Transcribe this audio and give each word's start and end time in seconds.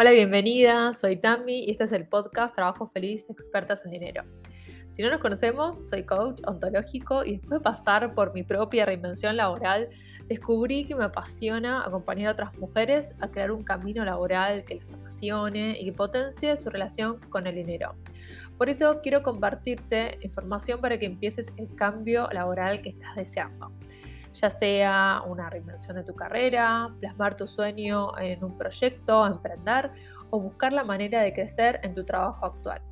Hola, 0.00 0.12
bienvenida, 0.12 0.92
soy 0.92 1.16
Tammy 1.16 1.64
y 1.64 1.72
este 1.72 1.82
es 1.82 1.90
el 1.90 2.06
podcast 2.06 2.54
Trabajo 2.54 2.86
Feliz, 2.86 3.26
Expertas 3.28 3.84
en 3.84 3.90
Dinero. 3.90 4.22
Si 4.92 5.02
no 5.02 5.10
nos 5.10 5.20
conocemos, 5.20 5.88
soy 5.88 6.04
coach 6.04 6.40
ontológico 6.46 7.24
y 7.24 7.32
después 7.32 7.58
de 7.58 7.60
pasar 7.64 8.14
por 8.14 8.32
mi 8.32 8.44
propia 8.44 8.86
reinvención 8.86 9.36
laboral, 9.36 9.88
descubrí 10.28 10.84
que 10.84 10.94
me 10.94 11.02
apasiona 11.02 11.82
acompañar 11.84 12.28
a 12.28 12.32
otras 12.34 12.56
mujeres 12.58 13.12
a 13.18 13.26
crear 13.26 13.50
un 13.50 13.64
camino 13.64 14.04
laboral 14.04 14.64
que 14.64 14.76
les 14.76 14.88
apasione 14.88 15.76
y 15.80 15.86
que 15.86 15.92
potencie 15.92 16.56
su 16.56 16.70
relación 16.70 17.18
con 17.28 17.48
el 17.48 17.56
dinero. 17.56 17.96
Por 18.56 18.68
eso 18.68 19.00
quiero 19.02 19.24
compartirte 19.24 20.16
información 20.20 20.80
para 20.80 20.96
que 20.98 21.06
empieces 21.06 21.48
el 21.56 21.74
cambio 21.74 22.28
laboral 22.30 22.82
que 22.82 22.90
estás 22.90 23.16
deseando 23.16 23.72
ya 24.40 24.50
sea 24.50 25.22
una 25.26 25.50
reinvención 25.50 25.96
de 25.96 26.04
tu 26.04 26.14
carrera, 26.14 26.94
plasmar 27.00 27.36
tu 27.36 27.46
sueño 27.46 28.16
en 28.18 28.42
un 28.44 28.56
proyecto, 28.56 29.26
emprender 29.26 29.90
o 30.30 30.40
buscar 30.40 30.72
la 30.72 30.84
manera 30.84 31.20
de 31.20 31.32
crecer 31.32 31.80
en 31.82 31.94
tu 31.94 32.04
trabajo 32.04 32.46
actual. 32.46 32.82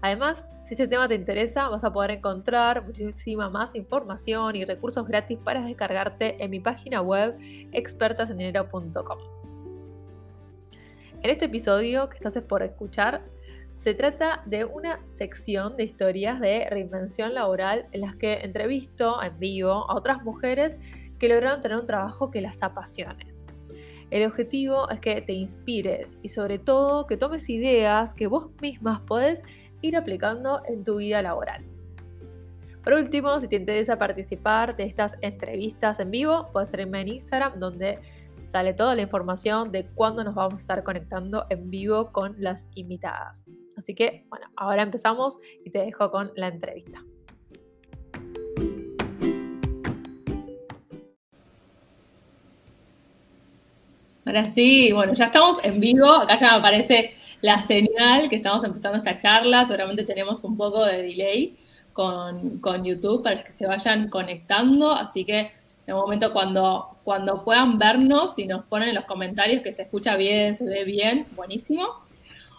Además, 0.00 0.48
si 0.64 0.74
este 0.74 0.86
tema 0.86 1.08
te 1.08 1.14
interesa, 1.14 1.68
vas 1.68 1.84
a 1.84 1.92
poder 1.92 2.10
encontrar 2.10 2.84
muchísima 2.84 3.48
más 3.48 3.74
información 3.74 4.54
y 4.56 4.64
recursos 4.64 5.06
gratis 5.06 5.38
para 5.42 5.62
descargarte 5.62 6.42
en 6.42 6.50
mi 6.50 6.60
página 6.60 7.00
web 7.00 7.36
expertasendinero.com. 7.72 9.18
En 11.22 11.30
este 11.30 11.46
episodio 11.46 12.06
que 12.08 12.16
estás 12.16 12.36
por 12.42 12.62
escuchar, 12.62 13.22
se 13.74 13.92
trata 13.92 14.40
de 14.46 14.64
una 14.64 15.04
sección 15.04 15.76
de 15.76 15.82
historias 15.82 16.40
de 16.40 16.68
reinvención 16.70 17.34
laboral 17.34 17.86
en 17.90 18.02
las 18.02 18.14
que 18.14 18.34
entrevisto 18.34 19.20
en 19.20 19.36
vivo 19.38 19.90
a 19.90 19.96
otras 19.96 20.22
mujeres 20.22 20.76
que 21.18 21.28
lograron 21.28 21.60
tener 21.60 21.78
un 21.78 21.84
trabajo 21.84 22.30
que 22.30 22.40
las 22.40 22.62
apasione. 22.62 23.34
El 24.10 24.26
objetivo 24.26 24.88
es 24.90 25.00
que 25.00 25.20
te 25.20 25.32
inspires 25.32 26.18
y 26.22 26.28
sobre 26.28 26.60
todo 26.60 27.06
que 27.06 27.16
tomes 27.16 27.50
ideas 27.50 28.14
que 28.14 28.28
vos 28.28 28.48
mismas 28.62 29.00
podés 29.00 29.42
ir 29.82 29.96
aplicando 29.96 30.62
en 30.66 30.84
tu 30.84 30.96
vida 30.96 31.20
laboral. 31.20 31.64
Por 32.84 32.94
último, 32.94 33.38
si 33.40 33.48
te 33.48 33.56
interesa 33.56 33.98
participar 33.98 34.76
de 34.76 34.84
estas 34.84 35.16
entrevistas 35.20 35.98
en 35.98 36.12
vivo, 36.12 36.48
puedes 36.52 36.68
seguirme 36.68 37.00
en 37.00 37.08
Instagram 37.08 37.58
donde 37.58 37.98
sale 38.38 38.72
toda 38.72 38.94
la 38.94 39.02
información 39.02 39.72
de 39.72 39.86
cuándo 39.88 40.22
nos 40.22 40.36
vamos 40.36 40.54
a 40.54 40.60
estar 40.60 40.84
conectando 40.84 41.46
en 41.50 41.70
vivo 41.70 42.12
con 42.12 42.34
las 42.38 42.70
invitadas. 42.76 43.44
Así 43.76 43.94
que, 43.94 44.24
bueno, 44.28 44.46
ahora 44.56 44.82
empezamos 44.82 45.38
y 45.64 45.70
te 45.70 45.80
dejo 45.80 46.10
con 46.10 46.32
la 46.36 46.48
entrevista. 46.48 47.02
Ahora 54.26 54.48
sí, 54.48 54.90
bueno, 54.92 55.12
ya 55.12 55.26
estamos 55.26 55.62
en 55.64 55.80
vivo, 55.80 56.10
acá 56.10 56.36
ya 56.36 56.52
me 56.52 56.58
aparece 56.58 57.14
la 57.42 57.60
señal 57.60 58.30
que 58.30 58.36
estamos 58.36 58.64
empezando 58.64 58.96
esta 58.96 59.18
charla, 59.18 59.66
seguramente 59.66 60.04
tenemos 60.04 60.42
un 60.44 60.56
poco 60.56 60.82
de 60.84 61.02
delay 61.02 61.58
con, 61.92 62.58
YouTube 62.82 63.22
para 63.22 63.44
que 63.44 63.52
se 63.52 63.66
vayan 63.66 64.08
conectando, 64.08 64.92
así 64.92 65.26
que 65.26 65.52
en 65.86 65.94
un 65.94 66.00
momento 66.00 66.32
cuando, 66.32 66.96
cuando 67.04 67.44
puedan 67.44 67.78
vernos 67.78 68.38
y 68.38 68.46
nos 68.46 68.64
ponen 68.64 68.88
en 68.88 68.94
los 68.94 69.04
comentarios 69.04 69.62
que 69.62 69.72
se 69.72 69.82
escucha 69.82 70.16
bien, 70.16 70.54
se 70.54 70.64
ve 70.64 70.84
bien, 70.84 71.26
buenísimo. 71.36 72.03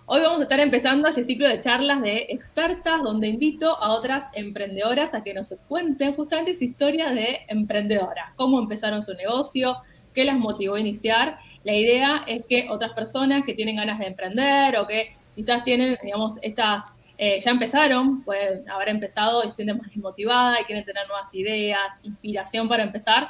Hoy 0.08 0.22
vamos 0.22 0.40
a 0.40 0.44
estar 0.44 0.60
empezando 0.60 1.08
este 1.08 1.24
ciclo 1.24 1.48
de 1.48 1.60
charlas 1.60 2.00
de 2.00 2.28
expertas 2.30 3.02
donde 3.02 3.28
invito 3.28 3.76
a 3.82 3.92
otras 3.92 4.26
emprendedoras 4.34 5.16
a 5.16 5.24
que 5.24 5.34
nos 5.34 5.52
cuenten 5.68 6.14
justamente 6.14 6.54
su 6.54 6.64
historia 6.64 7.10
de 7.10 7.40
emprendedora, 7.48 8.32
cómo 8.36 8.60
empezaron 8.60 9.02
su 9.02 9.16
negocio, 9.16 9.78
qué 10.14 10.24
las 10.24 10.38
motivó 10.38 10.76
a 10.76 10.80
iniciar. 10.80 11.40
La 11.64 11.74
idea 11.74 12.24
es 12.28 12.46
que 12.46 12.68
otras 12.70 12.92
personas 12.94 13.46
que 13.46 13.56
tienen 13.56 13.78
ganas 13.78 13.98
de 13.98 14.06
emprender 14.06 14.78
o 14.78 14.86
que 14.86 15.16
quizás 15.36 15.64
tienen, 15.64 15.98
digamos, 16.04 16.36
estas, 16.44 16.94
eh, 17.18 17.40
ya 17.40 17.50
empezaron, 17.50 18.24
pueden 18.24 18.70
haber 18.70 18.90
empezado 18.90 19.44
y 19.44 19.50
se 19.50 19.56
sienten 19.56 19.80
más 19.80 19.98
motivadas 19.98 20.62
y 20.62 20.66
quieren 20.66 20.86
tener 20.86 21.08
nuevas 21.08 21.34
ideas, 21.34 21.94
inspiración 22.04 22.68
para 22.68 22.84
empezar, 22.84 23.30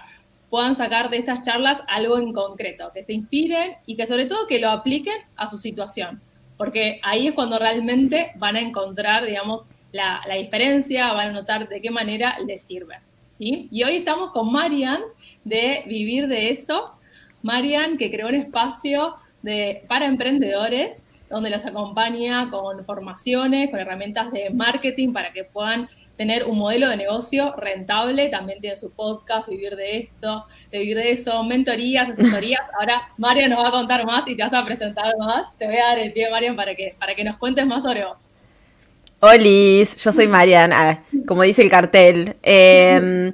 puedan 0.50 0.76
sacar 0.76 1.10
de 1.10 1.20
estas 1.20 1.42
charlas 1.42 1.82
algo 1.88 2.18
en 2.18 2.34
concreto, 2.34 2.92
que 2.94 3.02
se 3.02 3.14
inspiren 3.14 3.76
y 3.86 3.96
que 3.96 4.06
sobre 4.06 4.26
todo 4.26 4.46
que 4.46 4.60
lo 4.60 4.70
apliquen 4.70 5.16
a 5.38 5.48
su 5.48 5.58
situación 5.58 6.22
porque 6.58 7.00
ahí 7.04 7.28
es 7.28 7.34
cuando 7.34 7.60
realmente 7.60 8.32
van 8.36 8.56
a 8.56 8.62
encontrar, 8.62 9.26
digamos, 9.26 9.68
la, 9.92 10.22
diferencia, 10.38 11.14
van 11.14 11.30
a 11.30 11.32
notar 11.32 11.68
de 11.70 11.82
qué 11.82 11.90
manera 11.90 12.38
les 12.46 12.62
sirve. 12.64 12.96
¿sí? 13.34 13.68
Y 13.72 13.84
hoy 13.84 13.98
estamos 13.98 14.32
con 14.32 14.52
Marian 14.52 15.02
de 15.44 15.84
Vivir 15.88 16.28
de 16.28 16.50
Eso. 16.50 16.92
Marian, 17.42 17.98
que 17.98 18.12
creó 18.12 18.28
un 18.28 18.36
espacio 18.36 19.16
de, 19.42 19.84
para 19.88 20.06
emprendedores 20.06 21.06
donde 21.30 21.50
los 21.50 21.66
acompaña 21.66 22.50
con 22.50 22.84
formaciones, 22.86 23.70
con 23.70 23.80
herramientas 23.80 24.32
de 24.32 24.50
marketing 24.50 25.12
para 25.14 25.32
que 25.32 25.44
puedan 25.44 25.90
tener 26.18 26.46
un 26.46 26.58
modelo 26.58 26.90
de 26.90 26.98
negocio 26.98 27.54
rentable. 27.58 28.30
También 28.30 28.62
tiene 28.62 28.78
su 28.78 28.92
podcast, 28.92 29.48
Vivir 29.48 29.76
de 29.76 30.00
esto, 30.00 30.46
de 30.72 30.80
Vivir 30.80 30.98
de 30.98 31.12
eso, 31.12 31.44
mentorías, 31.44 32.10
asesorías. 32.10 32.62
Ahora 32.80 33.10
Mario 33.18 33.48
nos 33.50 33.60
va 33.60 33.70
a 33.70 33.72
contar 33.72 34.06
más 34.06 34.28
y 34.28 34.36
te 34.36 34.44
vas 34.44 34.54
a 34.54 34.66
presentar 34.66 35.18
más. 35.18 35.48
Te 35.58 35.66
voy 35.66 35.78
a 35.78 35.86
dar 35.88 36.00
el 36.00 36.14
pie, 36.14 36.30
Marian, 36.30 36.56
para 36.56 36.76
que, 36.76 36.96
para 37.00 37.16
que 37.16 37.24
nos 37.24 37.38
cuentes 37.38 37.66
más 37.66 37.84
sobre 37.84 38.06
vos. 38.06 38.30
Olis, 39.20 40.04
yo 40.04 40.12
soy 40.12 40.28
Marian, 40.28 40.72
ah, 40.74 41.00
como 41.26 41.44
dice 41.44 41.62
el 41.62 41.70
cartel. 41.70 42.36
Em, 42.44 43.34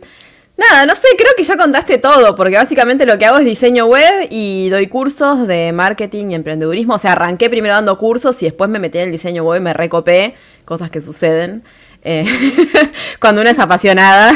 nada, 0.56 0.86
no 0.86 0.96
sé, 0.96 1.08
creo 1.18 1.32
que 1.36 1.44
ya 1.44 1.58
contaste 1.58 1.98
todo, 1.98 2.36
porque 2.36 2.56
básicamente 2.56 3.06
lo 3.06 3.18
que 3.18 3.26
hago 3.26 3.40
es 3.40 3.46
diseño 3.46 3.88
web 3.88 4.28
y 4.30 4.70
doy 4.70 4.88
cursos 4.88 5.48
de 5.48 5.72
marketing 5.74 6.32
y 6.32 6.36
emprendedurismo. 6.36 6.94
O 6.96 7.00
sea, 7.00 7.14
arranqué 7.14 7.50
primero 7.50 7.74
dando 7.74 7.98
cursos 7.98 8.42
y 8.42 8.46
después 8.46 8.70
me 8.70 8.80
metí 8.80 9.00
en 9.00 9.06
el 9.06 9.12
diseño 9.12 9.44
web 9.44 9.60
y 9.60 9.64
me 9.64 9.74
recopé, 9.74 10.36
cosas 10.66 10.90
que 10.92 11.02
suceden. 11.02 11.64
Eh, 12.04 12.26
cuando 13.20 13.42
una 13.42 13.52
es 13.52 13.60
apasionada. 13.60 14.34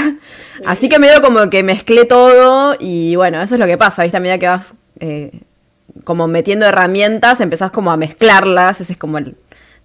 Así 0.65 0.89
que 0.89 0.99
medio 0.99 1.21
como 1.21 1.49
que 1.49 1.63
mezclé 1.63 2.05
todo 2.05 2.75
y 2.79 3.15
bueno, 3.15 3.41
eso 3.41 3.55
es 3.55 3.59
lo 3.59 3.65
que 3.65 3.77
pasa, 3.77 4.03
¿viste? 4.03 4.17
A 4.17 4.21
medida 4.21 4.37
que 4.37 4.47
vas 4.47 4.73
eh, 4.99 5.41
como 6.03 6.27
metiendo 6.27 6.65
herramientas, 6.65 7.41
empezás 7.41 7.71
como 7.71 7.91
a 7.91 7.97
mezclarlas, 7.97 8.81
ese 8.81 8.93
es 8.93 8.99
como 8.99 9.17
el, 9.17 9.35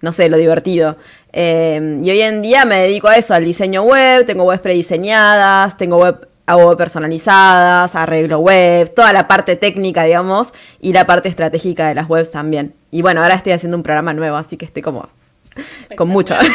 no 0.01 0.11
sé, 0.13 0.29
lo 0.29 0.37
divertido. 0.37 0.97
Eh, 1.33 1.99
y 2.03 2.09
hoy 2.09 2.21
en 2.21 2.41
día 2.41 2.65
me 2.65 2.77
dedico 2.77 3.07
a 3.07 3.15
eso, 3.15 3.33
al 3.33 3.43
diseño 3.43 3.83
web, 3.83 4.25
tengo 4.25 4.43
webs 4.43 4.61
prediseñadas, 4.61 5.77
tengo 5.77 5.97
web, 5.97 6.27
hago 6.45 6.67
web 6.67 6.77
personalizadas, 6.77 7.95
arreglo 7.95 8.39
web, 8.39 8.93
toda 8.93 9.13
la 9.13 9.27
parte 9.27 9.55
técnica, 9.55 10.03
digamos, 10.03 10.53
y 10.79 10.93
la 10.93 11.05
parte 11.05 11.29
estratégica 11.29 11.87
de 11.87 11.95
las 11.95 12.09
webs 12.09 12.31
también. 12.31 12.73
Y 12.91 13.01
bueno, 13.01 13.21
ahora 13.21 13.35
estoy 13.35 13.53
haciendo 13.53 13.77
un 13.77 13.83
programa 13.83 14.13
nuevo, 14.13 14.37
así 14.37 14.57
que 14.57 14.65
estoy 14.65 14.81
como 14.81 15.09
con 15.97 16.07
mucho. 16.07 16.35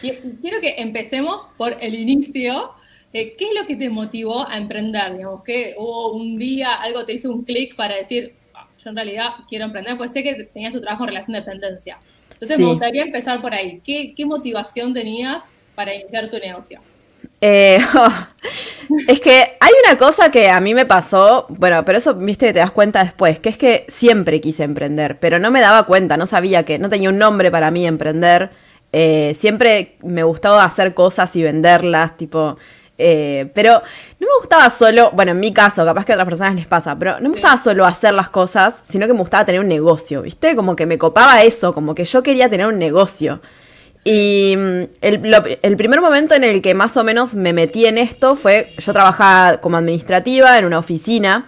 quiero 0.00 0.60
que 0.60 0.74
empecemos 0.78 1.48
por 1.56 1.76
el 1.80 1.94
inicio. 1.94 2.70
Eh, 3.12 3.34
¿Qué 3.38 3.46
es 3.46 3.60
lo 3.60 3.66
que 3.66 3.76
te 3.76 3.88
motivó 3.88 4.46
a 4.46 4.56
emprender? 4.58 5.16
Digamos, 5.16 5.42
que 5.42 5.74
hubo 5.78 6.12
un 6.12 6.38
día, 6.38 6.74
algo 6.74 7.04
te 7.04 7.14
hizo 7.14 7.32
un 7.32 7.44
clic 7.44 7.74
para 7.74 7.96
decir, 7.96 8.34
ah, 8.54 8.66
yo 8.82 8.90
en 8.90 8.96
realidad 8.96 9.28
quiero 9.48 9.64
emprender, 9.64 9.96
pues 9.96 10.12
sé 10.12 10.22
que 10.22 10.44
tenías 10.52 10.72
tu 10.72 10.80
trabajo 10.80 11.04
en 11.04 11.08
relación 11.08 11.32
de 11.32 11.40
dependencia. 11.40 11.98
Entonces 12.40 12.58
me 12.60 12.66
gustaría 12.66 13.02
empezar 13.02 13.40
por 13.40 13.52
ahí. 13.52 13.80
¿Qué, 13.84 14.24
motivación 14.24 14.94
tenías 14.94 15.42
para 15.74 15.94
iniciar 15.94 16.30
tu 16.30 16.38
negocio? 16.38 16.80
Eh, 17.40 17.78
es 19.08 19.20
que 19.20 19.56
hay 19.58 19.72
una 19.84 19.98
cosa 19.98 20.30
que 20.30 20.48
a 20.48 20.60
mí 20.60 20.72
me 20.72 20.86
pasó, 20.86 21.46
bueno, 21.48 21.84
pero 21.84 21.98
eso, 21.98 22.14
viste, 22.14 22.52
te 22.52 22.60
das 22.60 22.70
cuenta 22.70 23.02
después, 23.02 23.40
que 23.40 23.48
es 23.48 23.58
que 23.58 23.84
siempre 23.88 24.40
quise 24.40 24.62
emprender, 24.62 25.18
pero 25.18 25.40
no 25.40 25.50
me 25.50 25.60
daba 25.60 25.84
cuenta, 25.86 26.16
no 26.16 26.26
sabía 26.26 26.64
que, 26.64 26.78
no 26.78 26.88
tenía 26.88 27.10
un 27.10 27.18
nombre 27.18 27.50
para 27.50 27.72
mí 27.72 27.86
emprender. 27.86 28.50
Eh, 29.00 29.32
siempre 29.34 29.96
me 30.02 30.24
gustaba 30.24 30.64
hacer 30.64 30.92
cosas 30.92 31.36
y 31.36 31.42
venderlas, 31.44 32.16
tipo. 32.16 32.58
Eh, 32.98 33.48
pero 33.54 33.74
no 34.18 34.26
me 34.26 34.38
gustaba 34.40 34.68
solo, 34.70 35.12
bueno, 35.12 35.30
en 35.30 35.38
mi 35.38 35.52
caso, 35.52 35.84
capaz 35.84 36.04
que 36.04 36.10
a 36.10 36.16
otras 36.16 36.26
personas 36.26 36.56
les 36.56 36.66
pasa, 36.66 36.98
pero 36.98 37.20
no 37.20 37.28
me 37.28 37.34
gustaba 37.34 37.56
solo 37.58 37.84
hacer 37.84 38.12
las 38.12 38.28
cosas, 38.28 38.82
sino 38.88 39.06
que 39.06 39.12
me 39.12 39.20
gustaba 39.20 39.44
tener 39.44 39.60
un 39.60 39.68
negocio, 39.68 40.22
¿viste? 40.22 40.56
Como 40.56 40.74
que 40.74 40.84
me 40.84 40.98
copaba 40.98 41.44
eso, 41.44 41.72
como 41.72 41.94
que 41.94 42.04
yo 42.04 42.24
quería 42.24 42.50
tener 42.50 42.66
un 42.66 42.76
negocio. 42.76 43.40
Y 44.02 44.56
mm, 44.56 44.82
el, 45.00 45.58
el, 45.62 45.76
primer 45.76 46.00
momento 46.00 46.34
en 46.34 46.42
el 46.42 46.60
que 46.60 46.74
más 46.74 46.96
o 46.96 47.04
menos 47.04 47.36
me 47.36 47.52
metí 47.52 47.86
en 47.86 47.98
esto 47.98 48.34
fue, 48.34 48.72
yo 48.78 48.92
trabajaba 48.92 49.60
como 49.60 49.76
administrativa 49.76 50.58
en 50.58 50.64
una 50.64 50.80
oficina 50.80 51.46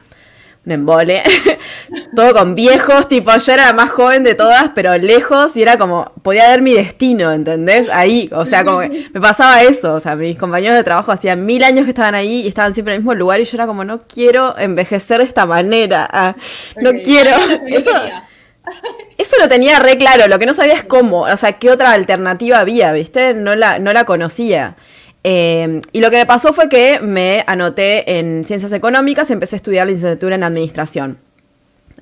un 0.66 0.72
embole. 0.72 1.22
Todo 2.14 2.34
con 2.34 2.54
viejos, 2.54 3.08
tipo, 3.08 3.34
yo 3.36 3.52
era 3.52 3.66
la 3.66 3.72
más 3.72 3.90
joven 3.90 4.22
de 4.24 4.34
todas, 4.34 4.70
pero 4.74 4.96
lejos, 4.96 5.52
y 5.54 5.62
era 5.62 5.78
como, 5.78 6.12
podía 6.22 6.48
ver 6.48 6.60
mi 6.60 6.72
destino, 6.72 7.32
¿entendés? 7.32 7.88
Ahí, 7.90 8.28
o 8.32 8.44
sea, 8.44 8.64
como 8.64 8.78
me 9.12 9.20
pasaba 9.20 9.62
eso, 9.62 9.94
o 9.94 10.00
sea, 10.00 10.16
mis 10.16 10.36
compañeros 10.36 10.76
de 10.76 10.84
trabajo 10.84 11.12
hacían 11.12 11.46
mil 11.46 11.64
años 11.64 11.84
que 11.84 11.90
estaban 11.90 12.14
ahí 12.14 12.42
y 12.42 12.48
estaban 12.48 12.74
siempre 12.74 12.94
en 12.94 12.96
el 12.96 13.02
mismo 13.02 13.14
lugar, 13.14 13.40
y 13.40 13.44
yo 13.44 13.56
era 13.56 13.66
como, 13.66 13.84
no 13.84 14.02
quiero 14.06 14.58
envejecer 14.58 15.18
de 15.18 15.24
esta 15.24 15.46
manera, 15.46 16.08
ah, 16.10 16.34
no 16.80 16.90
quiero. 17.02 17.30
Eso, 17.68 17.90
eso 19.18 19.36
lo 19.38 19.48
tenía 19.48 19.78
re 19.78 19.96
claro, 19.96 20.28
lo 20.28 20.38
que 20.38 20.46
no 20.46 20.54
sabía 20.54 20.74
es 20.74 20.84
cómo, 20.84 21.22
o 21.22 21.36
sea, 21.36 21.52
qué 21.52 21.70
otra 21.70 21.92
alternativa 21.92 22.58
había, 22.58 22.92
¿viste? 22.92 23.34
No 23.34 23.56
la, 23.56 23.78
no 23.78 23.92
la 23.92 24.04
conocía. 24.04 24.76
Em, 25.22 25.82
y 25.93 26.00
lo 26.00 26.11
que 26.11 26.17
me 26.17 26.26
pasó 26.26 26.52
fue 26.52 26.69
que 26.69 27.00
me 27.00 27.44
anoté 27.46 28.19
en 28.19 28.44
ciencias 28.44 28.72
económicas 28.72 29.28
y 29.28 29.34
empecé 29.34 29.56
a 29.56 29.58
estudiar 29.58 29.87
licenciatura 29.87 30.34
en 30.34 30.44
administración. 30.44 31.19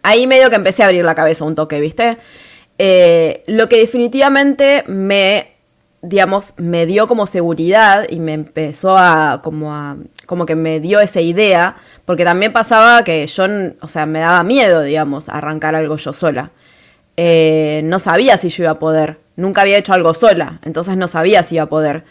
ahí 0.05 0.27
medio 0.29 0.49
que 0.49 0.57
empecé 0.57 0.83
a 0.85 0.87
abrir 0.87 1.05
la 1.05 1.15
cabeza 1.17 1.45
un 1.45 1.57
toque, 1.57 1.81
¿viste? 1.81 2.19
Eh, 2.79 3.43
lo 3.49 3.69
que 3.69 3.79
definitivamente 3.79 4.85
me, 4.87 5.55
digamos, 6.03 6.55
me 6.57 6.87
dio 6.87 7.09
como 7.09 7.27
seguridad 7.27 8.07
y 8.09 8.21
me 8.21 8.33
empezó 8.33 8.97
a 8.97 9.41
como, 9.43 10.47
que 10.47 10.55
me 10.55 10.79
dio 10.81 11.01
esa 11.01 11.21
idea, 11.21 11.77
porque 12.05 12.25
también 12.25 12.53
pasaba 12.53 13.03
que 13.03 13.27
yo, 13.27 13.45
o 13.81 13.89
sea, 13.89 14.07
me 14.07 14.21
daba 14.21 14.45
miedo, 14.45 14.83
digamos, 14.83 15.29
arrancar 15.29 15.75
algo 15.75 15.97
yo 15.97 16.13
sola. 16.13 16.53
Eh, 17.17 17.81
no 17.85 17.99
sabía 17.99 18.39
si 18.39 18.49
yo 18.49 18.65
iba 18.65 18.73
a 18.73 18.79
poder, 18.79 19.19
nunca 19.35 19.63
había 19.63 19.79
hecho 19.79 19.93
algo 19.93 20.15
sola, 20.15 20.61
entonces 20.65 20.97
no 20.97 21.09
sabía 21.09 21.43
si 21.43 21.57
iba 21.57 21.65
a 21.65 21.69
poder. 21.69 22.05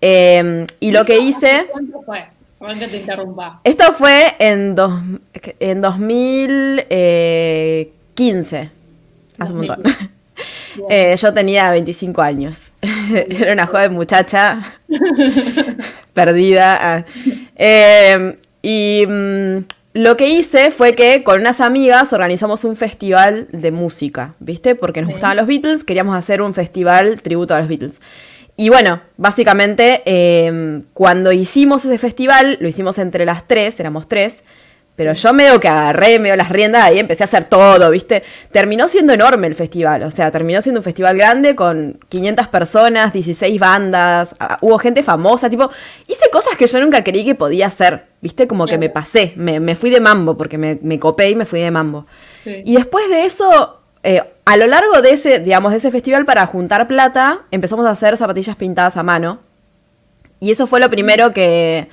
Eh, 0.00 0.66
y 0.80 0.92
lo 0.92 1.04
que 1.04 1.18
hice... 1.18 1.66
¿Cuánto 1.70 2.00
fue? 2.02 2.24
Que 2.78 2.88
te 2.88 2.96
interrumpa. 2.98 3.60
Esto 3.62 3.92
fue 3.92 4.34
en, 4.38 4.74
dos, 4.74 4.92
en 5.60 5.80
2015. 5.80 8.70
Hace 9.38 9.52
un 9.52 9.58
montón. 9.58 9.82
Eh, 10.88 11.16
yo 11.16 11.34
tenía 11.34 11.72
25 11.72 12.22
años. 12.22 12.70
Era 13.10 13.52
una 13.52 13.66
joven 13.66 13.92
muchacha 13.92 14.62
perdida. 16.14 17.04
Eh, 17.56 18.38
y 18.62 19.04
mm, 19.04 19.64
lo 19.94 20.16
que 20.16 20.28
hice 20.28 20.70
fue 20.70 20.94
que 20.94 21.24
con 21.24 21.40
unas 21.40 21.60
amigas 21.60 22.12
organizamos 22.12 22.62
un 22.62 22.76
festival 22.76 23.48
de 23.50 23.72
música, 23.72 24.36
¿viste? 24.38 24.76
Porque 24.76 25.00
nos 25.00 25.10
gustaban 25.10 25.36
los 25.36 25.48
Beatles, 25.48 25.82
queríamos 25.82 26.16
hacer 26.16 26.40
un 26.40 26.54
festival 26.54 27.20
tributo 27.22 27.54
a 27.54 27.58
los 27.58 27.66
Beatles. 27.66 28.00
Y 28.60 28.70
bueno, 28.70 29.00
básicamente 29.16 30.02
eh, 30.04 30.82
cuando 30.92 31.30
hicimos 31.30 31.84
ese 31.84 31.96
festival, 31.96 32.58
lo 32.60 32.66
hicimos 32.66 32.98
entre 32.98 33.24
las 33.24 33.46
tres, 33.46 33.78
éramos 33.78 34.08
tres, 34.08 34.42
pero 34.96 35.12
yo 35.12 35.32
medio 35.32 35.60
que 35.60 35.68
agarré, 35.68 36.18
medio 36.18 36.34
las 36.34 36.48
riendas 36.48 36.92
y 36.92 36.98
empecé 36.98 37.22
a 37.22 37.26
hacer 37.26 37.44
todo, 37.44 37.88
¿viste? 37.92 38.24
Terminó 38.50 38.88
siendo 38.88 39.12
enorme 39.12 39.46
el 39.46 39.54
festival, 39.54 40.02
o 40.02 40.10
sea, 40.10 40.32
terminó 40.32 40.60
siendo 40.60 40.80
un 40.80 40.82
festival 40.82 41.16
grande 41.16 41.54
con 41.54 42.00
500 42.08 42.48
personas, 42.48 43.12
16 43.12 43.60
bandas, 43.60 44.34
ah, 44.40 44.58
hubo 44.60 44.76
gente 44.80 45.04
famosa, 45.04 45.48
tipo, 45.48 45.70
hice 46.08 46.28
cosas 46.32 46.56
que 46.56 46.66
yo 46.66 46.80
nunca 46.80 47.04
creí 47.04 47.24
que 47.24 47.36
podía 47.36 47.68
hacer, 47.68 48.06
¿viste? 48.20 48.48
Como 48.48 48.66
que 48.66 48.76
me 48.76 48.90
pasé, 48.90 49.34
me, 49.36 49.76
fui 49.76 49.90
de 49.90 50.00
mambo, 50.00 50.36
porque 50.36 50.58
me, 50.58 50.80
me, 50.82 50.98
copé 50.98 51.30
y 51.30 51.36
me 51.36 51.46
fui 51.46 51.60
de 51.60 51.70
mambo. 51.70 52.08
Y 52.44 52.74
después 52.74 53.08
de 53.08 53.24
eso, 53.24 53.77
eh, 54.02 54.22
a 54.44 54.56
lo 54.56 54.66
largo 54.66 55.02
de 55.02 55.12
ese, 55.12 55.40
digamos, 55.40 55.72
de 55.72 55.78
ese 55.78 55.90
festival 55.90 56.24
para 56.24 56.46
juntar 56.46 56.88
plata, 56.88 57.40
empezamos 57.50 57.86
a 57.86 57.90
hacer 57.90 58.16
zapatillas 58.16 58.56
pintadas 58.56 58.96
a 58.96 59.02
mano. 59.02 59.40
Y 60.40 60.52
eso 60.52 60.66
fue 60.66 60.80
lo 60.80 60.88
primero 60.88 61.32
que 61.32 61.88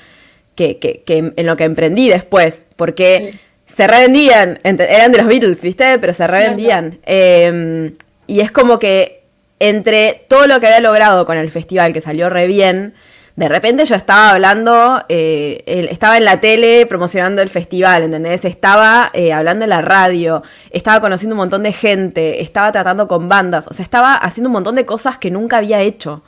que, 0.56 0.78
que, 0.80 1.04
que, 1.06 1.34
en 1.36 1.46
lo 1.46 1.57
que 1.57 1.66
emprendí 1.66 2.10
después, 2.10 2.63
porque 2.75 3.38
se 3.66 3.88
revendían, 3.88 4.60
eran 4.63 5.12
de 5.12 5.18
los 5.18 5.28
Beatles, 5.28 5.62
¿viste? 5.62 6.00
Pero 6.00 6.13
se 6.13 6.25
revendían. 6.25 7.00
Em, 7.06 7.94
y 8.25 8.40
es 8.40 8.51
como 8.51 8.80
que 8.80 9.24
entre 9.60 10.25
todo 10.28 10.48
lo 10.48 10.60
que 10.60 10.68
había 10.68 10.80
logrado 10.80 11.25
con 11.25 11.38
el 11.38 11.51
festival, 11.51 11.94
que 11.94 12.01
salió 12.01 12.30
re 12.30 12.48
bien, 12.48 12.94
de 13.36 13.50
repente 13.50 13.84
yo 13.84 13.96
estaba 13.96 14.32
hablando, 14.32 15.04
eh, 15.10 15.88
estaba 15.90 16.16
en 16.18 16.24
la 16.24 16.40
tele 16.40 16.86
promocionando 16.86 17.42
el 17.42 17.50
festival, 17.50 18.04
¿entendés? 18.04 18.46
Estaba 18.46 19.10
eh, 19.14 19.34
hablando 19.34 19.66
en 19.66 19.70
la 19.72 19.82
radio, 19.82 20.42
estaba 20.72 21.02
conociendo 21.02 21.36
un 21.36 21.40
montón 21.40 21.64
de 21.64 21.74
gente, 21.74 22.42
estaba 22.42 22.72
tratando 22.72 23.10
con 23.10 23.28
bandas, 23.28 23.68
o 23.68 23.74
sea, 23.74 23.84
estaba 23.84 24.16
haciendo 24.16 24.50
un 24.50 24.54
montón 24.54 24.76
de 24.76 24.86
cosas 24.86 25.18
que 25.18 25.32
nunca 25.32 25.58
había 25.58 25.82
hecho. 25.82 26.24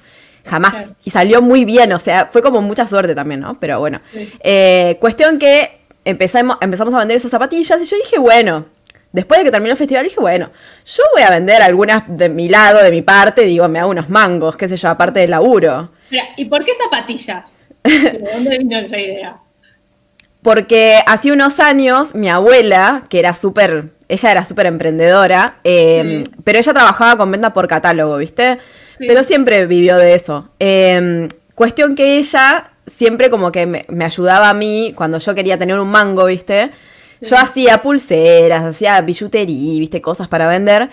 Jamás. 0.45 0.77
Y 1.03 1.09
salió 1.09 1.41
muy 1.41 1.65
bien, 1.65 1.91
o 1.91 1.99
sea, 1.99 2.29
fue 2.31 2.41
como 2.41 2.61
mucha 2.61 2.87
suerte 2.87 3.13
también, 3.13 3.41
¿no? 3.41 3.59
Pero 3.59 3.79
bueno. 3.79 3.99
Eh, 4.39 4.97
cuestión 5.01 5.39
que 5.39 5.81
empezamos, 6.05 6.57
empezamos 6.61 6.93
a 6.93 6.99
vender 6.99 7.17
esas 7.17 7.31
zapatillas 7.31 7.81
y 7.81 7.85
yo 7.85 7.97
dije, 7.97 8.17
bueno, 8.17 8.65
después 9.11 9.39
de 9.39 9.43
que 9.43 9.51
terminó 9.51 9.73
el 9.73 9.77
festival, 9.77 10.05
dije, 10.05 10.21
bueno, 10.21 10.49
yo 10.85 11.03
voy 11.13 11.23
a 11.23 11.31
vender 11.31 11.61
algunas 11.61 12.03
de 12.07 12.29
mi 12.29 12.47
lado, 12.47 12.81
de 12.81 12.91
mi 12.91 13.01
parte, 13.01 13.41
digo, 13.41 13.67
me 13.67 13.79
hago 13.79 13.91
unos 13.91 14.07
mangos, 14.07 14.55
qué 14.55 14.69
sé 14.69 14.77
yo, 14.77 14.87
aparte 14.87 15.19
del 15.19 15.31
laburo. 15.31 15.89
¿Y 16.35 16.45
por 16.45 16.65
qué 16.65 16.71
zapatillas? 16.73 17.59
¿De 17.83 18.29
dónde 18.33 18.57
vino 18.57 18.77
esa 18.79 18.99
idea? 18.99 19.37
Porque 20.41 20.99
hace 21.05 21.31
unos 21.31 21.59
años 21.59 22.15
mi 22.15 22.29
abuela, 22.29 23.03
que 23.09 23.19
era 23.19 23.33
súper, 23.33 23.89
ella 24.07 24.31
era 24.31 24.45
súper 24.45 24.67
emprendedora, 24.67 25.57
eh, 25.63 26.23
pero 26.43 26.59
ella 26.59 26.73
trabajaba 26.73 27.17
con 27.17 27.31
venta 27.31 27.53
por 27.53 27.67
catálogo, 27.67 28.17
¿viste? 28.17 28.59
Pero 28.97 29.23
siempre 29.23 29.65
vivió 29.65 29.97
de 29.97 30.13
eso. 30.13 30.49
Em, 30.59 31.27
cuestión 31.53 31.95
que 31.95 32.17
ella 32.17 32.71
siempre 32.87 33.29
como 33.29 33.51
que 33.51 33.65
me, 33.65 34.05
ayudaba 34.05 34.49
a 34.49 34.53
mí 34.53 34.93
cuando 34.95 35.17
yo 35.19 35.35
quería 35.35 35.57
tener 35.57 35.79
un 35.79 35.89
mango, 35.89 36.25
¿viste? 36.25 36.71
Yo 37.21 37.35
hacía 37.35 37.81
pulseras, 37.81 38.63
hacía 38.63 39.01
billutería, 39.01 39.79
¿viste? 39.79 40.01
Cosas 40.01 40.27
para 40.27 40.47
vender. 40.47 40.89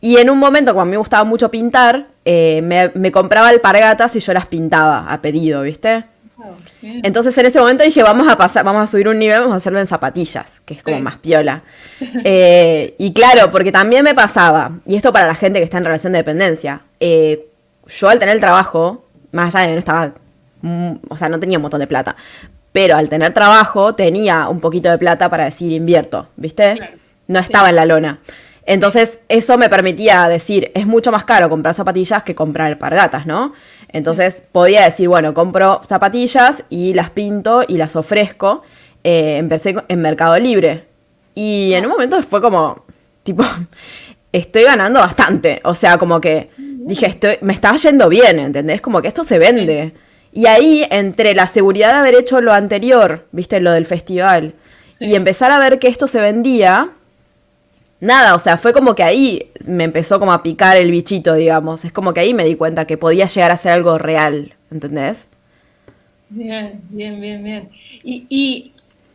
Y 0.00 0.16
en 0.18 0.30
un 0.30 0.38
momento, 0.38 0.74
cuando 0.74 0.90
me 0.90 0.96
gustaba 0.96 1.24
mucho 1.24 1.50
pintar, 1.50 2.06
eh, 2.24 2.62
me, 2.94 3.12
compraba 3.12 3.48
alpargatas 3.48 4.14
y 4.14 4.20
yo 4.20 4.32
las 4.32 4.46
pintaba 4.46 5.12
a 5.12 5.20
pedido, 5.20 5.62
¿viste? 5.62 6.04
Oh, 6.38 6.54
Entonces 6.82 7.36
en 7.36 7.46
ese 7.46 7.58
momento 7.58 7.82
dije, 7.82 8.02
vamos 8.04 8.28
a 8.28 8.36
pasar, 8.36 8.64
vamos 8.64 8.84
a 8.84 8.86
subir 8.86 9.08
un 9.08 9.18
nivel, 9.18 9.40
vamos 9.40 9.54
a 9.54 9.56
hacerlo 9.56 9.80
en 9.80 9.88
zapatillas, 9.88 10.60
que 10.64 10.74
es 10.74 10.82
como 10.82 11.00
más 11.00 11.18
piola. 11.18 11.62
Eh, 12.24 12.94
y 12.98 13.12
claro, 13.12 13.50
porque 13.50 13.72
también 13.72 14.04
me 14.04 14.14
pasaba, 14.14 14.70
y 14.86 14.94
esto 14.94 15.12
para 15.12 15.26
la 15.26 15.34
gente 15.34 15.58
que 15.58 15.64
está 15.64 15.78
en 15.78 15.84
relación 15.84 16.12
de 16.12 16.18
dependencia, 16.18 16.82
eh, 17.00 17.46
yo 17.88 18.08
al 18.08 18.20
tener 18.20 18.36
el 18.36 18.40
trabajo, 18.40 19.04
más 19.32 19.54
allá 19.54 19.62
de 19.62 19.68
que 19.68 19.74
no 19.74 19.78
estaba, 19.80 20.12
mm, 20.62 20.92
o 21.08 21.16
sea, 21.16 21.28
no 21.28 21.40
tenía 21.40 21.58
un 21.58 21.62
montón 21.62 21.80
de 21.80 21.88
plata, 21.88 22.14
pero 22.72 22.96
al 22.96 23.08
tener 23.08 23.32
trabajo 23.32 23.96
tenía 23.96 24.48
un 24.48 24.60
poquito 24.60 24.90
de 24.90 24.98
plata 24.98 25.28
para 25.28 25.46
decir 25.46 25.72
invierto, 25.72 26.28
¿viste? 26.36 26.98
No 27.26 27.40
estaba 27.40 27.70
en 27.70 27.76
la 27.76 27.84
lona. 27.84 28.20
Entonces, 28.68 29.20
eso 29.30 29.56
me 29.56 29.70
permitía 29.70 30.28
decir, 30.28 30.70
es 30.74 30.86
mucho 30.86 31.10
más 31.10 31.24
caro 31.24 31.48
comprar 31.48 31.72
zapatillas 31.72 32.22
que 32.22 32.34
comprar 32.34 32.66
alpargatas, 32.66 33.24
¿no? 33.24 33.54
Entonces, 33.90 34.42
podía 34.52 34.84
decir, 34.84 35.08
bueno, 35.08 35.32
compro 35.32 35.80
zapatillas 35.88 36.64
y 36.68 36.92
las 36.92 37.08
pinto 37.08 37.62
y 37.66 37.78
las 37.78 37.96
ofrezco. 37.96 38.62
Eh, 39.04 39.38
empecé 39.38 39.74
en 39.88 40.00
Mercado 40.02 40.38
Libre. 40.38 40.84
Y 41.34 41.72
en 41.72 41.86
un 41.86 41.92
momento 41.92 42.22
fue 42.22 42.42
como, 42.42 42.84
tipo, 43.22 43.42
estoy 44.32 44.64
ganando 44.64 45.00
bastante. 45.00 45.62
O 45.64 45.74
sea, 45.74 45.96
como 45.96 46.20
que 46.20 46.50
dije, 46.58 47.06
estoy, 47.06 47.38
me 47.40 47.54
está 47.54 47.74
yendo 47.74 48.10
bien, 48.10 48.38
¿entendés? 48.38 48.82
Como 48.82 49.00
que 49.00 49.08
esto 49.08 49.24
se 49.24 49.38
vende. 49.38 49.94
Y 50.30 50.44
ahí, 50.44 50.86
entre 50.90 51.34
la 51.34 51.46
seguridad 51.46 51.92
de 51.92 51.98
haber 52.00 52.16
hecho 52.16 52.42
lo 52.42 52.52
anterior, 52.52 53.28
viste, 53.32 53.60
lo 53.60 53.72
del 53.72 53.86
festival, 53.86 54.56
y 55.00 55.14
empezar 55.14 55.52
a 55.52 55.58
ver 55.58 55.78
que 55.78 55.88
esto 55.88 56.06
se 56.06 56.20
vendía, 56.20 56.90
nada, 58.00 58.34
o 58.34 58.38
sea, 58.38 58.56
fue 58.56 58.72
como 58.72 58.94
que 58.94 59.02
ahí 59.02 59.50
me 59.66 59.84
empezó 59.84 60.18
como 60.18 60.32
a 60.32 60.42
picar 60.42 60.76
el 60.76 60.90
bichito, 60.90 61.34
digamos. 61.34 61.84
Es 61.84 61.92
como 61.92 62.14
que 62.14 62.20
ahí 62.20 62.34
me 62.34 62.44
di 62.44 62.56
cuenta 62.56 62.86
que 62.86 62.96
podía 62.96 63.26
llegar 63.26 63.50
a 63.50 63.56
ser 63.56 63.72
algo 63.72 63.98
real, 63.98 64.54
¿entendés? 64.70 65.28
Bien, 66.28 66.80
bien, 66.90 67.20
bien, 67.20 67.42
bien. 67.42 67.70
Y, 68.02 68.26
y 68.28 68.72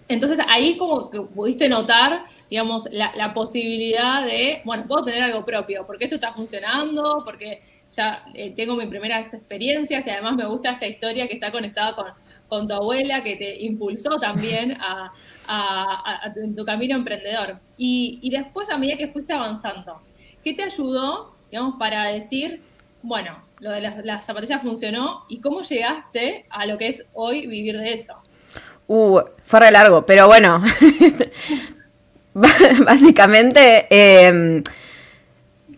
entonces 0.08 0.40
ahí 0.50 0.78
como 0.78 1.10
que 1.10 1.22
pudiste 1.22 1.70
notar 1.70 2.26
digamos, 2.54 2.88
la, 2.92 3.34
posibilidad 3.34 4.24
de, 4.24 4.62
bueno, 4.64 4.86
puedo 4.88 5.06
tener 5.06 5.24
algo 5.24 5.44
propio, 5.44 5.88
porque 5.88 6.04
esto 6.04 6.18
está 6.18 6.34
funcionando, 6.34 7.24
porque 7.26 7.64
ya 7.92 8.24
eh, 8.36 8.54
tengo 8.56 8.76
mis 8.76 8.90
primeras 8.90 9.34
experiencias 9.34 10.06
y 10.06 10.12
además 10.12 10.36
me 10.36 10.46
gusta 10.46 10.74
esta 10.74 10.86
historia 10.86 11.28
que 11.28 11.34
está 11.34 11.52
conectada 11.52 11.96
con, 11.96 12.06
con 12.48 12.68
tu 12.68 12.76
abuela, 12.76 13.24
que 13.24 13.38
te 13.38 13.64
impulsó 13.64 14.20
también 14.20 14.74
a, 14.80 15.12
en 16.36 16.56
tu 16.56 16.66
camino 16.66 16.96
emprendedor. 16.96 17.58
Y, 17.78 18.20
y, 18.22 18.30
después, 18.30 18.70
a 18.70 18.78
medida 18.78 18.98
que 18.98 19.08
fuiste 19.08 19.34
avanzando, 19.34 20.02
¿qué 20.44 20.54
te 20.54 20.64
ayudó, 20.64 21.34
digamos, 21.52 21.76
para 21.78 22.06
decir, 22.06 22.62
bueno, 23.02 23.38
lo 23.60 23.72
de 23.72 23.82
las, 23.82 24.04
las 24.06 24.26
zapatillas 24.26 24.62
funcionó 24.62 25.26
y 25.30 25.40
cómo 25.42 25.62
llegaste 25.62 26.46
a 26.50 26.66
lo 26.66 26.78
que 26.78 26.90
es 26.90 27.06
hoy 27.14 27.48
vivir 27.48 27.78
de 27.78 27.94
eso? 27.94 28.16
Uh, 28.88 29.22
fue 29.46 29.72
largo, 29.72 30.06
pero 30.06 30.28
bueno, 30.28 30.62
Básicamente, 32.34 33.86
em, 33.90 34.64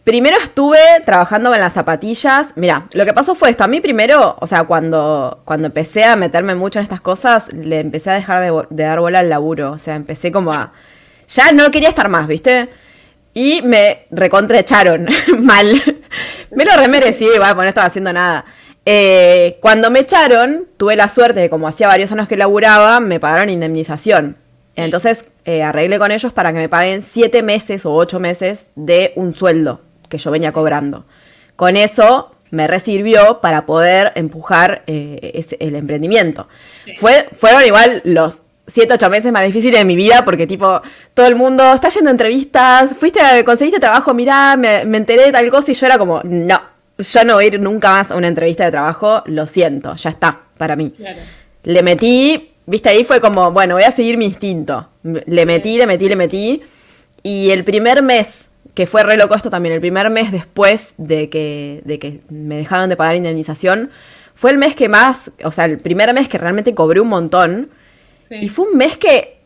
primero 0.06 0.38
estuve 0.38 0.80
trabajando 1.04 1.50
con 1.50 1.60
las 1.60 1.74
zapatillas. 1.74 2.54
Mira, 2.56 2.88
lo 2.94 3.04
que 3.04 3.14
pasó 3.14 3.36
fue 3.36 3.50
esto. 3.50 3.66
A 3.66 3.68
mí 3.68 3.82
primero, 3.82 4.38
o 4.40 4.48
sea, 4.48 4.64
cuando, 4.64 5.42
cuando 5.44 5.68
empecé 5.68 6.06
a 6.06 6.16
meterme 6.16 6.56
mucho 6.56 6.80
en 6.80 6.84
estas 6.84 7.02
cosas, 7.02 7.52
le 7.52 7.82
empecé 7.82 8.12
a 8.12 8.14
dejar 8.14 8.42
de, 8.70 8.84
dar 8.84 9.02
bola 9.02 9.20
al 9.20 9.30
laburo. 9.30 9.72
O 9.72 9.80
sea, 9.80 9.96
empecé 9.96 10.32
como 10.32 10.54
a... 10.54 10.72
Ya 11.28 11.52
no 11.52 11.72
quería 11.72 11.90
estar 11.90 12.08
más, 12.08 12.28
¿viste? 12.28 12.70
Y 13.34 13.62
me 13.64 14.06
recontrecharon 14.12 15.10
mal. 15.40 15.82
me 16.52 16.66
lo 16.66 16.78
remerecí, 16.78 17.26
porque 17.26 17.56
no 17.56 17.64
estaba 17.64 17.88
haciendo 17.88 18.14
nada. 18.14 18.46
Eh, 18.86 19.58
cuando 19.60 19.90
me 19.90 20.02
echaron, 20.02 20.68
tuve 20.78 20.96
la 20.96 21.10
suerte 21.10 21.40
de, 21.40 21.50
como 21.50 21.68
hacía 21.68 21.88
varios 21.88 22.12
años 22.12 22.28
que 22.28 22.38
laburaba, 22.38 23.00
me 23.00 23.20
pagaron 23.20 23.50
indemnización. 23.50 24.38
Entonces 24.76 25.26
eh, 25.46 25.64
arreglé 25.64 25.98
con 25.98 26.12
ellos 26.12 26.32
para 26.32 26.54
que 26.54 26.60
me 26.60 26.70
paguen 26.70 27.02
siete 27.02 27.42
meses 27.42 27.86
o 27.88 27.94
ocho 27.94 28.20
meses 28.20 28.72
de 28.76 29.14
un 29.16 29.34
sueldo 29.34 29.85
que 30.10 30.18
yo 30.18 30.32
venía 30.32 30.52
cobrando. 30.52 31.06
Con 31.56 31.78
eso 31.78 32.32
me 32.52 32.68
resirvió 32.68 33.42
para 33.42 33.66
poder 33.66 34.12
empujar 34.16 34.84
eh, 34.88 35.46
el 35.60 35.76
emprendimiento. 35.76 36.48
Fue, 36.98 37.28
fueron 37.36 37.66
igual 37.66 38.02
los 38.06 38.42
siete, 38.68 38.94
ocho 38.94 39.10
meses 39.10 39.32
más 39.32 39.46
difíciles 39.46 39.80
de 39.80 39.86
mi 39.86 39.96
vida 39.96 40.26
porque 40.26 40.48
tipo, 40.48 40.82
todo 41.14 41.28
el 41.28 41.36
mundo 41.36 41.74
está 41.74 41.90
yendo 41.90 42.10
a 42.10 42.12
entrevistas, 42.12 42.96
fuiste, 42.98 43.20
conseguiste 43.44 43.80
trabajo, 43.80 44.14
mirá, 44.14 44.56
me, 44.58 44.82
enteré 44.82 45.26
de 45.26 45.32
tal 45.32 45.50
cosa 45.50 45.72
y 45.72 45.76
yo 45.76 45.86
era 45.86 45.98
como, 45.98 46.22
no, 46.24 46.62
yo 46.98 47.24
no 47.24 47.36
voy 47.36 47.46
a 47.46 47.48
ir 47.48 47.60
nunca 47.60 47.92
más 47.92 48.12
a 48.12 48.16
una 48.16 48.28
entrevista 48.28 48.66
de 48.66 48.72
trabajo, 48.72 49.22
lo 49.26 49.48
siento, 49.48 49.96
ya 49.96 50.10
está, 50.10 50.42
para 50.58 50.76
mí. 50.76 50.94
Le 51.64 51.84
metí, 51.84 52.54
viste, 52.66 52.90
ahí 52.90 53.04
fue 53.04 53.20
como, 53.22 53.52
bueno, 53.52 53.76
voy 53.76 53.84
a 53.84 53.92
seguir 53.92 54.18
mi 54.18 54.26
instinto. 54.26 54.90
Le 55.04 55.46
metí, 55.46 55.78
le 55.78 55.88
metí, 55.88 56.10
le 56.10 56.16
metí. 56.16 56.62
Y 57.24 57.50
el 57.52 57.64
primer 57.64 58.04
mes, 58.04 58.50
que 58.76 58.86
fue 58.86 59.04
re 59.04 59.18
loco 59.18 59.36
esto 59.36 59.50
también, 59.50 59.74
el 59.74 59.82
primer 59.82 60.10
mes 60.10 60.32
después 60.32 60.94
de 60.98 61.30
que, 61.30 61.82
de 61.86 61.98
que 61.98 62.22
me 62.30 62.58
dejaron 62.58 62.90
de 62.90 62.98
pagar 62.98 63.16
indemnización, 63.16 63.90
fue 64.36 64.52
el 64.52 64.58
mes 64.58 64.76
que 64.76 64.90
más, 64.90 65.32
o 65.44 65.52
sea, 65.52 65.66
el 65.66 65.80
primer 65.80 66.14
mes 66.14 66.28
que 66.28 66.38
realmente 66.38 66.76
cobré 66.76 67.00
un 67.00 67.08
montón. 67.08 67.70
Y 68.30 68.50
fue 68.50 68.68
un 68.68 68.78
mes 68.78 68.98
que, 68.98 69.40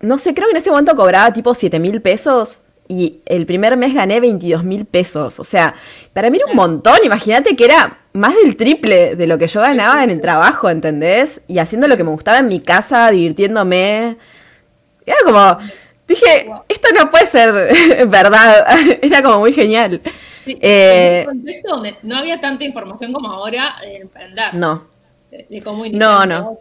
no 0.00 0.16
sé, 0.16 0.32
creo 0.32 0.46
que 0.46 0.52
en 0.52 0.58
ese 0.58 0.70
momento 0.70 0.94
cobraba 0.94 1.32
tipo 1.32 1.52
7 1.52 1.78
mil 1.80 2.00
pesos. 2.00 2.60
Y 2.86 3.20
el 3.26 3.46
primer 3.46 3.76
mes 3.76 3.94
gané 3.94 4.20
22 4.20 4.64
mil 4.64 4.84
pesos. 4.84 5.40
O 5.40 5.44
sea, 5.44 5.74
para 6.12 6.30
mí 6.30 6.38
era 6.38 6.46
un 6.46 6.56
montón. 6.56 6.98
Imagínate 7.04 7.56
que 7.56 7.64
era 7.64 7.98
más 8.12 8.34
del 8.34 8.56
triple 8.56 9.16
de 9.16 9.26
lo 9.26 9.38
que 9.38 9.46
yo 9.46 9.60
ganaba 9.60 10.04
en 10.04 10.10
el 10.10 10.20
trabajo, 10.20 10.70
¿entendés? 10.70 11.40
Y 11.48 11.58
haciendo 11.58 11.88
lo 11.88 11.96
que 11.96 12.04
me 12.04 12.10
gustaba 12.10 12.38
en 12.38 12.48
mi 12.48 12.60
casa, 12.60 13.10
divirtiéndome. 13.10 14.18
Era 15.06 15.16
como, 15.24 15.58
dije, 16.10 16.50
esto 16.68 16.88
no 16.94 17.10
puede 17.10 17.26
ser 17.26 17.52
verdad. 18.08 18.66
Era 19.02 19.22
como 19.22 19.40
muy 19.40 19.52
genial. 19.52 20.00
Sí, 20.44 20.58
eh, 20.60 21.22
en 21.22 21.28
un 21.28 21.36
contexto 21.36 21.70
donde 21.70 21.96
no 22.02 22.18
había 22.18 22.40
tanta 22.40 22.64
información 22.64 23.12
como 23.12 23.30
ahora 23.30 23.76
de 23.80 23.96
emprender. 23.98 24.54
No. 24.54 24.84
De, 25.30 25.62
cómo 25.62 25.84
No, 25.92 26.26
no. 26.26 26.58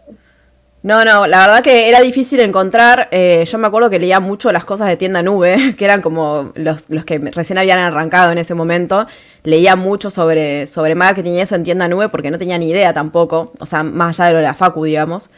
No, 0.82 1.04
no, 1.04 1.28
la 1.28 1.42
verdad 1.42 1.62
que 1.62 1.90
era 1.90 2.00
difícil 2.00 2.40
encontrar. 2.40 3.10
Eh, 3.12 3.44
yo 3.46 3.58
me 3.58 3.68
acuerdo 3.68 3.90
que 3.90 4.00
leía 4.00 4.22
mucho 4.22 4.50
las 4.54 4.64
cosas 4.64 4.88
de 4.88 4.96
tienda 4.96 5.22
nube, 5.22 5.76
que 5.78 5.84
eran 5.84 6.02
como 6.02 6.54
los, 6.56 6.86
que 7.06 7.18
recién 7.18 7.58
habían 7.58 7.80
arrancado 7.80 8.32
en 8.32 8.38
ese 8.38 8.54
momento. 8.54 9.06
Leía 9.44 9.76
mucho 9.76 10.10
sobre, 10.10 10.68
sobre 10.68 10.96
marketing 10.96 11.32
y 11.32 11.42
eso 11.42 11.56
en 11.56 11.64
tienda 11.64 11.88
nube 11.90 12.08
porque 12.08 12.32
no 12.32 12.38
tenía 12.38 12.58
ni 12.58 12.70
idea 12.70 12.94
tampoco, 12.94 13.52
o 13.60 13.66
sea, 13.66 13.84
más 13.84 14.20
allá 14.20 14.28
de 14.28 14.34
lo 14.34 14.40
de 14.40 14.46
la 14.46 14.54
Facu, 14.54 14.86
digamos. 14.86 15.30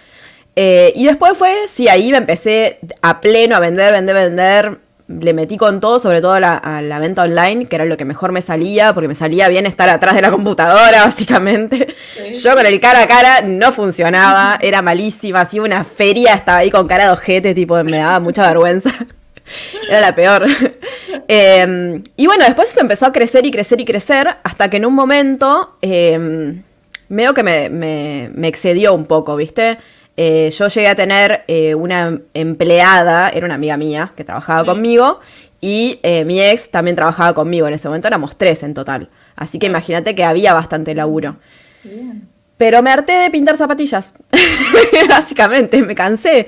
Eh, 0.56 0.92
y 0.96 1.06
después 1.06 1.38
fue, 1.38 1.56
sí, 1.70 1.88
ahí 1.88 2.12
me 2.12 2.18
empecé 2.18 2.80
a 3.02 3.22
pleno 3.22 3.56
a 3.56 3.60
vender, 3.60 3.94
vender, 3.94 4.16
vender 4.16 4.80
le 5.20 5.34
metí 5.34 5.58
con 5.58 5.80
todo, 5.80 6.00
sobre 6.00 6.22
todo 6.22 6.34
a 6.34 6.40
la, 6.40 7.00
venta 7.00 7.24
online, 7.24 7.66
que 7.66 7.76
era 7.76 7.86
lo 7.86 7.98
que 7.98 8.06
mejor 8.06 8.32
me 8.32 8.42
salía, 8.42 8.94
porque 8.94 9.08
me 9.08 9.16
salía 9.16 9.48
bien 9.50 9.66
estar 9.66 9.90
atrás 9.90 10.16
de 10.16 10.22
la 10.22 10.32
computadora, 10.32 11.02
básicamente. 11.06 11.96
Yo 12.34 12.56
con 12.56 12.66
el 12.66 12.80
cara 12.80 13.04
a 13.04 13.08
cara 13.08 13.42
no 13.42 13.72
funcionaba, 13.72 14.58
era 14.62 14.82
malísima, 14.82 15.42
hacía 15.42 15.62
una 15.62 15.84
feria, 15.84 16.34
estaba 16.34 16.60
ahí 16.60 16.72
con 16.72 16.88
cara 16.88 17.06
de 17.06 17.10
ojete, 17.12 17.54
tipo, 17.54 17.82
me 17.84 17.98
daba 17.98 18.20
mucha 18.20 18.48
vergüenza. 18.48 18.92
Era 19.90 20.00
la 20.00 20.16
peor. 20.16 20.48
Em, 21.28 22.02
y 22.16 22.26
bueno, 22.26 22.46
después 22.46 22.70
se 22.70 22.80
empezó 22.80 23.08
a 23.08 23.12
crecer 23.12 23.46
y 23.46 23.52
crecer 23.52 23.82
y 23.82 23.86
crecer, 23.86 24.38
hasta 24.44 24.70
que 24.70 24.78
en 24.78 24.86
un 24.86 24.94
momento, 24.94 25.76
eh, 25.82 26.62
medio 27.10 27.34
que 27.34 27.44
me, 27.44 27.68
me 27.70 28.48
excedió 28.48 28.94
un 28.94 29.06
poco, 29.06 29.36
¿viste? 29.36 29.78
Eh, 30.24 30.52
yo 30.52 30.68
llegué 30.68 30.88
a 30.88 30.94
tener 30.94 31.44
eh, 31.48 31.74
una 31.74 32.20
empleada, 32.36 33.30
era 33.30 33.44
una 33.44 33.56
amiga 33.56 33.76
mía 33.76 34.14
que 34.16 34.24
trabajaba 34.24 34.64
conmigo, 34.64 35.20
y 35.62 36.00
eh, 36.04 36.26
mi 36.26 36.40
ex 36.40 36.70
también 36.70 36.96
trabajaba 36.96 37.34
conmigo. 37.34 37.68
En 37.68 37.74
ese 37.74 37.88
momento 37.88 38.08
éramos 38.08 38.38
tres 38.38 38.62
en 38.62 38.76
total. 38.76 39.10
Así 39.36 39.58
que 39.58 39.66
imagínate 39.66 40.14
que 40.14 40.24
había 40.24 40.54
bastante 40.54 40.94
laburo. 40.94 41.38
Pero 42.58 42.84
me 42.84 42.92
harté 42.92 43.14
de 43.14 43.32
pintar 43.32 43.58
zapatillas. 43.58 44.14
Básicamente, 45.10 45.82
me 45.82 45.96
cansé. 45.96 46.46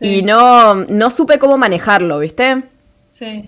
Y 0.00 0.22
no, 0.22 0.76
no 0.76 1.10
supe 1.10 1.40
cómo 1.40 1.58
manejarlo, 1.58 2.20
¿viste? 2.20 2.62
Sí. 3.10 3.42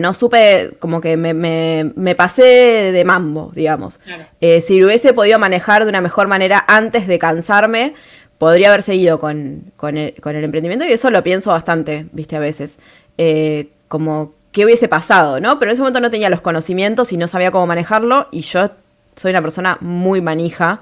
no 0.00 0.12
supe, 0.12 0.72
como 0.80 1.00
que 1.00 1.16
me, 1.16 2.14
pasé 2.16 2.42
de 2.90 3.04
mambo, 3.04 3.52
digamos. 3.54 4.00
si 4.40 4.80
lo 4.80 4.88
hubiese 4.88 5.12
podido 5.12 5.38
manejar 5.38 5.84
de 5.84 5.90
una 5.90 6.00
mejor 6.00 6.26
manera 6.26 6.64
antes 6.66 7.06
de 7.06 7.20
cansarme, 7.20 7.94
podría 8.38 8.68
haber 8.68 8.82
seguido 8.82 9.18
con, 9.18 9.72
el, 9.82 10.14
emprendimiento 10.44 10.84
y 10.84 10.92
eso 10.92 11.10
lo 11.10 11.22
pienso 11.22 11.50
bastante, 11.50 12.06
viste, 12.12 12.36
a 12.36 12.40
veces. 12.40 12.78
Eh, 13.18 13.68
como, 13.88 14.34
¿qué 14.52 14.64
hubiese 14.64 14.88
pasado, 14.88 15.40
no? 15.40 15.58
Pero 15.58 15.70
en 15.70 15.74
ese 15.74 15.82
momento 15.82 16.00
no 16.00 16.10
tenía 16.10 16.30
los 16.30 16.40
conocimientos 16.40 17.12
y 17.12 17.16
no 17.16 17.28
sabía 17.28 17.50
cómo 17.50 17.66
manejarlo 17.66 18.28
y 18.30 18.40
yo 18.40 18.70
soy 19.16 19.30
una 19.30 19.42
persona 19.42 19.78
muy 19.80 20.20
manija. 20.20 20.80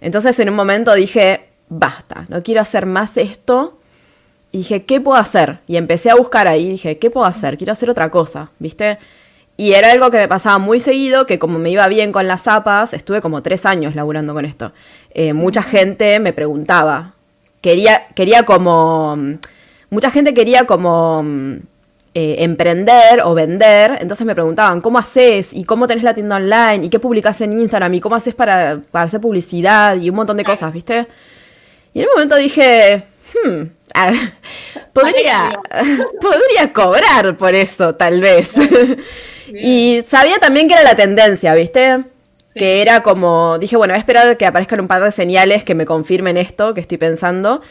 Entonces 0.00 0.38
en 0.40 0.48
un 0.48 0.56
momento 0.56 0.94
dije, 0.94 1.48
basta, 1.68 2.26
no 2.28 2.42
quiero 2.42 2.60
hacer 2.60 2.86
más 2.86 3.16
esto. 3.16 3.78
Y 4.52 4.58
dije, 4.58 4.84
¿qué 4.84 5.00
puedo 5.00 5.16
hacer? 5.16 5.60
Y 5.68 5.76
empecé 5.76 6.10
a 6.10 6.16
buscar 6.16 6.48
ahí, 6.48 6.68
dije, 6.68 6.98
¿qué 6.98 7.08
puedo 7.08 7.24
hacer? 7.24 7.56
Quiero 7.56 7.72
hacer 7.72 7.88
otra 7.88 8.10
cosa, 8.10 8.50
¿viste? 8.58 8.98
Y 9.56 9.74
era 9.74 9.92
algo 9.92 10.10
que 10.10 10.16
me 10.16 10.26
pasaba 10.26 10.58
muy 10.58 10.80
seguido, 10.80 11.26
que 11.26 11.38
como 11.38 11.58
me 11.58 11.70
iba 11.70 11.86
bien 11.86 12.12
con 12.12 12.26
las 12.26 12.42
zapas, 12.44 12.94
estuve 12.94 13.20
como 13.20 13.42
tres 13.42 13.66
años 13.66 13.94
laburando 13.94 14.34
con 14.34 14.44
esto. 14.44 14.72
Eh, 15.12 15.32
mucha 15.32 15.62
gente 15.62 16.20
me 16.20 16.32
preguntaba, 16.32 17.14
quería, 17.60 18.06
quería 18.14 18.44
como, 18.44 19.18
mucha 19.90 20.10
gente 20.10 20.34
quería 20.34 20.66
como 20.66 21.24
eh, 22.14 22.36
emprender 22.40 23.20
o 23.24 23.34
vender, 23.34 23.98
entonces 24.00 24.26
me 24.26 24.34
preguntaban, 24.34 24.80
¿cómo 24.80 24.98
haces? 24.98 25.52
¿Y 25.52 25.64
cómo 25.64 25.86
tenés 25.86 26.04
la 26.04 26.14
tienda 26.14 26.36
online? 26.36 26.86
¿Y 26.86 26.88
qué 26.88 26.98
publicas 26.98 27.40
en 27.40 27.52
Instagram? 27.60 27.94
¿Y 27.94 28.00
cómo 28.00 28.16
haces 28.16 28.34
para, 28.34 28.80
para 28.90 29.04
hacer 29.04 29.20
publicidad? 29.20 29.96
Y 29.96 30.10
un 30.10 30.16
montón 30.16 30.36
de 30.36 30.44
cosas, 30.44 30.72
¿viste? 30.72 31.06
Y 31.92 32.00
en 32.00 32.06
un 32.06 32.12
momento 32.14 32.36
dije, 32.36 33.04
hmm, 33.44 33.62
podría, 34.92 35.52
podría 36.20 36.72
cobrar 36.72 37.36
por 37.36 37.54
eso, 37.54 37.94
tal 37.94 38.20
vez. 38.20 38.50
Y 39.52 40.04
sabía 40.06 40.38
también 40.38 40.68
que 40.68 40.74
era 40.74 40.84
la 40.84 40.94
tendencia, 40.94 41.54
¿viste? 41.56 42.04
Que 42.54 42.82
era 42.82 43.02
como, 43.02 43.58
dije, 43.58 43.76
bueno, 43.76 43.92
voy 43.92 43.98
a 43.98 44.00
esperar 44.00 44.36
que 44.36 44.46
aparezcan 44.46 44.80
un 44.80 44.88
par 44.88 45.02
de 45.02 45.12
señales 45.12 45.62
que 45.62 45.74
me 45.74 45.86
confirmen 45.86 46.36
esto 46.36 46.74
que 46.74 46.80
estoy 46.80 46.98
pensando. 46.98 47.62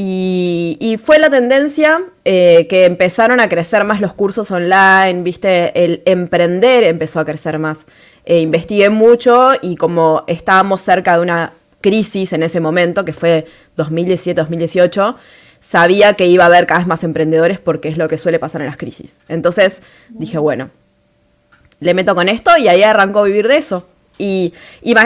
Y, 0.00 0.96
fue 1.02 1.18
la 1.18 1.28
tendencia 1.28 2.00
eh, 2.24 2.68
que 2.68 2.84
empezaron 2.84 3.40
a 3.40 3.48
crecer 3.48 3.82
más 3.82 4.00
los 4.00 4.14
cursos 4.14 4.48
online, 4.52 5.22
viste, 5.22 5.84
el 5.84 6.02
emprender 6.04 6.84
empezó 6.84 7.18
a 7.18 7.24
crecer 7.24 7.58
más. 7.58 7.84
Eh, 8.24 8.38
investigué 8.38 8.90
mucho 8.90 9.52
y 9.60 9.74
como 9.74 10.22
estábamos 10.28 10.82
cerca 10.82 11.16
de 11.16 11.22
una 11.22 11.52
crisis 11.80 12.32
en 12.32 12.44
ese 12.44 12.60
momento, 12.60 13.04
que 13.04 13.12
fue 13.12 13.46
2017-2018, 13.76 15.16
sabía 15.58 16.12
que 16.14 16.26
iba 16.26 16.44
a 16.44 16.46
haber 16.46 16.66
cada 16.66 16.78
vez 16.78 16.86
más 16.86 17.02
emprendedores 17.02 17.58
porque 17.58 17.88
es 17.88 17.98
lo 17.98 18.06
que 18.06 18.18
suele 18.18 18.38
pasar 18.38 18.60
en 18.60 18.68
las 18.68 18.76
crisis. 18.76 19.16
Entonces 19.28 19.82
dije, 20.10 20.38
bueno, 20.38 20.70
le 21.80 21.94
meto 21.94 22.14
con 22.14 22.28
esto 22.28 22.56
y 22.56 22.68
ahí 22.68 22.84
arrancó 22.84 23.20
a 23.20 23.24
vivir 23.24 23.48
de 23.48 23.56
eso. 23.56 23.86
Y, 24.18 24.52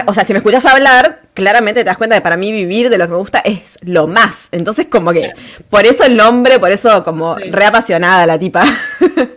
o 0.06 0.14
sea, 0.14 0.24
si 0.24 0.32
me 0.32 0.38
escuchas 0.38 0.64
hablar, 0.64 1.20
claramente 1.34 1.80
te 1.80 1.84
das 1.84 1.98
cuenta 1.98 2.16
que 2.16 2.22
para 2.22 2.38
mí 2.38 2.50
vivir 2.50 2.88
de 2.88 2.96
lo 2.96 3.04
que 3.04 3.10
me 3.10 3.18
gusta 3.18 3.40
es 3.40 3.78
lo 3.82 4.06
más. 4.06 4.48
Entonces, 4.52 4.86
como 4.86 5.12
que, 5.12 5.32
por 5.68 5.84
eso 5.84 6.04
el 6.04 6.16
nombre, 6.16 6.58
por 6.58 6.70
eso 6.70 7.04
como 7.04 7.36
reapasionada 7.36 8.26
la 8.26 8.38
tipa. 8.38 8.64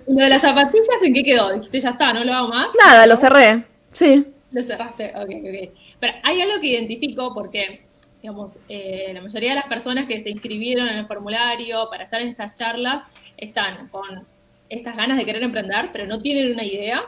¿Lo 0.08 0.24
de 0.24 0.29
las 0.29 0.41
zapatillas 0.41 1.01
en 1.03 1.13
qué 1.13 1.24
quedó? 1.24 1.51
Dijiste, 1.53 1.82
ya 1.82 1.89
está, 1.89 2.13
no 2.13 2.24
lo 2.24 2.34
hago 2.34 2.48
más. 2.48 2.67
Nada, 2.82 3.05
lo 3.05 3.17
cerré, 3.17 3.63
sí. 3.91 4.25
Lo 4.51 4.63
cerraste, 4.63 5.12
ok, 5.15 5.29
ok. 5.29 5.77
Pero 6.00 6.13
hay 6.24 6.41
algo 6.41 6.62
que 6.62 6.67
identifico 6.67 7.34
porque, 7.34 7.82
digamos, 8.22 8.60
eh, 8.70 9.12
la 9.13 9.22
mayoría 9.22 9.50
de 9.50 9.55
las 9.55 9.67
personas 9.67 10.08
que 10.08 10.22
se 10.22 10.29
inscribieron 10.29 10.88
en 10.88 10.98
el 10.98 11.05
formulario 11.05 11.89
para 11.89 12.05
estar 12.05 12.22
en 12.22 12.29
estas 12.29 12.55
charlas 12.55 13.03
están 13.36 13.89
con 13.89 14.25
estas 14.70 14.96
ganas 14.96 15.17
de 15.17 15.25
querer 15.25 15.44
emprender, 15.44 15.89
pero 15.91 16.08
no 16.08 16.22
tienen 16.22 16.53
una 16.53 16.63
idea 16.63 17.03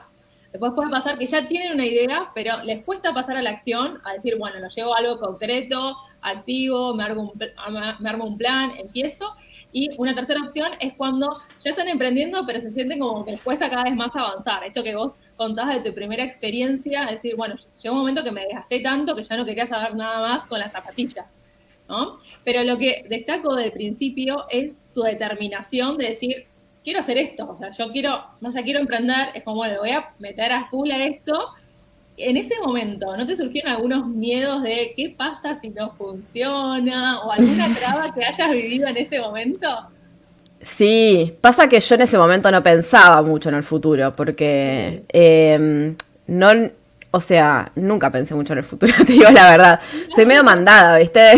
Después 0.52 0.74
puede 0.76 0.90
pasar 0.90 1.18
que 1.18 1.28
ya 1.28 1.48
tienen 1.48 1.74
una 1.74 1.86
idea, 1.86 2.32
pero 2.34 2.64
les 2.64 2.84
cuesta 2.84 3.14
pasar 3.14 3.38
a 3.38 3.42
la 3.42 3.50
acción, 3.52 4.00
a 4.04 4.14
decir, 4.14 4.38
bueno, 4.38 4.60
lo 4.60 4.70
llevo 4.70 4.96
a 4.96 5.00
algo 5.00 5.20
concreto, 5.20 5.96
activo, 6.22 6.94
me 6.96 7.04
armo, 7.04 7.32
un, 7.32 7.40
me 8.00 8.10
armo 8.10 8.26
un 8.26 8.38
plan, 8.38 8.72
empiezo. 8.78 9.36
Y 9.72 9.90
una 9.98 10.16
tercera 10.16 10.42
opción 10.42 10.72
es 10.80 10.94
cuando 10.94 11.40
ya 11.62 11.72
están 11.72 11.88
emprendiendo, 11.90 12.46
pero 12.46 12.62
se 12.62 12.72
sienten 12.72 13.00
como 13.00 13.26
que 13.26 13.32
les 13.32 13.42
cuesta 13.42 13.70
cada 13.70 13.84
vez 13.84 13.96
más 13.96 14.16
avanzar. 14.16 14.64
Esto 14.64 14.84
que 14.84 14.96
vos 14.96 15.16
contás 15.36 15.68
de 15.70 15.88
tu 15.88 15.94
primera 15.94 16.24
experiencia, 16.24 17.04
es 17.04 17.12
decir, 17.12 17.36
bueno, 17.36 17.56
llegó 17.82 17.96
un 17.96 18.00
momento 18.00 18.24
que 18.24 18.32
me 18.32 18.42
desgasté 18.46 18.80
tanto 18.80 19.16
que 19.16 19.24
ya 19.24 19.36
no 19.36 19.46
quería 19.46 19.68
saber 19.68 19.96
nada 19.96 20.20
más 20.20 20.46
con 20.46 20.60
las 20.60 20.72
zapatillas. 20.72 21.26
¿no? 21.88 22.18
Pero 22.44 22.64
lo 22.64 22.78
que 22.78 23.06
destaco 23.10 23.56
del 23.56 23.72
principio 23.72 24.46
es 24.50 24.84
tu 24.94 25.02
determinación 25.02 25.98
de 25.98 26.10
decir, 26.10 26.48
quiero 26.88 27.02
hacer 27.02 27.18
esto, 27.18 27.46
o 27.52 27.58
sea, 27.58 27.70
yo 27.70 27.92
quiero, 27.92 28.24
no 28.40 28.50
sé, 28.50 28.64
quiero 28.64 28.80
emprender, 28.80 29.32
es 29.34 29.44
como, 29.44 29.66
le 29.66 29.78
voy 29.78 29.90
a 29.90 30.12
meter 30.20 30.54
a 30.54 30.70
full 30.70 30.90
a 30.90 31.04
esto. 31.04 31.50
En 32.16 32.38
ese 32.38 32.54
momento, 32.62 33.18
¿no 33.18 33.28
te 33.28 33.36
surgieron 33.36 33.74
algunos 33.74 34.08
miedos 34.08 34.64
de 34.64 34.94
qué 34.96 35.10
pasa 35.10 35.54
si 35.54 35.68
no 35.68 35.92
funciona 35.92 37.20
o 37.20 37.32
alguna 37.34 37.68
traba 37.78 38.14
que 38.14 38.24
hayas 38.24 38.50
vivido 38.52 38.88
en 38.88 38.96
ese 38.96 39.20
momento? 39.20 39.68
Sí, 40.62 41.36
pasa 41.42 41.68
que 41.68 41.82
yo 41.82 41.96
en 41.96 42.02
ese 42.04 42.18
momento 42.18 42.50
no 42.52 42.64
pensaba 42.64 43.22
mucho 43.22 43.50
en 43.50 43.56
el 43.56 43.64
futuro, 43.64 44.14
porque 44.14 45.04
em, 45.10 45.94
no, 46.28 46.52
o 47.12 47.20
sea, 47.20 47.70
nunca 47.76 48.10
pensé 48.14 48.34
mucho 48.34 48.54
en 48.54 48.60
el 48.60 48.66
futuro, 48.66 48.94
te 49.06 49.12
digo 49.12 49.30
la 49.30 49.52
verdad. 49.52 49.82
Soy 50.16 50.26
medio 50.26 50.46
mandada, 50.46 51.00
¿viste? 51.00 51.34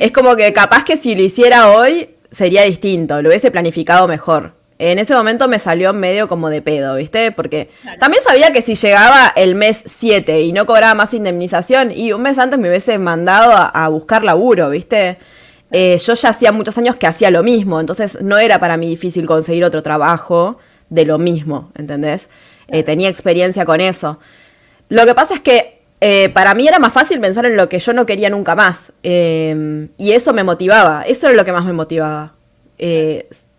Es 0.00 0.12
como 0.12 0.36
que 0.36 0.52
capaz 0.52 0.84
que 0.84 0.98
si 0.98 1.14
lo 1.14 1.22
hiciera 1.22 1.70
hoy 1.70 2.10
sería 2.30 2.64
distinto, 2.64 3.22
lo 3.22 3.30
hubiese 3.30 3.50
planificado 3.50 4.06
mejor. 4.06 4.55
En 4.78 4.98
ese 4.98 5.14
momento 5.14 5.48
me 5.48 5.58
salió 5.58 5.94
medio 5.94 6.28
como 6.28 6.50
de 6.50 6.60
pedo, 6.60 6.96
¿viste? 6.96 7.32
Porque 7.32 7.70
también 7.98 8.22
sabía 8.22 8.52
que 8.52 8.60
si 8.60 8.74
llegaba 8.74 9.32
el 9.34 9.54
mes 9.54 9.82
7 9.86 10.42
y 10.42 10.52
no 10.52 10.66
cobraba 10.66 10.94
más 10.94 11.14
indemnización, 11.14 11.92
y 11.92 12.12
un 12.12 12.20
mes 12.20 12.38
antes 12.38 12.58
me 12.58 12.68
hubiese 12.68 12.98
mandado 12.98 13.52
a, 13.52 13.88
buscar 13.88 14.22
laburo, 14.22 14.68
¿viste? 14.68 15.16
Eh, 15.72 15.98
yo 15.98 16.14
ya 16.14 16.28
hacía 16.28 16.52
muchos 16.52 16.76
años 16.76 16.96
que 16.96 17.06
hacía 17.06 17.30
lo 17.30 17.42
mismo, 17.42 17.80
entonces 17.80 18.18
no 18.20 18.36
era 18.36 18.60
para 18.60 18.76
mí 18.76 18.86
difícil 18.86 19.24
conseguir 19.24 19.64
otro 19.64 19.82
trabajo 19.82 20.58
de 20.90 21.06
lo 21.06 21.16
mismo, 21.18 21.72
¿entendés? 21.74 22.28
Eh, 22.68 22.82
tenía 22.82 23.08
experiencia 23.08 23.64
con 23.64 23.80
eso. 23.80 24.18
Lo 24.90 25.06
que 25.06 25.14
pasa 25.14 25.34
es 25.34 25.40
que 25.40 25.80
eh, 26.02 26.28
para 26.28 26.54
mí 26.54 26.68
era 26.68 26.78
más 26.78 26.92
fácil 26.92 27.18
pensar 27.18 27.46
en 27.46 27.56
lo 27.56 27.70
que 27.70 27.78
yo 27.78 27.94
no 27.94 28.04
quería 28.04 28.28
nunca 28.28 28.54
más. 28.54 28.92
Y 29.02 30.12
eso 30.12 30.34
me 30.34 30.44
motivaba, 30.44 31.02
eso 31.06 31.28
era 31.28 31.34
lo 31.34 31.46
que 31.46 31.52
más 31.52 31.64
me 31.64 31.72
motivaba. 31.72 32.34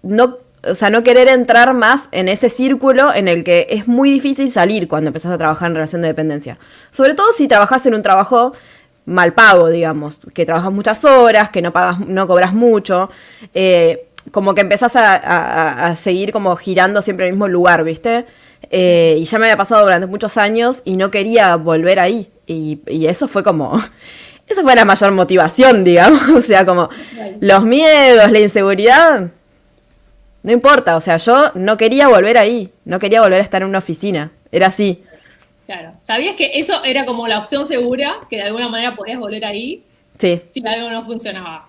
No, 0.04 0.38
o 0.70 0.76
sea, 0.76 0.90
no 0.90 1.04
querer 1.04 1.28
entrar 1.28 1.74
más 1.74 2.10
en 2.12 2.30
ese 2.30 2.50
círculo 2.50 3.14
en 3.14 3.28
el 3.28 3.44
que 3.44 3.68
es 3.70 3.88
muy 3.88 4.12
difícil 4.12 4.52
salir 4.52 4.88
cuando 4.88 5.10
empezás 5.10 5.32
a 5.32 5.38
trabajar 5.38 5.70
en 5.70 5.76
relación 5.76 6.02
de 6.02 6.10
dependencia. 6.10 6.58
Sobre 6.92 7.14
todo 7.14 7.32
si 7.32 7.48
trabajas 7.48 7.86
en 7.86 7.96
un 7.96 8.04
trabajo 8.04 8.54
mal 9.06 9.34
pago, 9.34 9.70
digamos, 9.70 10.28
que 10.34 10.46
trabajas 10.46 10.72
muchas 10.72 11.04
horas, 11.06 11.50
que 11.50 11.62
no 11.62 11.72
pagas, 11.72 12.00
no 12.00 12.28
cobras 12.28 12.54
mucho, 12.54 13.10
eh, 13.54 14.08
como 14.32 14.54
que 14.54 14.62
empezás 14.62 14.96
a, 14.96 15.88
a, 15.88 15.96
seguir 15.96 16.32
como 16.32 16.56
girando 16.58 17.02
siempre 17.02 17.26
en 17.26 17.30
el 17.30 17.34
mismo 17.36 17.48
lugar, 17.48 17.84
¿viste? 17.84 18.26
Eh, 18.70 19.16
y 19.20 19.26
ya 19.26 19.40
me 19.40 19.46
había 19.46 19.58
pasado 19.58 19.84
durante 19.84 20.08
muchos 20.08 20.38
años 20.38 20.82
y 20.86 20.98
no 20.98 21.12
quería 21.12 21.56
volver 21.56 22.00
ahí. 22.00 22.32
Y, 22.46 22.80
eso 23.06 23.28
fue 23.28 23.44
como. 23.44 23.82
Esa 24.48 24.62
fue 24.62 24.76
la 24.76 24.86
mayor 24.86 25.12
motivación, 25.12 25.84
digamos. 25.84 26.22
O 26.36 26.42
sea, 26.42 26.66
como 26.66 26.90
los 27.40 27.64
miedos, 27.64 28.32
la 28.32 28.40
inseguridad. 28.40 29.32
No 30.48 30.54
importa, 30.54 30.96
o 30.96 31.02
sea, 31.02 31.18
yo 31.18 31.52
no 31.56 31.76
quería 31.76 32.08
volver 32.08 32.38
ahí. 32.38 32.72
No 32.86 33.00
quería 33.00 33.20
volver 33.20 33.42
a 33.42 33.44
estar 33.44 33.64
en 33.64 33.68
una 33.68 33.80
oficina. 33.80 34.32
Era 34.50 34.68
así. 34.68 35.04
Claro. 35.66 35.92
¿Sabías 36.02 36.38
que 36.38 36.52
eso 36.58 36.86
era 36.86 37.06
como 37.06 37.28
la 37.28 37.40
opción 37.40 37.66
segura? 37.66 38.20
Que 38.30 38.38
de 38.38 38.44
alguna 38.44 38.70
manera 38.70 38.96
podías 38.96 39.20
volver 39.20 39.44
ahí. 39.44 39.84
Sí. 40.18 40.42
Si 40.50 40.66
algo 40.66 40.90
no 40.90 41.06
funcionaba. 41.06 41.68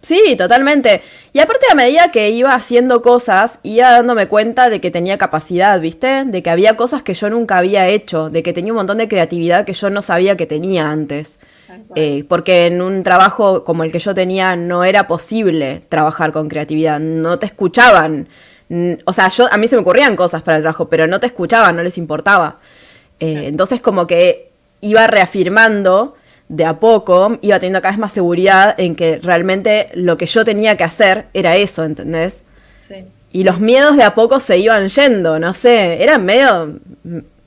Sí, 0.00 0.34
totalmente. 0.38 1.02
Y 1.34 1.40
aparte 1.40 1.66
a 1.70 1.74
medida 1.74 2.08
que 2.08 2.30
iba 2.30 2.54
haciendo 2.54 3.02
cosas, 3.02 3.58
iba 3.64 3.90
dándome 3.90 4.28
cuenta 4.28 4.70
de 4.70 4.80
que 4.80 4.90
tenía 4.90 5.18
capacidad, 5.18 5.78
¿viste? 5.78 6.24
De 6.24 6.42
que 6.42 6.48
había 6.48 6.78
cosas 6.78 7.02
que 7.02 7.12
yo 7.12 7.28
nunca 7.28 7.58
había 7.58 7.86
hecho, 7.86 8.30
de 8.30 8.42
que 8.42 8.54
tenía 8.54 8.72
un 8.72 8.78
montón 8.78 8.96
de 8.96 9.08
creatividad 9.08 9.66
que 9.66 9.74
yo 9.74 9.90
no 9.90 10.00
sabía 10.00 10.38
que 10.38 10.46
tenía 10.46 10.90
antes. 10.90 11.38
Eh, 11.94 12.24
porque 12.28 12.66
en 12.66 12.82
un 12.82 13.02
trabajo 13.02 13.64
como 13.64 13.84
el 13.84 13.92
que 13.92 13.98
yo 13.98 14.14
tenía 14.14 14.56
no 14.56 14.84
era 14.84 15.06
posible 15.06 15.82
trabajar 15.88 16.32
con 16.32 16.48
creatividad, 16.48 17.00
no 17.00 17.38
te 17.38 17.46
escuchaban. 17.46 18.28
O 19.04 19.12
sea, 19.12 19.28
yo, 19.28 19.48
a 19.50 19.56
mí 19.56 19.68
se 19.68 19.76
me 19.76 19.82
ocurrían 19.82 20.16
cosas 20.16 20.42
para 20.42 20.58
el 20.58 20.62
trabajo, 20.62 20.88
pero 20.88 21.06
no 21.06 21.18
te 21.20 21.26
escuchaban, 21.26 21.76
no 21.76 21.82
les 21.82 21.98
importaba. 21.98 22.58
Eh, 23.18 23.44
entonces 23.46 23.80
como 23.80 24.06
que 24.06 24.50
iba 24.80 25.06
reafirmando 25.06 26.14
de 26.48 26.64
a 26.64 26.80
poco 26.80 27.38
iba 27.42 27.60
teniendo 27.60 27.80
cada 27.80 27.92
vez 27.92 27.98
más 27.98 28.12
seguridad 28.12 28.74
en 28.78 28.96
que 28.96 29.20
realmente 29.22 29.90
lo 29.94 30.16
que 30.16 30.26
yo 30.26 30.44
tenía 30.44 30.76
que 30.76 30.84
hacer 30.84 31.26
era 31.32 31.56
eso, 31.56 31.84
¿entendés? 31.84 32.42
Sí. 32.86 33.04
Y 33.32 33.44
los 33.44 33.60
miedos 33.60 33.96
de 33.96 34.02
a 34.02 34.14
poco 34.14 34.40
se 34.40 34.58
iban 34.58 34.88
yendo, 34.88 35.38
no 35.38 35.54
sé, 35.54 36.02
eran 36.02 36.24
medio 36.24 36.80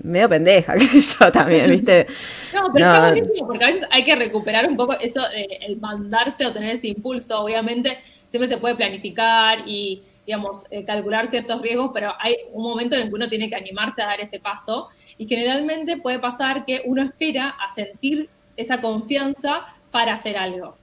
medio 0.03 0.29
pendeja, 0.29 0.74
que 0.77 1.00
yo 1.00 1.31
también, 1.31 1.72
¿viste? 1.72 2.07
No, 2.53 2.72
pero 2.72 2.86
está 2.86 3.10
buenísimo, 3.10 3.48
porque 3.48 3.63
a 3.63 3.67
veces 3.67 3.88
hay 3.89 4.03
que 4.03 4.15
recuperar 4.15 4.67
un 4.67 4.77
poco 4.77 4.93
eso, 4.93 5.22
el 5.33 5.77
mandarse 5.79 6.45
o 6.45 6.53
tener 6.53 6.75
ese 6.75 6.89
impulso. 6.89 7.41
Obviamente, 7.41 7.98
siempre 8.27 8.50
se 8.50 8.57
puede 8.57 8.75
planificar 8.75 9.63
y, 9.65 10.03
digamos, 10.25 10.65
eh, 10.69 10.83
calcular 10.83 11.27
ciertos 11.27 11.62
riesgos, 11.62 11.91
pero 11.93 12.13
hay 12.19 12.36
un 12.51 12.63
momento 12.63 12.95
en 12.95 13.04
el 13.04 13.08
que 13.08 13.15
uno 13.15 13.30
tiene 13.30 13.49
que 13.49 13.56
animarse 13.56 14.01
a 14.01 14.08
dar 14.08 14.21
ese 14.21 14.39
paso. 14.39 14.89
Y 15.17 15.27
generalmente 15.27 15.97
puede 15.97 16.19
pasar 16.19 16.65
que 16.65 16.82
uno 16.86 17.04
espera 17.04 17.49
a 17.49 17.69
sentir 17.69 18.30
esa 18.58 18.82
confianza 18.82 19.67
para 19.91 20.15
hacer 20.15 20.38
algo. 20.38 20.75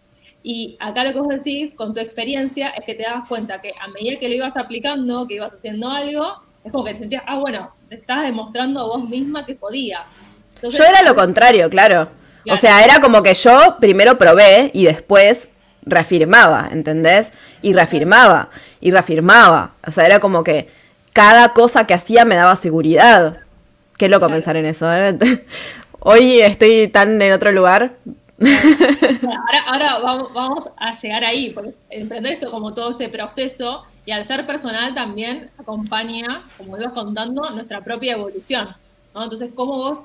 Y 0.42 0.76
acá 0.80 1.04
lo 1.04 1.12
que 1.12 1.20
vos 1.20 1.28
decís 1.28 1.74
con 1.74 1.92
tu 1.92 2.00
experiencia 2.00 2.70
es 2.70 2.84
que 2.84 2.94
te 2.94 3.02
das 3.02 3.24
cuenta 3.28 3.60
que 3.60 3.72
a 3.78 3.88
medida 3.88 4.18
que 4.18 4.28
lo 4.28 4.36
ibas 4.36 4.56
aplicando, 4.56 5.26
que 5.26 5.34
ibas 5.34 5.54
haciendo 5.54 5.90
algo, 5.90 6.42
es 6.64 6.72
como 6.72 6.84
que 6.84 6.94
te 6.94 7.00
sentías, 7.00 7.24
ah, 7.26 7.38
bueno, 7.38 7.72
te 7.90 7.96
estás 7.96 8.22
demostrando 8.22 8.86
vos 8.86 9.08
misma 9.08 9.44
que 9.44 9.56
podías. 9.56 10.02
yo 10.62 10.84
era 10.84 11.02
lo 11.02 11.16
contrario, 11.16 11.68
claro. 11.68 12.08
O 12.48 12.56
sea, 12.56 12.84
era 12.84 13.00
como 13.00 13.22
que 13.24 13.34
yo 13.34 13.78
primero 13.80 14.16
probé 14.16 14.70
y 14.72 14.84
después 14.84 15.50
reafirmaba, 15.82 16.68
¿entendés? 16.70 17.32
Y 17.62 17.72
reafirmaba, 17.72 18.48
y 18.80 18.92
reafirmaba. 18.92 19.72
O 19.84 19.90
sea, 19.90 20.06
era 20.06 20.20
como 20.20 20.44
que 20.44 20.68
cada 21.12 21.52
cosa 21.52 21.88
que 21.88 21.94
hacía 21.94 22.24
me 22.24 22.36
daba 22.36 22.54
seguridad. 22.54 23.40
Qué 23.98 24.08
loco 24.08 24.28
pensar 24.28 24.56
en 24.56 24.66
eso. 24.66 24.90
¿eh? 24.94 25.18
Hoy 25.98 26.40
estoy 26.40 26.86
tan 26.86 27.20
en 27.20 27.32
otro 27.32 27.50
lugar. 27.50 27.96
ahora, 29.66 29.98
vamos, 30.32 30.70
a 30.76 30.92
llegar 30.92 31.24
ahí, 31.24 31.50
porque 31.50 31.72
emprender 31.90 32.34
esto 32.34 32.52
como 32.52 32.72
todo 32.72 32.92
este 32.92 33.08
proceso 33.08 33.82
y 34.06 34.12
al 34.12 34.26
ser 34.26 34.46
personal 34.46 34.94
también 34.94 35.50
acompaña, 35.58 36.42
como 36.56 36.78
ibas 36.78 36.92
contando, 36.92 37.48
nuestra 37.50 37.82
propia 37.82 38.14
evolución. 38.14 38.68
Entonces, 39.14 39.50
¿cómo 39.54 39.76
vos, 39.76 40.00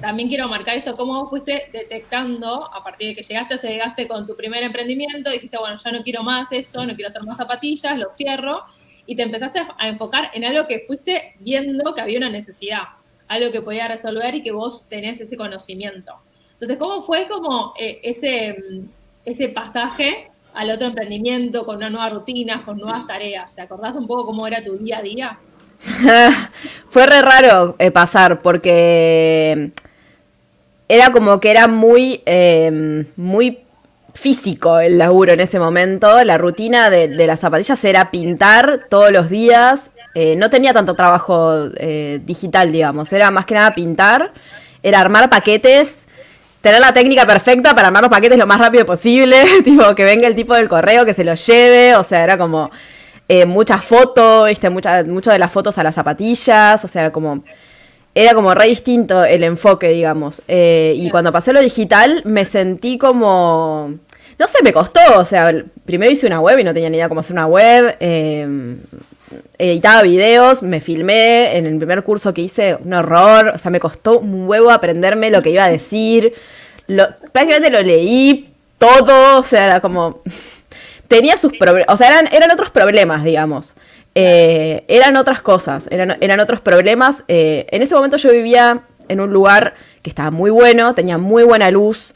también 0.00 0.28
quiero 0.28 0.48
marcar 0.48 0.76
esto, 0.76 0.96
cómo 0.96 1.20
vos 1.20 1.30
fuiste 1.30 1.68
detectando 1.72 2.72
a 2.72 2.82
partir 2.84 3.08
de 3.08 3.14
que 3.14 3.22
llegaste 3.22 3.54
a 3.54 3.70
llegaste 3.70 4.06
con 4.06 4.26
tu 4.26 4.36
primer 4.36 4.62
emprendimiento, 4.62 5.30
dijiste, 5.30 5.58
bueno, 5.58 5.76
ya 5.82 5.90
no 5.90 6.02
quiero 6.02 6.22
más 6.22 6.52
esto, 6.52 6.84
no 6.84 6.94
quiero 6.94 7.08
hacer 7.10 7.22
más 7.24 7.36
zapatillas, 7.36 7.98
lo 7.98 8.10
cierro, 8.10 8.64
y 9.06 9.16
te 9.16 9.22
empezaste 9.22 9.60
a 9.78 9.88
enfocar 9.88 10.30
en 10.34 10.44
algo 10.44 10.66
que 10.66 10.84
fuiste 10.86 11.34
viendo 11.40 11.94
que 11.94 12.00
había 12.00 12.18
una 12.18 12.30
necesidad 12.30 12.82
algo 13.28 13.52
que 13.52 13.60
podía 13.60 13.86
resolver 13.86 14.34
y 14.34 14.42
que 14.42 14.52
vos 14.52 14.86
tenés 14.88 15.20
ese 15.20 15.36
conocimiento. 15.36 16.14
Entonces, 16.54 16.78
¿cómo 16.78 17.02
fue 17.02 17.28
como 17.28 17.74
eh, 17.78 18.00
ese, 18.02 18.56
mm, 18.58 18.88
ese 19.24 19.48
pasaje 19.50 20.30
al 20.58 20.70
otro 20.70 20.88
emprendimiento 20.88 21.64
con 21.64 21.76
una 21.76 21.88
nueva 21.88 22.10
rutina, 22.10 22.62
con 22.64 22.78
nuevas 22.78 23.06
tareas? 23.06 23.54
¿Te 23.54 23.62
acordás 23.62 23.96
un 23.96 24.06
poco 24.06 24.26
cómo 24.26 24.46
era 24.46 24.62
tu 24.62 24.76
día 24.76 24.98
a 24.98 25.02
día? 25.02 25.38
fue 26.88 27.06
re 27.06 27.22
raro 27.22 27.76
eh, 27.78 27.92
pasar 27.92 28.42
porque 28.42 29.70
era 30.88 31.12
como 31.12 31.38
que 31.38 31.50
era 31.50 31.68
muy, 31.68 32.22
eh, 32.26 33.04
muy 33.16 33.60
físico 34.18 34.80
el 34.80 34.98
laburo 34.98 35.32
en 35.32 35.40
ese 35.40 35.58
momento. 35.58 36.24
La 36.24 36.38
rutina 36.38 36.90
de, 36.90 37.08
las 37.26 37.40
zapatillas 37.40 37.82
era 37.84 38.10
pintar 38.10 38.86
todos 38.88 39.12
los 39.12 39.30
días. 39.30 39.90
Eh, 40.14 40.34
no 40.36 40.50
tenía 40.50 40.72
tanto 40.72 40.94
trabajo 40.94 41.68
eh, 41.76 42.20
digital, 42.24 42.72
digamos. 42.72 43.12
Era 43.12 43.30
más 43.30 43.46
que 43.46 43.54
nada 43.54 43.74
pintar. 43.74 44.32
Era 44.82 45.00
armar 45.00 45.30
paquetes. 45.30 46.07
Tener 46.60 46.80
la 46.80 46.92
técnica 46.92 47.24
perfecta 47.26 47.74
para 47.74 47.88
armar 47.88 48.02
los 48.02 48.10
paquetes 48.10 48.38
lo 48.38 48.46
más 48.46 48.58
rápido 48.58 48.84
posible. 48.84 49.44
tipo, 49.64 49.94
que 49.94 50.04
venga 50.04 50.26
el 50.26 50.34
tipo 50.34 50.54
del 50.54 50.68
correo, 50.68 51.04
que 51.04 51.14
se 51.14 51.24
los 51.24 51.44
lleve. 51.46 51.96
O 51.96 52.04
sea, 52.04 52.24
era 52.24 52.36
como 52.36 52.70
eh, 53.28 53.46
muchas 53.46 53.84
fotos, 53.84 54.48
¿viste? 54.48 54.68
Mucha, 54.70 55.04
mucho 55.04 55.30
de 55.30 55.38
las 55.38 55.52
fotos 55.52 55.78
a 55.78 55.82
las 55.82 55.94
zapatillas. 55.94 56.84
O 56.84 56.88
sea, 56.88 57.12
como 57.12 57.44
era 58.14 58.34
como 58.34 58.52
re 58.54 58.66
distinto 58.66 59.24
el 59.24 59.44
enfoque, 59.44 59.88
digamos. 59.90 60.42
y 60.48 61.08
cuando 61.10 61.32
pasé 61.32 61.52
lo 61.52 61.60
digital, 61.60 62.22
me 62.24 62.44
sentí 62.44 62.98
como 62.98 63.98
no 64.38 64.46
sé, 64.46 64.62
me 64.62 64.72
costó, 64.72 65.00
o 65.16 65.24
sea, 65.24 65.52
primero 65.84 66.12
hice 66.12 66.26
una 66.26 66.40
web 66.40 66.60
y 66.60 66.64
no 66.64 66.72
tenía 66.72 66.88
ni 66.88 66.96
idea 66.96 67.08
cómo 67.08 67.20
hacer 67.20 67.34
una 67.34 67.46
web. 67.46 67.96
Em, 67.98 68.78
editaba 69.58 70.02
videos, 70.02 70.62
me 70.62 70.80
filmé 70.80 71.56
en 71.56 71.66
el 71.66 71.76
primer 71.76 72.02
curso 72.04 72.32
que 72.34 72.42
hice, 72.42 72.76
un 72.84 72.92
horror, 72.92 73.52
o 73.54 73.58
sea, 73.58 73.70
me 73.70 73.80
costó 73.80 74.18
un 74.18 74.48
huevo 74.48 74.70
aprenderme 74.70 75.30
lo 75.30 75.42
que 75.42 75.50
iba 75.50 75.64
a 75.64 75.70
decir. 75.70 76.32
prácticamente 76.86 77.70
lo 77.70 77.82
leí 77.82 78.52
todo, 78.78 79.38
o 79.38 79.42
sea, 79.42 79.66
era 79.66 79.80
como... 79.80 80.22
Tenía 81.08 81.38
sus 81.38 81.56
problemas, 81.56 81.94
o 81.94 81.96
sea, 81.96 82.08
eran, 82.08 82.28
eran 82.34 82.50
otros 82.50 82.70
problemas, 82.70 83.24
digamos. 83.24 83.76
Eh, 84.14 84.84
eran 84.88 85.16
otras 85.16 85.40
cosas, 85.40 85.88
eran, 85.90 86.18
eran 86.20 86.38
otros 86.40 86.60
problemas. 86.60 87.24
Eh, 87.28 87.66
en 87.70 87.80
ese 87.80 87.94
momento 87.94 88.18
yo 88.18 88.30
vivía 88.30 88.82
en 89.08 89.20
un 89.20 89.30
lugar 89.30 89.74
que 90.02 90.10
estaba 90.10 90.30
muy 90.30 90.50
bueno, 90.50 90.94
tenía 90.94 91.16
muy 91.16 91.44
buena 91.44 91.70
luz, 91.70 92.14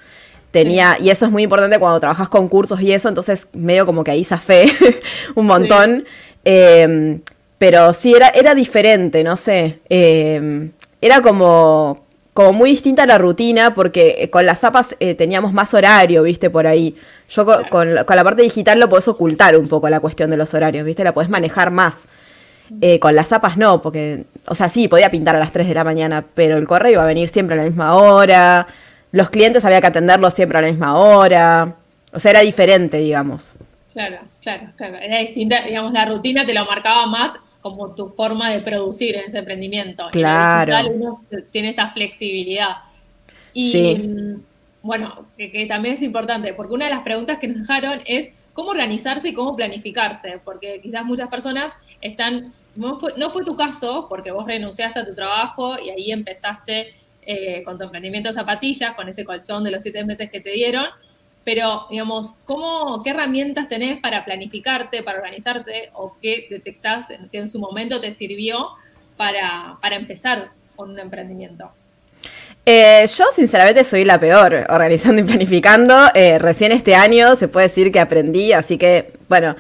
tenía, 0.51 0.99
y 1.01 1.11
eso 1.11 1.27
es 1.27 1.33
muy 1.33 1.43
importante 1.43 1.79
cuando 1.79 2.01
trabajas 2.01 2.29
con 2.29 2.49
cursos 2.49 2.81
y 2.81 2.93
eso, 2.93 3.09
entonces 3.09 3.49
medio 3.53 3.87
como 3.87 4.05
que 4.05 4.11
ahí 4.11 4.25
fe 4.25 4.67
un 5.35 5.47
montón. 5.47 6.05
Em, 6.45 7.21
pero 7.59 7.95
sí, 7.95 8.15
era, 8.15 8.29
era 8.29 8.55
diferente, 8.55 9.23
no 9.23 9.37
sé. 9.37 9.81
Em, 9.89 10.73
era 11.01 11.21
como, 11.21 12.05
como 12.35 12.53
muy 12.53 12.71
distinta 12.71 13.07
la 13.07 13.19
rutina 13.19 13.75
porque 13.75 14.29
con 14.33 14.47
las 14.47 14.61
zapas 14.61 14.97
eh, 15.01 15.15
teníamos 15.15 15.53
más 15.53 15.75
horario, 15.75 16.23
viste, 16.23 16.51
por 16.51 16.67
ahí. 16.67 16.97
Yo 17.31 17.47
con, 17.71 17.95
la 17.95 18.05
parte 18.05 18.43
digital 18.43 18.79
lo 18.79 18.89
podés 18.89 19.09
ocultar 19.09 19.57
un 19.57 19.69
poco 19.69 19.89
la 19.89 20.01
cuestión 20.01 20.31
de 20.31 20.37
los 20.37 20.53
horarios, 20.55 20.85
viste, 20.85 21.05
la 21.05 21.15
podés 21.15 21.31
manejar 21.31 21.71
más. 21.71 22.07
Eh, 22.81 22.99
con 22.99 23.15
las 23.15 23.29
zapas 23.29 23.59
no, 23.59 23.83
porque, 23.83 24.25
o 24.47 24.55
sea, 24.55 24.69
sí, 24.69 24.89
podía 24.89 25.11
pintar 25.11 25.37
a 25.37 25.39
las 25.39 25.53
3 25.53 25.69
de 25.69 25.75
la 25.75 25.85
mañana, 25.85 26.25
pero 26.35 26.57
el 26.57 26.67
correo 26.67 26.93
iba 26.93 27.03
a 27.03 27.07
venir 27.07 27.29
siempre 27.29 27.55
a 27.55 27.59
la 27.59 27.65
misma 27.65 27.97
hora, 27.97 28.67
los 29.11 29.29
clientes 29.29 29.65
había 29.65 29.81
que 29.83 29.89
atenderlos 29.89 30.33
siempre 30.33 30.59
a 30.59 30.63
la 30.63 30.69
misma 30.69 30.97
hora, 30.97 31.77
o 32.13 32.19
sea, 32.19 32.31
era 32.31 32.41
diferente, 32.41 32.97
digamos. 32.97 33.53
Claro, 33.93 34.21
claro, 34.41 34.73
claro, 34.77 34.97
era 34.97 35.19
distinta, 35.19 35.63
digamos, 35.65 35.93
la 35.93 36.07
rutina 36.07 36.47
te 36.47 36.55
lo 36.55 36.65
marcaba 36.65 37.07
más 37.07 37.33
como 37.61 37.95
tu 37.95 38.09
forma 38.09 38.51
de 38.51 38.61
producir 38.61 39.17
en 39.17 39.27
ese 39.27 39.39
emprendimiento. 39.39 40.09
Claro. 40.11 40.91
uno 40.91 41.25
tiene 41.53 41.69
esa 41.69 41.91
flexibilidad. 41.91 42.79
Y 43.55 43.95
mm, 43.95 44.43
bueno, 44.83 45.27
que, 45.37 45.67
también 45.67 45.95
es 45.95 46.03
importante, 46.03 46.53
porque 46.55 46.75
una 46.75 46.87
de 46.87 46.91
las 46.91 47.03
preguntas 47.03 47.39
que 47.39 47.49
nos 47.49 47.59
dejaron 47.59 48.01
es 48.05 48.31
cómo 48.53 48.71
organizarse 48.71 49.29
y 49.29 49.35
cómo 49.35 49.55
planificarse, 49.55 50.41
porque 50.45 50.81
quizás 50.83 51.05
muchas 51.05 51.29
personas 51.29 51.73
están, 52.01 52.53
no 52.75 52.99
fue, 52.99 53.13
no 53.17 53.31
fue 53.31 53.45
tu 53.45 53.57
caso, 53.57 54.07
porque 54.09 54.33
vos 54.33 54.47
renunciaste 54.47 54.99
a 54.99 55.07
tu 55.07 55.15
trabajo 55.15 55.77
y 55.79 55.91
ahí 55.91 56.11
empezaste 56.11 56.95
eh, 57.25 57.63
con 57.63 57.79
tu 57.79 57.85
emprendimiento 57.85 58.29
de 58.29 58.33
zapatillas, 58.33 58.95
con 58.95 59.09
ese 59.09 59.25
colchón 59.25 59.63
de 59.63 59.71
los 59.71 59.83
siete 59.83 60.05
meses 60.05 60.31
que 60.31 60.41
te 60.41 60.51
dieron, 60.51 60.87
pero, 61.45 61.87
digamos, 61.91 62.39
¿cómo, 62.45 63.03
¿qué 63.03 63.11
herramientas 63.11 63.69
tenés 63.69 64.01
para 64.01 64.25
planificarte, 64.25 65.03
para 65.03 65.19
organizarte, 65.19 65.91
o 65.95 66.17
qué 66.21 66.47
detectás 66.49 67.07
que 67.31 67.39
en 67.39 67.49
su 67.49 67.59
momento 67.59 68.01
te 68.01 68.13
sirvió 68.13 68.69
para, 69.17 69.77
para 69.81 69.97
empezar 69.97 70.51
con 70.77 70.91
un 70.91 70.99
emprendimiento? 70.99 71.71
Eh, 72.65 73.05
yo 73.07 73.25
sinceramente 73.35 73.83
soy 73.83 74.05
la 74.05 74.21
peor 74.21 74.67
organizando 74.69 75.21
y 75.21 75.25
planificando. 75.25 75.95
Eh, 76.15 76.39
recién 76.39 76.71
este 76.71 76.95
año 76.95 77.35
se 77.35 77.49
puede 77.49 77.69
decir 77.69 77.91
que 77.91 77.99
aprendí, 77.99 78.53
así 78.53 78.79
que 78.79 79.13
bueno, 79.29 79.57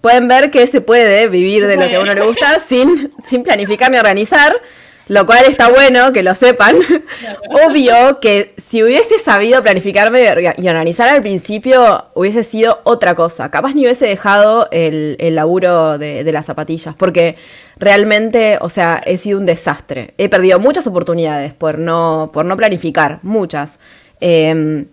pueden 0.00 0.26
ver 0.26 0.50
que 0.50 0.66
se 0.66 0.80
puede 0.80 1.28
vivir 1.28 1.66
de 1.66 1.76
lo 1.76 1.88
que 1.88 1.96
a 1.96 2.00
uno 2.00 2.14
le 2.14 2.22
gusta 2.22 2.58
sin, 2.66 3.12
sin 3.26 3.44
planificar 3.44 3.90
ni 3.90 3.98
organizar. 3.98 4.60
Lo 5.08 5.24
cual 5.24 5.44
está 5.48 5.68
bueno 5.68 6.12
que 6.12 6.24
lo 6.24 6.34
sepan. 6.34 6.76
Obvio 7.68 8.18
que 8.20 8.54
si 8.56 8.82
hubiese 8.82 9.18
sabido 9.20 9.62
planificarme 9.62 10.24
y 10.58 10.68
organizar 10.68 11.08
al 11.08 11.22
principio, 11.22 12.06
hubiese 12.14 12.42
sido 12.42 12.80
otra 12.82 13.14
cosa. 13.14 13.50
Capaz 13.50 13.74
ni 13.74 13.82
hubiese 13.82 14.06
dejado 14.06 14.68
el, 14.72 15.16
laburo 15.34 15.98
de, 15.98 16.30
las 16.32 16.46
zapatillas, 16.46 16.94
porque 16.96 17.36
realmente, 17.76 18.58
o 18.60 18.68
sea, 18.68 19.00
he 19.04 19.16
sido 19.16 19.38
un 19.38 19.46
desastre. 19.46 20.14
He 20.18 20.28
perdido 20.28 20.58
muchas 20.58 20.86
oportunidades 20.88 21.54
por 21.54 21.78
no, 21.78 22.30
por 22.32 22.44
no 22.44 22.56
planificar, 22.56 23.20
muchas. 23.22 23.78
Em, 24.20 24.86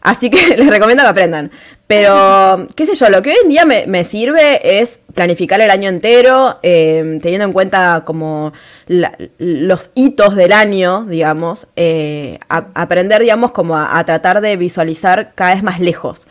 Así 0.00 0.30
que 0.30 0.56
les 0.56 0.68
recomiendo 0.68 1.02
que 1.02 1.08
aprendan. 1.08 1.50
Pero, 1.86 2.66
qué 2.76 2.84
sé 2.84 2.94
yo, 2.94 3.08
lo 3.08 3.22
que 3.22 3.30
hoy 3.30 3.36
en 3.42 3.48
día 3.48 3.64
me, 3.64 4.04
sirve 4.04 4.80
es 4.80 5.00
planificar 5.14 5.60
el 5.60 5.70
año 5.70 5.88
entero, 5.88 6.58
eh, 6.62 7.18
teniendo 7.22 7.46
en 7.46 7.52
cuenta 7.52 8.02
como 8.04 8.52
los 8.86 9.90
hitos 9.94 10.36
del 10.36 10.52
año, 10.52 11.06
digamos, 11.06 11.68
eh, 11.76 12.38
aprender, 12.48 13.22
digamos, 13.22 13.52
como 13.52 13.76
a, 13.76 14.04
tratar 14.04 14.42
de 14.42 14.56
visualizar 14.56 15.32
cada 15.34 15.54
vez 15.54 15.62
más 15.62 15.80
lejos. 15.80 16.28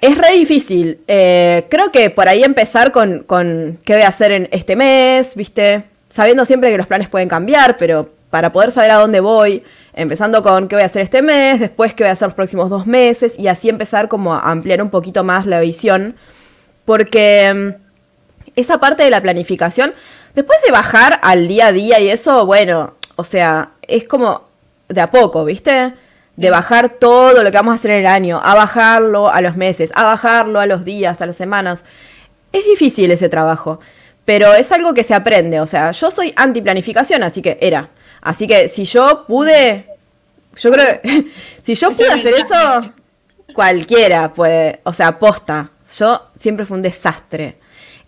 Es 0.00 0.16
re 0.16 0.32
difícil. 0.32 1.00
Eh, 1.06 1.66
creo 1.68 1.90
que 1.90 2.10
por 2.10 2.28
ahí 2.28 2.44
empezar 2.44 2.92
con, 2.92 3.24
con 3.24 3.78
qué 3.84 3.94
voy 3.94 4.02
a 4.02 4.08
hacer 4.08 4.32
en 4.32 4.48
este 4.52 4.76
mes, 4.76 5.34
¿viste? 5.34 5.84
Sabiendo 6.08 6.44
siempre 6.44 6.70
que 6.70 6.78
los 6.78 6.86
planes 6.86 7.08
pueden 7.08 7.28
cambiar, 7.28 7.76
pero 7.76 8.10
para 8.30 8.52
poder 8.52 8.70
saber 8.70 8.90
a 8.90 8.96
dónde 8.96 9.20
voy, 9.20 9.62
empezando 9.94 10.42
con 10.42 10.68
qué 10.68 10.76
voy 10.76 10.82
a 10.82 10.86
hacer 10.86 11.02
este 11.02 11.22
mes, 11.22 11.60
después 11.60 11.94
qué 11.94 12.04
voy 12.04 12.08
a 12.08 12.12
hacer 12.12 12.28
los 12.28 12.34
próximos 12.34 12.70
dos 12.70 12.86
meses 12.86 13.34
y 13.38 13.48
así 13.48 13.68
empezar 13.68 14.08
como 14.08 14.34
a 14.34 14.50
ampliar 14.50 14.82
un 14.82 14.90
poquito 14.90 15.22
más 15.24 15.46
la 15.46 15.60
visión, 15.60 16.16
porque 16.84 17.52
mm, 17.54 17.82
esa 18.56 18.78
parte 18.78 19.02
de 19.02 19.10
la 19.10 19.20
planificación, 19.20 19.94
después 20.34 20.58
de 20.64 20.72
bajar 20.72 21.20
al 21.22 21.48
día 21.48 21.66
a 21.66 21.72
día 21.72 22.00
y 22.00 22.08
eso, 22.08 22.46
bueno, 22.46 22.94
o 23.16 23.24
sea, 23.24 23.70
es 23.86 24.04
como 24.04 24.48
de 24.88 25.00
a 25.00 25.10
poco, 25.10 25.44
¿viste? 25.44 25.94
De 26.36 26.50
bajar 26.50 26.88
todo 26.88 27.42
lo 27.42 27.50
que 27.50 27.56
vamos 27.56 27.72
a 27.72 27.74
hacer 27.74 27.92
en 27.92 28.00
el 28.00 28.06
año, 28.06 28.40
a 28.42 28.54
bajarlo 28.54 29.28
a 29.28 29.40
los 29.42 29.56
meses, 29.56 29.90
a 29.94 30.04
bajarlo 30.04 30.60
a 30.60 30.66
los 30.66 30.84
días, 30.84 31.20
a 31.20 31.26
las 31.26 31.36
semanas. 31.36 31.84
Es 32.52 32.64
difícil 32.66 33.10
ese 33.10 33.28
trabajo, 33.28 33.80
pero 34.24 34.54
es 34.54 34.72
algo 34.72 34.94
que 34.94 35.02
se 35.02 35.14
aprende, 35.14 35.60
o 35.60 35.66
sea, 35.66 35.90
yo 35.92 36.10
soy 36.10 36.32
anti 36.36 36.62
planificación, 36.62 37.22
así 37.22 37.42
que 37.42 37.58
era 37.60 37.90
Así 38.22 38.46
que 38.46 38.68
si 38.68 38.84
yo 38.84 39.24
pude, 39.26 39.86
yo 40.56 40.70
creo 40.70 41.00
que 41.02 41.26
si 41.62 41.74
yo 41.74 41.92
pude 41.92 42.10
hacer 42.10 42.34
eso, 42.34 42.92
cualquiera 43.54 44.32
puede, 44.32 44.80
o 44.84 44.92
sea, 44.92 45.18
posta. 45.18 45.70
Yo 45.96 46.30
siempre 46.36 46.64
fui 46.64 46.76
un 46.76 46.82
desastre. 46.82 47.58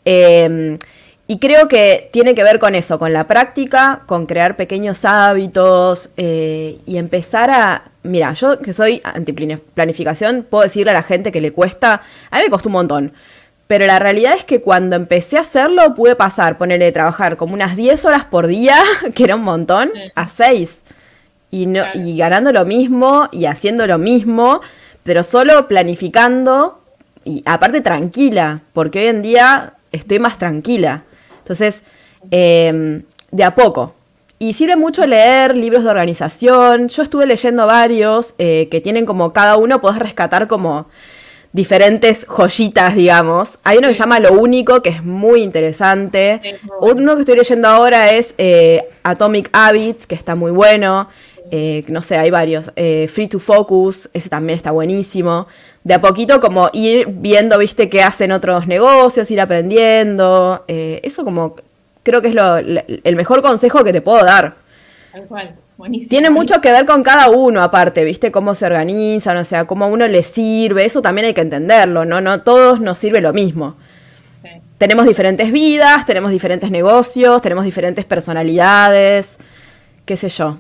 Em, 0.05 0.79
y 1.27 1.39
creo 1.39 1.69
que 1.69 2.11
tiene 2.13 2.35
que 2.35 2.43
ver 2.43 2.59
con 2.59 2.75
eso, 2.75 2.99
con 2.99 3.13
la 3.13 3.27
práctica, 3.27 4.03
con 4.07 4.27
crear 4.27 4.57
pequeños 4.57 5.05
hábitos 5.05 6.11
eh, 6.17 6.79
y 6.87 6.99
empezar 6.99 7.51
a... 7.51 7.91
Mira, 8.03 8.35
yo 8.35 8.59
que 8.61 8.75
soy 8.75 9.01
anti-planificación, 9.03 10.47
puedo 10.49 10.65
decirle 10.65 10.91
a 10.91 10.95
la 10.95 11.03
gente 11.03 11.33
que 11.33 11.41
le 11.41 11.53
cuesta, 11.53 12.03
a 12.31 12.37
mí 12.37 12.45
me 12.45 12.51
costó 12.51 12.69
un 12.69 12.75
montón, 12.75 13.13
pero 13.67 13.87
la 13.87 13.99
realidad 13.99 14.35
es 14.37 14.45
que 14.45 14.61
cuando 14.61 14.97
empecé 14.97 15.39
a 15.39 15.43
hacerlo 15.43 15.95
pude 15.95 16.17
pasar, 16.17 16.59
ponerle 16.59 16.93
trabajar 16.93 17.37
como 17.37 17.55
unas 17.55 17.77
10 17.77 18.05
horas 18.05 18.25
por 18.25 18.47
día, 18.47 18.77
que 19.15 19.25
era 19.25 19.37
un 19.37 19.43
montón, 19.43 19.91
a 20.15 20.29
6. 20.29 20.83
Y, 21.51 21.67
no, 21.67 21.85
y 21.95 22.17
ganando 22.17 22.53
lo 22.53 22.65
mismo 22.65 23.29
y 23.31 23.47
haciendo 23.47 23.87
lo 23.87 23.97
mismo, 23.97 24.61
pero 25.05 25.23
solo 25.23 25.69
planificando 25.69 26.81
y 27.25 27.43
aparte 27.47 27.81
tranquila, 27.81 28.63
porque 28.73 29.01
hoy 29.01 29.07
en 29.07 29.23
día 29.23 29.75
estoy 29.93 30.19
más 30.19 30.37
tranquila. 30.37 31.05
Entonces, 31.39 31.83
em, 32.31 33.05
de 33.31 33.45
a 33.45 33.55
poco. 33.55 33.95
Y 34.39 34.53
sirve 34.55 34.77
mucho 34.77 35.07
leer 35.07 35.57
libros 35.57 35.85
de 35.85 35.91
organización. 35.91 36.89
Yo 36.89 37.03
estuve 37.03 37.25
leyendo 37.25 37.67
varios 37.67 38.35
eh, 38.39 38.69
que 38.71 38.81
tienen 38.81 39.07
como 39.07 39.33
cada 39.33 39.57
uno, 39.57 39.81
podés 39.81 39.99
rescatar 40.01 40.49
como 40.49 40.87
diferentes 41.55 42.27
joyitas, 42.27 42.97
digamos. 42.97 43.59
Hay 43.63 43.79
uno 43.79 43.87
que 43.87 43.95
se 43.95 44.01
llama 44.01 44.19
Lo 44.19 44.33
Único, 44.33 44.83
que 44.83 44.91
es 44.91 45.05
muy 45.05 45.41
interesante. 45.41 46.59
Uno 46.81 47.15
que 47.15 47.21
estoy 47.21 47.37
leyendo 47.37 47.69
ahora 47.69 48.13
es 48.13 48.35
eh, 48.39 48.89
Atomic 49.05 49.51
Habits, 49.53 50.09
que 50.09 50.17
está 50.17 50.35
muy 50.35 50.51
bueno. 50.51 51.09
Eh, 51.53 51.85
no 51.87 52.03
sé, 52.03 52.19
hay 52.19 52.33
varios. 52.33 52.73
Eh, 52.75 53.07
Free 53.09 53.29
to 53.29 53.39
Focus, 53.39 54.11
ese 54.13 54.29
también 54.29 54.57
está 54.57 54.73
buenísimo. 54.73 55.47
De 55.85 55.95
a 55.95 56.01
poquito 56.01 56.41
como 56.41 56.71
ir 56.73 57.07
viendo, 57.07 57.57
viste, 57.59 57.89
qué 57.89 58.03
hacen 58.03 58.33
otros 58.33 58.67
negocios, 58.67 59.31
ir 59.31 59.41
aprendiendo. 59.41 60.65
eso 60.67 61.25
como 61.25 61.55
creo 62.03 62.21
que 62.21 62.29
es 62.29 62.35
lo, 62.35 62.57
el 62.57 63.17
mejor 63.17 63.43
consejo 63.43 63.85
que 63.85 63.93
te 63.93 64.01
puedo 64.01 64.25
dar. 64.25 64.57
Tal 65.13 65.27
cual. 65.29 65.55
Tiene 66.09 66.31
mucho 66.31 66.61
que 66.61 66.71
ver 66.71 66.87
con 66.87 67.03
cada 67.03 67.29
uno, 67.31 67.63
aparte, 67.63 68.05
¿viste? 68.05 68.31
Cómo 68.31 68.55
se 68.55 68.65
organizan, 68.65 69.37
o 69.37 69.45
sea, 69.45 69.67
cómo 69.67 69.87
a 69.87 69.89
uno 69.89 70.07
le 70.07 70.23
sirve. 70.23 70.85
Eso 70.85 71.03
también 71.03 71.27
hay 71.27 71.35
que 71.35 71.41
entenderlo, 71.41 72.05
¿no? 72.05 72.21
No 72.21 72.43
todos 72.43 72.81
nos 72.81 72.99
sirve 72.99 73.21
lo 73.21 73.33
mismo. 73.33 73.77
Tenemos 74.79 75.07
diferentes 75.07 75.51
vidas, 75.51 76.07
tenemos 76.07 76.31
diferentes 76.31 76.71
negocios, 76.71 77.43
tenemos 77.43 77.65
diferentes 77.65 78.05
personalidades, 78.05 79.39
qué 80.05 80.17
sé 80.17 80.29
yo. 80.29 80.59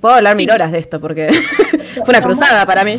Puedo 0.00 0.14
hablar 0.14 0.36
mil 0.36 0.50
horas 0.50 0.72
de 0.72 0.78
esto 0.78 1.00
porque 1.00 1.28
fue 1.94 2.08
una 2.08 2.22
cruzada 2.22 2.66
para 2.66 2.84
mí. 2.84 2.98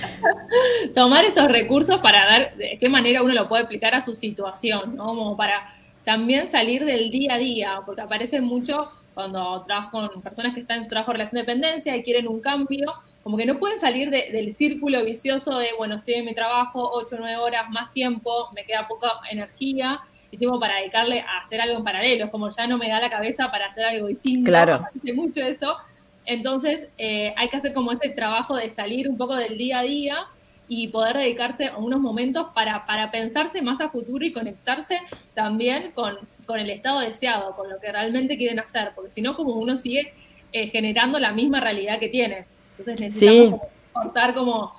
Tomar 0.94 1.24
esos 1.24 1.48
recursos 1.48 2.00
para 2.00 2.26
ver 2.26 2.54
de 2.56 2.78
qué 2.78 2.88
manera 2.88 3.22
uno 3.22 3.32
lo 3.32 3.48
puede 3.48 3.64
aplicar 3.64 3.94
a 3.94 4.00
su 4.00 4.14
situación, 4.14 4.96
¿no? 4.96 5.06
Como 5.06 5.36
para 5.36 5.74
también 6.04 6.50
salir 6.50 6.84
del 6.84 7.10
día 7.10 7.34
a 7.34 7.38
día, 7.38 7.80
porque 7.84 8.02
aparece 8.02 8.40
mucho 8.40 8.90
cuando 9.16 9.62
trabajo 9.62 10.10
con 10.10 10.20
personas 10.20 10.52
que 10.52 10.60
están 10.60 10.76
en 10.76 10.82
su 10.82 10.90
trabajo 10.90 11.10
de 11.10 11.14
relación 11.14 11.36
de 11.36 11.46
dependencia 11.46 11.96
y 11.96 12.02
quieren 12.02 12.28
un 12.28 12.38
cambio, 12.38 12.92
como 13.22 13.38
que 13.38 13.46
no 13.46 13.58
pueden 13.58 13.80
salir 13.80 14.10
del 14.10 14.52
círculo 14.52 15.02
vicioso 15.06 15.58
de, 15.58 15.68
bueno, 15.78 15.94
estoy 15.94 16.14
en 16.14 16.26
mi 16.26 16.34
trabajo 16.34 16.90
8 16.92 17.16
o 17.16 17.18
9 17.20 17.36
horas 17.38 17.70
más 17.70 17.94
tiempo, 17.94 18.50
me 18.54 18.64
queda 18.64 18.86
poca 18.86 19.08
energía 19.30 20.00
y 20.30 20.36
tengo 20.36 20.60
para 20.60 20.76
dedicarle 20.76 21.22
a 21.22 21.38
hacer 21.42 21.62
algo 21.62 21.78
en 21.78 21.84
paralelo, 21.84 22.30
como 22.30 22.50
ya 22.50 22.66
no 22.66 22.76
me 22.76 22.90
da 22.90 23.00
la 23.00 23.08
cabeza 23.08 23.50
para 23.50 23.68
hacer 23.68 23.86
algo 23.86 24.08
distinto, 24.08 24.50
claro. 24.50 24.84
mucho 25.14 25.40
eso. 25.40 25.78
Entonces 26.26 26.90
eh, 26.98 27.32
hay 27.38 27.48
que 27.48 27.56
hacer 27.56 27.72
como 27.72 27.92
ese 27.92 28.10
trabajo 28.10 28.54
de 28.54 28.68
salir 28.68 29.08
un 29.08 29.16
poco 29.16 29.34
del 29.34 29.56
día 29.56 29.78
a 29.78 29.82
día 29.82 30.26
y 30.68 30.88
poder 30.88 31.16
dedicarse 31.16 31.68
a 31.68 31.78
unos 31.78 32.00
momentos 32.00 32.48
para, 32.54 32.84
para 32.84 33.10
pensarse 33.10 33.62
más 33.62 33.80
a 33.80 33.88
futuro 33.88 34.26
y 34.26 34.32
conectarse 34.34 35.00
también 35.32 35.92
con 35.92 36.18
con 36.46 36.58
el 36.60 36.70
estado 36.70 37.00
deseado, 37.00 37.54
con 37.54 37.68
lo 37.68 37.78
que 37.78 37.92
realmente 37.92 38.36
quieren 38.38 38.58
hacer, 38.58 38.92
porque 38.94 39.10
si 39.10 39.20
no, 39.20 39.34
como 39.34 39.54
uno 39.54 39.76
sigue 39.76 40.14
eh, 40.52 40.68
generando 40.68 41.18
la 41.18 41.32
misma 41.32 41.60
realidad 41.60 41.98
que 41.98 42.08
tiene. 42.08 42.46
Entonces 42.70 43.00
necesitamos 43.00 43.60
cortar 43.92 44.34
como 44.34 44.72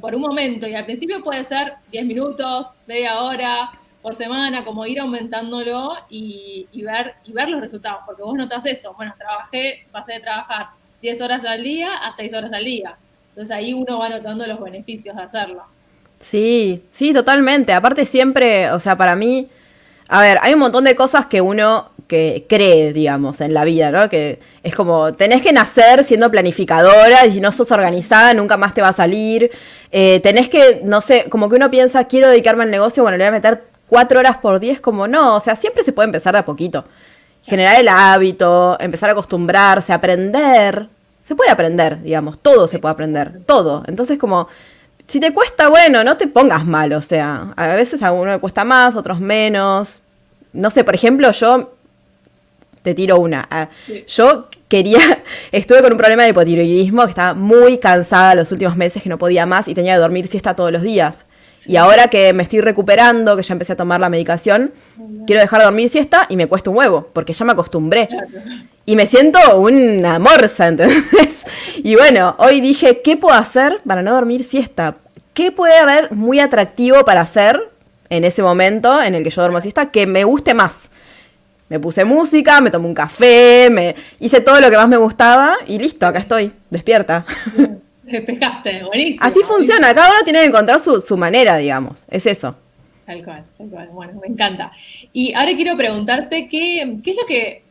por 0.00 0.14
un 0.14 0.20
momento, 0.20 0.68
y 0.68 0.74
al 0.74 0.84
principio 0.84 1.22
puede 1.22 1.42
ser 1.44 1.74
10 1.90 2.04
minutos, 2.04 2.66
media 2.86 3.22
hora 3.22 3.70
por 4.02 4.16
semana, 4.16 4.64
como 4.64 4.84
ir 4.86 5.00
aumentándolo 5.00 5.94
y, 6.08 6.66
ver, 6.82 7.14
y 7.24 7.32
ver 7.32 7.48
los 7.48 7.60
resultados, 7.60 8.00
porque 8.06 8.22
vos 8.22 8.34
notas 8.34 8.66
eso, 8.66 8.92
bueno, 8.94 9.14
trabajé, 9.16 9.86
pasé 9.90 10.14
de 10.14 10.20
trabajar 10.20 10.68
10 11.00 11.20
horas 11.20 11.44
al 11.44 11.62
día 11.62 11.94
a 11.94 12.12
6 12.12 12.34
horas 12.34 12.52
al 12.52 12.64
día. 12.64 12.96
Entonces 13.30 13.54
ahí 13.54 13.72
uno 13.72 13.98
va 13.98 14.08
notando 14.08 14.46
los 14.46 14.60
beneficios 14.60 15.16
de 15.16 15.22
hacerlo. 15.22 15.62
Sí, 16.18 16.82
sí, 16.90 17.14
totalmente. 17.14 17.72
Aparte 17.72 18.04
siempre, 18.04 18.70
o 18.72 18.80
sea, 18.80 18.96
para 18.96 19.16
mí 19.16 19.48
A 20.12 20.20
ver, 20.20 20.38
hay 20.42 20.54
un 20.54 20.58
montón 20.58 20.82
de 20.82 20.96
cosas 20.96 21.26
que 21.26 21.40
uno 21.40 21.92
que 22.08 22.44
cree, 22.48 22.92
digamos, 22.92 23.40
en 23.40 23.54
la 23.54 23.64
vida, 23.64 23.92
¿no? 23.92 24.08
Que 24.08 24.40
es 24.64 24.74
como, 24.74 25.14
tenés 25.14 25.40
que 25.40 25.52
nacer 25.52 26.02
siendo 26.02 26.28
planificadora 26.32 27.24
y 27.26 27.30
si 27.30 27.40
no 27.40 27.52
sos 27.52 27.70
organizada 27.70 28.34
nunca 28.34 28.56
más 28.56 28.74
te 28.74 28.82
va 28.82 28.88
a 28.88 28.92
salir. 28.92 29.52
Eh, 29.92 30.18
tenés 30.20 30.48
que, 30.48 30.80
no 30.82 31.00
sé, 31.00 31.26
como 31.30 31.48
que 31.48 31.54
uno 31.54 31.70
piensa, 31.70 32.08
quiero 32.08 32.28
dedicarme 32.28 32.64
al 32.64 32.72
negocio, 32.72 33.04
bueno, 33.04 33.16
le 33.18 33.22
voy 33.22 33.28
a 33.28 33.30
meter 33.30 33.62
cuatro 33.86 34.18
horas 34.18 34.38
por 34.38 34.58
diez, 34.58 34.80
como 34.80 35.06
no, 35.06 35.36
o 35.36 35.40
sea, 35.40 35.54
siempre 35.54 35.84
se 35.84 35.92
puede 35.92 36.06
empezar 36.06 36.32
de 36.32 36.40
a 36.40 36.44
poquito. 36.44 36.84
Generar 37.44 37.78
el 37.78 37.86
hábito, 37.88 38.76
empezar 38.80 39.10
a 39.10 39.12
acostumbrarse, 39.12 39.92
aprender. 39.92 40.88
Se 41.22 41.36
puede 41.36 41.52
aprender, 41.52 42.02
digamos, 42.02 42.40
todo 42.40 42.66
se 42.66 42.80
puede 42.80 42.94
aprender, 42.94 43.42
todo. 43.46 43.84
Entonces 43.86 44.18
como 44.18 44.48
si 45.10 45.18
te 45.18 45.34
cuesta, 45.34 45.68
bueno, 45.68 46.04
no 46.04 46.16
te 46.16 46.28
pongas 46.28 46.64
mal, 46.64 46.92
o 46.92 47.02
sea, 47.02 47.52
a 47.56 47.74
veces 47.74 48.00
a 48.04 48.12
uno 48.12 48.30
le 48.30 48.38
cuesta 48.38 48.62
más, 48.62 48.94
otros 48.94 49.18
menos. 49.18 50.02
No 50.52 50.70
sé, 50.70 50.84
por 50.84 50.94
ejemplo, 50.94 51.32
yo 51.32 51.74
te 52.82 52.94
tiro 52.94 53.18
una. 53.18 53.44
Ah, 53.50 53.68
yo 54.06 54.48
quería, 54.68 55.00
estuve 55.52 55.82
con 55.82 55.90
un 55.90 55.98
problema 55.98 56.22
de 56.22 56.28
hipotiroidismo, 56.28 57.02
que 57.02 57.10
estaba 57.10 57.34
muy 57.34 57.78
cansada 57.78 58.36
los 58.36 58.52
últimos 58.52 58.76
meses, 58.76 59.02
que 59.02 59.08
no 59.08 59.18
podía 59.18 59.46
más 59.46 59.66
y 59.66 59.74
tenía 59.74 59.94
que 59.94 59.98
dormir 59.98 60.28
siesta 60.28 60.54
todos 60.54 60.70
los 60.70 60.82
días. 60.82 61.26
Y 61.66 61.76
ahora 61.76 62.08
que 62.08 62.32
me 62.32 62.42
estoy 62.42 62.60
recuperando, 62.60 63.36
que 63.36 63.42
ya 63.42 63.52
empecé 63.52 63.74
a 63.74 63.76
tomar 63.76 64.00
la 64.00 64.08
medicación, 64.08 64.72
quiero 65.26 65.40
dejar 65.40 65.60
de 65.60 65.64
dormir 65.66 65.90
siesta 65.90 66.26
y 66.28 66.36
me 66.36 66.46
cuesta 66.46 66.70
un 66.70 66.76
huevo, 66.76 67.08
porque 67.12 67.32
ya 67.32 67.44
me 67.44 67.52
acostumbré. 67.52 68.08
Y 68.86 68.96
me 68.96 69.06
siento 69.06 69.38
una 69.58 70.18
morsa, 70.18 70.68
¿entendés? 70.68 71.04
Y 71.82 71.94
bueno, 71.94 72.34
hoy 72.38 72.60
dije, 72.60 73.00
¿qué 73.02 73.16
puedo 73.16 73.34
hacer 73.34 73.80
para 73.86 74.02
no 74.02 74.12
dormir 74.12 74.44
siesta? 74.44 74.96
¿Qué 75.32 75.52
puede 75.52 75.78
haber 75.78 76.12
muy 76.12 76.40
atractivo 76.40 77.04
para 77.04 77.22
hacer 77.22 77.70
en 78.10 78.24
ese 78.24 78.42
momento 78.42 79.00
en 79.02 79.14
el 79.14 79.22
que 79.22 79.30
yo 79.30 79.40
duermo 79.40 79.60
siesta 79.60 79.90
que 79.90 80.06
me 80.06 80.24
guste 80.24 80.52
más? 80.52 80.76
Me 81.68 81.78
puse 81.78 82.04
música, 82.04 82.60
me 82.60 82.70
tomé 82.70 82.86
un 82.86 82.94
café, 82.94 83.68
me 83.70 83.94
hice 84.18 84.40
todo 84.40 84.60
lo 84.60 84.70
que 84.70 84.76
más 84.76 84.88
me 84.88 84.96
gustaba 84.96 85.54
y 85.66 85.78
listo, 85.78 86.06
acá 86.06 86.18
estoy, 86.18 86.52
despierta. 86.68 87.24
Despejaste, 88.10 88.82
buenísimo. 88.84 89.24
Así 89.24 89.40
funciona, 89.44 89.94
cada 89.94 90.10
uno 90.10 90.24
tiene 90.24 90.40
que 90.40 90.46
encontrar 90.46 90.80
su, 90.80 91.16
manera, 91.16 91.56
digamos, 91.56 92.06
es 92.10 92.26
eso. 92.26 92.56
Tal 93.06 93.24
cual, 93.24 93.44
tal 93.56 93.68
cual. 93.68 93.88
Bueno, 93.92 94.20
me 94.20 94.28
encanta. 94.28 94.72
Y 95.12 95.32
ahora 95.34 95.54
quiero 95.54 95.76
preguntarte 95.76 96.48
qué, 96.48 96.98
qué 97.02 97.10
es 97.10 97.16
lo 97.16 97.26
que, 97.26 97.62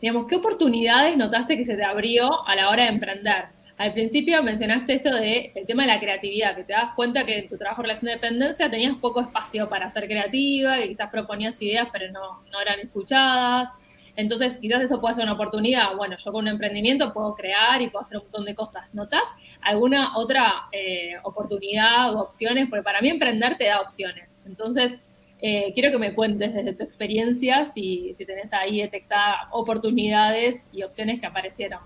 digamos, 0.00 0.26
qué 0.28 0.36
oportunidades 0.36 1.16
notaste 1.16 1.56
que 1.56 1.64
se 1.64 1.76
te 1.76 1.84
abrió 1.84 2.46
a 2.46 2.54
la 2.54 2.68
hora 2.70 2.84
de 2.84 2.90
emprender. 2.90 3.44
Al 3.76 3.92
principio 3.92 4.42
mencionaste 4.42 4.94
esto 4.94 5.14
de 5.14 5.52
el 5.54 5.66
tema 5.66 5.82
de 5.82 5.88
la 5.88 6.00
creatividad, 6.00 6.56
que 6.56 6.64
te 6.64 6.72
das 6.72 6.90
cuenta 6.96 7.24
que 7.24 7.38
en 7.38 7.48
tu 7.48 7.56
trabajo 7.56 7.82
de 7.82 7.86
relación 7.86 8.06
de 8.06 8.14
dependencia 8.14 8.68
tenías 8.68 8.96
poco 8.96 9.20
espacio 9.20 9.68
para 9.68 9.88
ser 9.88 10.06
creativa, 10.06 10.76
que 10.76 10.88
quizás 10.88 11.10
proponías 11.10 11.60
ideas 11.62 11.88
pero 11.92 12.10
no, 12.10 12.42
no 12.50 12.60
eran 12.60 12.80
escuchadas. 12.80 13.68
Entonces, 14.16 14.58
quizás 14.58 14.82
eso 14.82 15.00
puede 15.00 15.14
ser 15.14 15.22
una 15.22 15.34
oportunidad. 15.34 15.94
Bueno, 15.94 16.16
yo 16.18 16.32
con 16.32 16.42
un 16.42 16.48
emprendimiento 16.48 17.12
puedo 17.12 17.36
crear 17.36 17.80
y 17.80 17.88
puedo 17.88 18.00
hacer 18.00 18.16
un 18.16 18.24
montón 18.24 18.46
de 18.46 18.54
cosas. 18.56 18.82
¿Notas 18.92 19.22
alguna 19.62 20.16
otra 20.16 20.68
eh, 20.72 21.14
oportunidad 21.22 22.14
o 22.14 22.20
opciones? 22.20 22.68
Porque 22.68 22.82
para 22.82 23.00
mí 23.00 23.08
emprender 23.08 23.56
te 23.56 23.66
da 23.66 23.80
opciones. 23.80 24.38
Entonces, 24.46 24.98
eh, 25.40 25.72
quiero 25.74 25.90
que 25.90 25.98
me 25.98 26.14
cuentes 26.14 26.52
desde 26.54 26.72
tu 26.72 26.82
experiencia 26.82 27.64
si, 27.64 28.12
si 28.14 28.26
tenés 28.26 28.52
ahí 28.52 28.80
detectadas 28.80 29.36
oportunidades 29.52 30.66
y 30.72 30.82
opciones 30.82 31.20
que 31.20 31.26
aparecieron. 31.26 31.80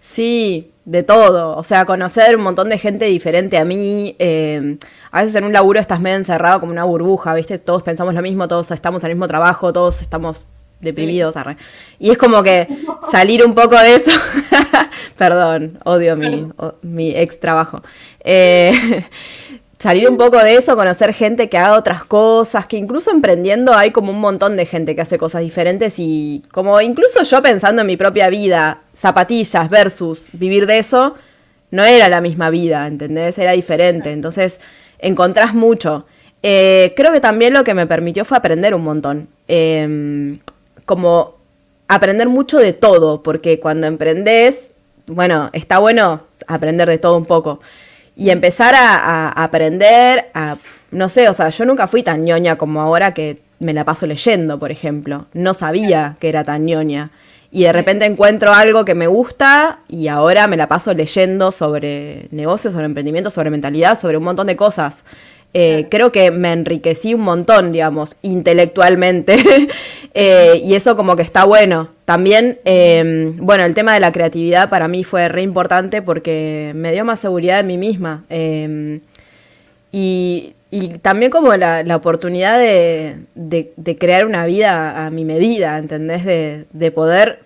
Sí, 0.00 0.72
de 0.84 1.02
todo. 1.02 1.56
O 1.56 1.62
sea, 1.62 1.84
conocer 1.84 2.36
un 2.36 2.42
montón 2.42 2.68
de 2.68 2.78
gente 2.78 3.06
diferente 3.06 3.58
a 3.58 3.64
mí. 3.64 4.14
Eh, 4.18 4.78
a 5.10 5.20
veces 5.20 5.34
en 5.36 5.44
un 5.44 5.52
laburo 5.52 5.80
estás 5.80 6.00
medio 6.00 6.16
encerrado 6.16 6.60
como 6.60 6.72
una 6.72 6.84
burbuja, 6.84 7.34
¿viste? 7.34 7.58
Todos 7.58 7.82
pensamos 7.82 8.14
lo 8.14 8.22
mismo, 8.22 8.46
todos 8.48 8.70
estamos 8.70 9.02
en 9.04 9.10
el 9.10 9.16
mismo 9.16 9.26
trabajo, 9.26 9.72
todos 9.72 10.00
estamos 10.00 10.46
deprimidos. 10.80 11.36
Y 11.98 12.10
es 12.10 12.18
como 12.18 12.42
que 12.42 12.68
salir 13.10 13.44
un 13.44 13.54
poco 13.54 13.78
de 13.78 13.94
eso. 13.96 14.10
Perdón, 15.16 15.78
odio 15.84 16.16
mi, 16.16 16.48
mi 16.82 17.16
ex 17.16 17.40
trabajo. 17.40 17.82
Eh, 18.20 19.04
salir 19.78 20.08
un 20.08 20.16
poco 20.16 20.38
de 20.38 20.56
eso, 20.56 20.76
conocer 20.76 21.12
gente 21.14 21.48
que 21.48 21.58
haga 21.58 21.76
otras 21.76 22.04
cosas, 22.04 22.66
que 22.66 22.76
incluso 22.76 23.10
emprendiendo 23.10 23.74
hay 23.74 23.90
como 23.90 24.10
un 24.10 24.20
montón 24.20 24.56
de 24.56 24.66
gente 24.66 24.94
que 24.94 25.02
hace 25.02 25.18
cosas 25.18 25.42
diferentes 25.42 25.94
y 25.98 26.42
como 26.50 26.80
incluso 26.80 27.22
yo 27.22 27.42
pensando 27.42 27.82
en 27.82 27.86
mi 27.86 27.96
propia 27.96 28.28
vida, 28.28 28.82
zapatillas 28.94 29.70
versus 29.70 30.26
vivir 30.32 30.66
de 30.66 30.78
eso, 30.78 31.14
no 31.70 31.84
era 31.84 32.08
la 32.08 32.20
misma 32.20 32.50
vida, 32.50 32.86
¿entendés? 32.86 33.38
Era 33.38 33.52
diferente, 33.52 34.12
entonces 34.12 34.60
encontrás 34.98 35.54
mucho. 35.54 36.06
Eh, 36.42 36.94
creo 36.96 37.12
que 37.12 37.20
también 37.20 37.52
lo 37.52 37.64
que 37.64 37.74
me 37.74 37.86
permitió 37.86 38.24
fue 38.24 38.38
aprender 38.38 38.74
un 38.74 38.82
montón, 38.82 39.28
em, 39.48 40.38
como 40.88 41.36
aprender 41.86 42.28
mucho 42.28 42.58
de 42.58 42.72
todo, 42.72 43.22
porque 43.22 43.60
cuando 43.60 43.86
emprendés, 43.86 44.72
bueno, 45.06 45.50
está 45.52 45.78
bueno 45.78 46.22
aprender 46.48 46.88
de 46.88 46.98
todo 46.98 47.16
un 47.16 47.26
poco 47.26 47.60
y 48.16 48.30
empezar 48.30 48.74
a, 48.74 49.28
aprender, 49.28 50.30
a, 50.34 50.56
no 50.90 51.08
sé, 51.08 51.28
o 51.28 51.34
sea, 51.34 51.50
yo 51.50 51.64
nunca 51.64 51.86
fui 51.86 52.02
tan 52.02 52.24
ñoña 52.24 52.56
como 52.56 52.80
ahora 52.80 53.14
que 53.14 53.40
me 53.60 53.72
la 53.72 53.84
paso 53.84 54.06
leyendo, 54.06 54.58
por 54.58 54.72
ejemplo. 54.72 55.26
No 55.34 55.54
sabía 55.54 56.16
que 56.18 56.28
era 56.28 56.42
tan 56.42 56.66
ñoña. 56.66 57.10
Y 57.50 57.62
de 57.62 57.72
repente 57.72 58.06
encuentro 58.06 58.52
algo 58.52 58.84
que 58.84 58.94
me 58.94 59.06
gusta 59.06 59.80
y 59.88 60.08
ahora 60.08 60.48
me 60.48 60.56
la 60.56 60.66
paso 60.68 60.92
leyendo 60.94 61.52
sobre 61.52 62.26
negocios, 62.30 62.74
sobre 62.74 62.86
emprendimiento, 62.86 63.30
sobre 63.30 63.50
mentalidad, 63.50 63.98
sobre 63.98 64.16
un 64.16 64.24
montón 64.24 64.48
de 64.48 64.56
cosas. 64.56 65.04
Eh, 65.54 65.86
creo 65.90 66.12
que 66.12 66.30
me 66.30 66.52
enriquecí 66.52 67.14
un 67.14 67.22
montón, 67.22 67.72
digamos, 67.72 68.16
intelectualmente. 68.22 69.36
Eh, 70.20 70.62
y 70.64 70.74
eso 70.74 70.96
como 70.96 71.14
que 71.14 71.22
está 71.22 71.44
bueno. 71.44 71.90
También, 72.04 72.58
em, 72.64 73.34
bueno, 73.34 73.64
el 73.64 73.74
tema 73.74 73.94
de 73.94 74.00
la 74.00 74.10
creatividad 74.10 74.68
para 74.68 74.88
mí 74.88 75.04
fue 75.04 75.28
re 75.28 75.42
importante 75.42 76.02
porque 76.02 76.72
me 76.74 76.90
dio 76.90 77.04
más 77.04 77.20
seguridad 77.20 77.60
en 77.60 77.66
mí 77.68 77.76
misma. 77.76 78.24
Em, 78.28 79.00
y, 79.92 80.54
también 81.02 81.30
como 81.30 81.54
la, 81.54 81.84
oportunidad 81.94 82.58
de, 82.58 83.96
crear 83.96 84.26
una 84.26 84.44
vida 84.46 85.06
a 85.06 85.10
mi 85.10 85.24
medida, 85.24 85.78
¿entendés? 85.78 86.24
De, 86.24 86.90
poder 86.90 87.40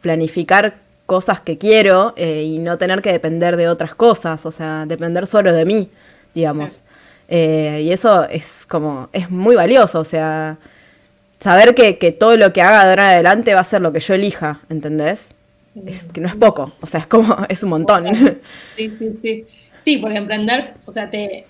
planificar 0.00 0.78
cosas 1.04 1.40
que 1.40 1.58
quiero 1.58 2.12
eh, 2.16 2.42
y 2.42 2.58
no 2.58 2.76
tener 2.76 3.02
que 3.02 3.12
depender 3.12 3.56
de 3.56 3.68
otras 3.68 3.94
cosas, 3.94 4.46
o 4.46 4.50
sea, 4.50 4.84
depender 4.86 5.28
solo 5.28 5.52
de 5.52 5.64
mí, 5.64 5.90
digamos. 6.34 6.82
Eh, 7.28 7.82
y 7.84 7.92
eso 7.92 8.24
es 8.28 8.66
como, 8.66 9.08
es 9.12 9.30
muy 9.30 9.56
valioso, 9.56 10.00
o 10.00 10.04
sea, 10.04 10.58
saber 11.40 11.74
que, 11.74 12.12
todo 12.12 12.36
lo 12.36 12.52
que 12.52 12.62
haga 12.62 12.84
de 12.84 12.90
ahora 12.90 13.04
en 13.04 13.14
adelante 13.14 13.54
va 13.54 13.60
a 13.60 13.64
ser 13.64 13.80
lo 13.80 13.92
que 13.92 14.00
yo 14.00 14.14
elija, 14.14 14.60
¿entendés? 14.68 15.34
Es 15.86 16.04
que 16.04 16.20
no 16.20 16.28
es 16.28 16.36
poco, 16.36 16.72
o 16.80 16.86
sea, 16.86 17.00
es 17.00 17.06
como, 17.06 17.36
es 17.48 17.62
un 17.62 17.70
montón. 17.70 18.06
Sí, 18.76 18.92
sí, 18.98 19.18
sí. 19.22 19.46
Sí, 19.84 19.98
porque 19.98 20.16
emprender, 20.16 20.74
o 20.84 20.92
sea, 20.92 21.08
te, 21.08 21.46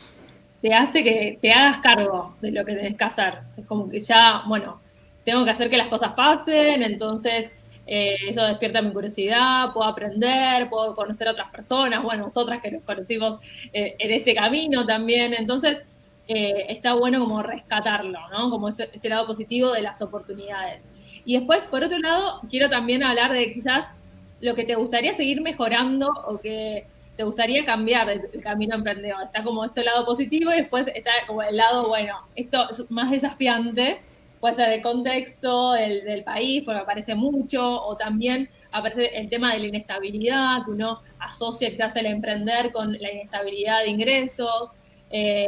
te 0.61 0.75
hace 0.75 1.03
que 1.03 1.39
te 1.41 1.53
hagas 1.53 1.79
cargo 1.79 2.35
de 2.41 2.51
lo 2.51 2.65
que 2.65 2.75
tenés 2.75 2.97
que 2.97 3.05
hacer. 3.05 3.35
Es 3.57 3.65
como 3.65 3.89
que 3.89 4.01
ya, 4.01 4.43
bueno, 4.47 4.79
tengo 5.25 5.45
que 5.45 5.51
hacer 5.51 5.71
que 5.71 5.77
las 5.77 5.89
cosas 5.89 6.13
pasen, 6.15 6.83
entonces 6.83 7.51
eh, 7.87 8.17
eso 8.29 8.43
despierta 8.45 8.83
mi 8.83 8.93
curiosidad, 8.93 9.73
puedo 9.73 9.87
aprender, 9.87 10.69
puedo 10.69 10.97
conocer 10.97 11.29
a 11.29 11.33
otras 11.33 11.51
personas, 11.51 12.03
bueno, 12.03 12.25
nosotras 12.25 12.61
que 12.61 12.73
nos 12.73 12.83
conocimos 12.83 13.39
eh, 13.73 13.95
en 13.99 14.11
este 14.11 14.35
camino 14.35 14.85
también, 14.85 15.35
entonces 15.35 15.85
eh, 16.27 16.67
está 16.71 16.95
bueno 16.95 17.21
como 17.21 17.43
rescatarlo, 17.43 18.19
¿no? 18.31 18.51
Como 18.51 18.69
este, 18.71 18.91
este, 18.93 19.09
lado 19.09 19.27
positivo 19.27 19.73
de 19.73 19.83
las 19.83 20.03
oportunidades. 20.03 20.89
Y 21.25 21.39
después, 21.39 21.67
por 21.67 21.85
otro 21.85 21.99
lado, 21.99 22.41
quiero 22.51 22.69
también 22.69 23.05
hablar 23.05 23.33
de 23.33 23.53
quizás 23.53 23.95
lo 24.41 24.55
que 24.57 24.65
te 24.65 24.75
gustaría 24.75 25.13
seguir 25.13 25.41
mejorando 25.41 26.09
o 26.27 26.39
que 26.39 26.87
te 27.17 27.23
gustaría 27.23 27.65
cambiar 27.65 28.07
del 28.09 28.43
camino 28.43 28.75
emprendedor. 28.75 29.23
Está 29.25 29.45
como 29.45 29.65
este 29.65 29.85
lado 29.85 30.05
positivo 30.05 30.53
y 30.53 30.57
después 30.57 30.89
está 30.89 31.13
como 31.27 31.43
el 31.43 31.57
lado, 31.57 31.89
bueno, 31.89 32.17
esto 32.35 32.69
es 32.71 32.91
más 32.91 33.11
desafiante, 33.11 34.01
puede 34.41 34.55
ser 34.55 34.71
el 34.71 34.83
contexto 34.83 35.73
del, 35.73 36.23
país, 36.25 36.63
porque 36.65 36.81
aparece 36.81 37.15
mucho, 37.15 37.83
o 37.83 37.97
también 37.97 38.49
aparece 38.73 39.07
el 39.19 39.29
tema 39.29 39.53
de 39.53 39.61
la 39.61 39.67
inestabilidad, 39.67 40.65
que 40.65 40.71
uno 40.71 41.01
asocia 41.19 41.75
que 41.75 41.83
hace 41.83 42.01
el 42.01 42.07
emprender 42.07 42.73
con 42.73 42.93
la 42.93 43.13
inestabilidad 43.13 43.81
de 43.81 43.89
ingresos. 43.89 44.75
Eh, 45.11 45.47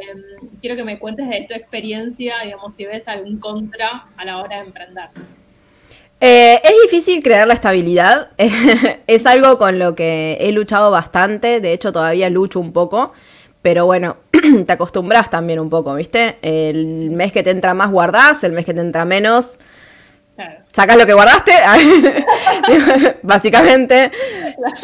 quiero 0.60 0.76
que 0.76 0.84
me 0.84 0.98
cuentes 0.98 1.28
de 1.28 1.44
tu 1.48 1.54
experiencia, 1.54 2.36
digamos, 2.44 2.76
si 2.76 2.86
ves 2.86 3.08
algún 3.08 3.38
contra 3.38 4.06
a 4.16 4.24
la 4.24 4.38
hora 4.38 4.56
de 4.56 4.66
emprender. 4.66 5.08
Eh, 6.20 6.60
es 6.64 6.72
difícil 6.82 7.22
crear 7.22 7.46
la 7.46 7.54
estabilidad, 7.54 8.30
es 9.06 9.26
algo 9.26 9.56
con 9.56 9.78
lo 9.78 9.94
que 9.94 10.36
he 10.40 10.50
luchado 10.50 10.90
bastante, 10.90 11.60
de 11.60 11.72
hecho 11.72 11.92
todavía 11.92 12.28
lucho 12.28 12.58
un 12.58 12.72
poco. 12.72 13.12
Pero 13.62 13.86
bueno, 13.86 14.16
te 14.66 14.72
acostumbras 14.72 15.30
también 15.30 15.58
un 15.60 15.70
poco, 15.70 15.94
¿viste? 15.94 16.38
El 16.42 17.10
mes 17.10 17.32
que 17.32 17.42
te 17.42 17.50
entra 17.50 17.74
más 17.74 17.90
guardás, 17.90 18.44
el 18.44 18.52
mes 18.52 18.64
que 18.64 18.74
te 18.74 18.80
entra 18.80 19.04
menos 19.04 19.58
sacas 20.72 20.96
lo 20.96 21.06
que 21.06 21.12
guardaste. 21.12 21.52
Básicamente, 23.22 24.10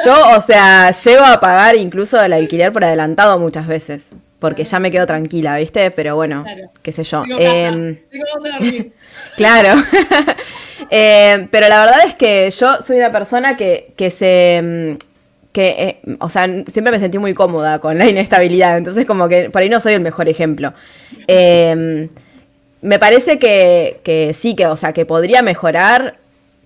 yo, 0.04 0.37
o 0.37 0.40
sea, 0.40 0.90
llego 0.90 1.24
a 1.24 1.40
pagar 1.40 1.76
incluso 1.76 2.20
el 2.20 2.32
alquiler 2.32 2.72
por 2.72 2.84
adelantado 2.84 3.38
muchas 3.38 3.66
veces. 3.66 4.06
porque 4.38 4.64
ya 4.64 4.78
me 4.78 4.90
quedo 4.90 5.06
tranquila, 5.06 5.56
¿viste? 5.56 5.90
Pero 5.90 6.16
bueno, 6.16 6.44
qué 6.82 6.92
sé 6.92 7.04
yo. 7.04 7.22
Em, 7.38 7.98
claro. 9.37 9.82
Eh, 10.90 11.48
pero 11.50 11.66
la 11.68 11.80
verdad 11.80 12.04
es 12.06 12.14
que 12.14 12.50
yo 12.50 12.82
soy 12.82 12.98
una 12.98 13.10
persona 13.10 13.56
que, 13.56 13.94
que 13.96 14.10
se 14.10 14.56
em, 14.56 14.98
que, 15.54 15.68
eh, 15.68 16.16
o 16.18 16.28
sea, 16.28 16.46
siempre 16.66 16.90
me 16.90 16.98
sentí 16.98 17.16
muy 17.16 17.32
cómoda 17.32 17.78
con 17.78 17.96
la 17.96 18.08
inestabilidad, 18.08 18.76
entonces 18.76 19.06
como 19.06 19.28
que 19.28 19.50
por 19.50 19.62
ahí 19.62 19.68
no 19.68 19.78
soy 19.78 19.92
el 19.92 20.00
mejor 20.00 20.28
ejemplo. 20.28 20.74
Em, 21.28 22.08
me 22.82 22.98
parece 22.98 23.38
que, 23.38 24.36
sí, 24.36 24.56
que, 24.56 24.66
o 24.66 24.76
sea, 24.76 24.92
que 24.92 25.06
podría 25.06 25.42
mejorar 25.42 26.18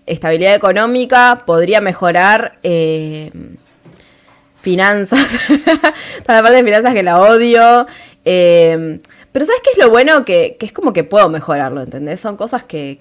estabilidad 0.06 0.54
económica, 0.54 1.42
podría 1.44 1.82
mejorar 1.82 2.58
eh, 2.62 3.30
finanzas, 4.62 5.26
para 6.24 6.38
la 6.38 6.42
parte 6.42 6.56
de 6.56 6.64
finanzas 6.64 6.94
que 6.94 7.02
la 7.02 7.20
odio. 7.20 7.86
Eh, 8.24 9.00
pero 9.32 9.44
¿sabes 9.44 9.60
qué 9.62 9.72
es 9.72 9.78
lo 9.78 9.90
bueno? 9.90 10.24
Que, 10.24 10.56
es 10.58 10.72
como 10.72 10.94
que 10.94 11.04
puedo 11.04 11.28
mejorarlo, 11.28 11.82
¿entendés? 11.82 12.20
Son 12.20 12.38
cosas 12.38 12.64
que, 12.64 12.98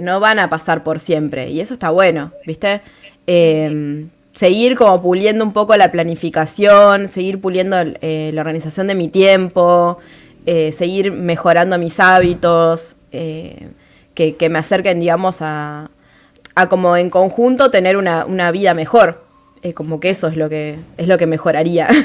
no 0.00 0.18
van 0.18 0.38
a 0.38 0.48
pasar 0.48 0.82
por 0.82 0.98
siempre. 0.98 1.50
Y 1.50 1.60
eso 1.60 1.74
está 1.74 1.90
bueno, 1.90 2.32
¿viste? 2.46 2.80
Seguir 4.32 4.76
como 4.76 5.02
puliendo 5.02 5.44
un 5.44 5.52
poco 5.52 5.76
la 5.76 5.90
planificación, 5.90 7.08
seguir 7.08 7.40
puliendo 7.40 7.76
eh, 8.00 8.30
la 8.32 8.40
organización 8.40 8.86
de 8.86 8.94
mi 8.94 9.08
tiempo, 9.08 9.98
eh, 10.46 10.72
seguir 10.72 11.12
mejorando 11.12 11.78
mis 11.78 11.98
hábitos, 12.00 12.96
eh, 13.12 13.68
que, 14.14 14.36
que, 14.36 14.48
me 14.48 14.58
acerquen, 14.58 15.00
digamos, 15.00 15.42
a, 15.42 15.90
a 16.54 16.68
como 16.68 16.96
en 16.96 17.10
conjunto 17.10 17.70
tener 17.70 17.96
una, 17.96 18.24
una 18.24 18.50
vida 18.50 18.74
mejor. 18.74 19.24
como 19.74 20.00
que 20.00 20.10
eso 20.10 20.28
es 20.28 20.36
lo 20.36 20.48
que, 20.48 20.76
es 20.96 21.08
lo 21.08 21.18
que 21.18 21.26
mejoraría. 21.26 21.88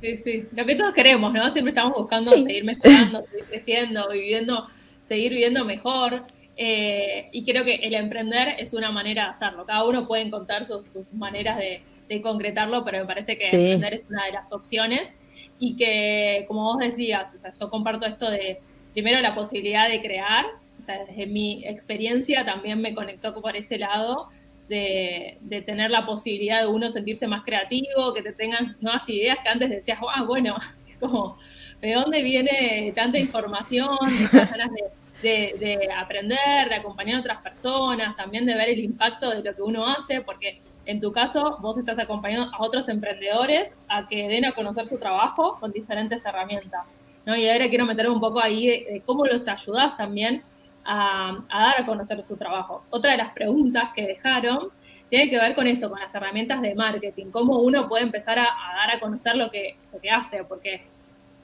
Sí, 0.00 0.16
sí, 0.18 0.44
lo 0.54 0.64
que 0.66 0.76
todos 0.76 0.92
queremos, 0.92 1.32
¿no? 1.32 1.52
Siempre 1.52 1.70
estamos 1.70 1.94
buscando 1.94 2.30
seguir 2.30 2.64
mejorando, 2.64 3.24
seguir 3.28 3.44
creciendo, 3.46 4.08
viviendo, 4.10 4.66
seguir 5.04 5.32
viviendo 5.32 5.64
mejor. 5.64 6.22
Eh, 6.56 7.28
y 7.32 7.44
creo 7.44 7.64
que 7.64 7.74
el 7.74 7.94
emprender 7.94 8.56
es 8.58 8.72
una 8.72 8.90
manera 8.90 9.24
de 9.24 9.30
hacerlo. 9.30 9.66
Cada 9.66 9.84
uno 9.84 10.06
puede 10.06 10.22
encontrar 10.22 10.64
sus, 10.64 11.12
maneras 11.12 11.58
de, 11.58 11.82
concretarlo, 12.22 12.84
pero 12.84 13.00
me 13.00 13.04
parece 13.04 13.36
que 13.36 13.46
emprender 13.46 13.94
es 13.94 14.06
una 14.08 14.24
de 14.26 14.32
las 14.32 14.52
opciones. 14.52 15.14
Y 15.58 15.76
que, 15.76 16.44
como 16.48 16.62
vos 16.62 16.78
decías, 16.78 17.34
o 17.34 17.38
sea, 17.38 17.52
yo 17.58 17.68
comparto 17.68 18.06
esto 18.06 18.30
de, 18.30 18.60
primero, 18.92 19.20
la 19.20 19.34
posibilidad 19.34 19.88
de 19.88 20.00
crear. 20.00 20.46
O 20.78 20.82
sea, 20.82 21.04
desde 21.04 21.26
mi 21.26 21.66
experiencia 21.66 22.44
también 22.44 22.80
me 22.80 22.94
conectó 22.94 23.40
por 23.40 23.56
ese 23.56 23.78
lado. 23.78 24.28
De, 24.68 25.38
tener 25.64 25.92
la 25.92 26.04
posibilidad 26.04 26.60
de 26.60 26.66
uno 26.66 26.88
sentirse 26.88 27.28
más 27.28 27.44
creativo, 27.44 28.12
que 28.12 28.22
te 28.22 28.32
tengan 28.32 28.76
nuevas 28.80 29.08
ideas 29.08 29.38
que 29.40 29.48
antes 29.48 29.70
decías, 29.70 29.98
ah, 30.12 30.24
bueno, 30.24 30.56
como, 31.00 31.38
¿de 31.80 31.92
dónde 31.92 32.22
viene 32.22 32.92
tanta 32.94 33.16
información? 33.18 33.96
Estas 34.20 34.50
ganas 34.50 34.70
de, 34.72 34.82
de, 35.22 35.88
aprender, 35.96 36.68
de 36.68 36.74
acompañar 36.74 37.16
a 37.16 37.20
otras 37.20 37.42
personas, 37.42 38.16
también 38.16 38.46
de 38.46 38.54
ver 38.54 38.68
el 38.68 38.80
impacto 38.80 39.30
de 39.30 39.42
lo 39.42 39.54
que 39.54 39.62
uno 39.62 39.86
hace, 39.86 40.20
porque 40.20 40.60
en 40.84 41.00
tu 41.00 41.12
caso 41.12 41.58
vos 41.60 41.78
estás 41.78 41.98
acompañando 41.98 42.50
a 42.54 42.62
otros 42.62 42.88
emprendedores 42.88 43.74
a 43.88 44.06
que 44.06 44.28
den 44.28 44.44
a 44.44 44.52
conocer 44.52 44.86
su 44.86 44.98
trabajo 44.98 45.58
con 45.58 45.72
diferentes 45.72 46.24
herramientas. 46.24 46.94
¿no? 47.24 47.34
Y 47.34 47.48
ahora 47.48 47.68
quiero 47.68 47.86
meter 47.86 48.08
un 48.08 48.20
poco 48.20 48.40
ahí 48.40 48.66
de, 48.66 49.02
cómo 49.04 49.24
los 49.24 49.48
ayudás 49.48 49.96
también 49.96 50.42
a, 50.84 51.38
dar 51.48 51.80
a 51.80 51.86
conocer 51.86 52.22
su 52.22 52.36
trabajo. 52.36 52.80
Otra 52.90 53.12
de 53.12 53.16
las 53.16 53.32
preguntas 53.32 53.90
que 53.94 54.06
dejaron 54.06 54.70
tiene 55.08 55.28
que 55.30 55.38
ver 55.38 55.54
con 55.54 55.66
eso, 55.66 55.88
con 55.88 56.00
las 56.00 56.14
herramientas 56.14 56.60
de 56.62 56.74
marketing, 56.74 57.26
cómo 57.30 57.58
uno 57.58 57.88
puede 57.88 58.04
empezar 58.04 58.38
a, 58.38 58.44
a 58.44 58.76
dar 58.76 58.96
a 58.96 59.00
conocer 59.00 59.36
lo 59.36 59.50
que, 59.50 59.76
lo 59.92 60.00
que 60.00 60.10
hace, 60.10 60.44
porque 60.44 60.82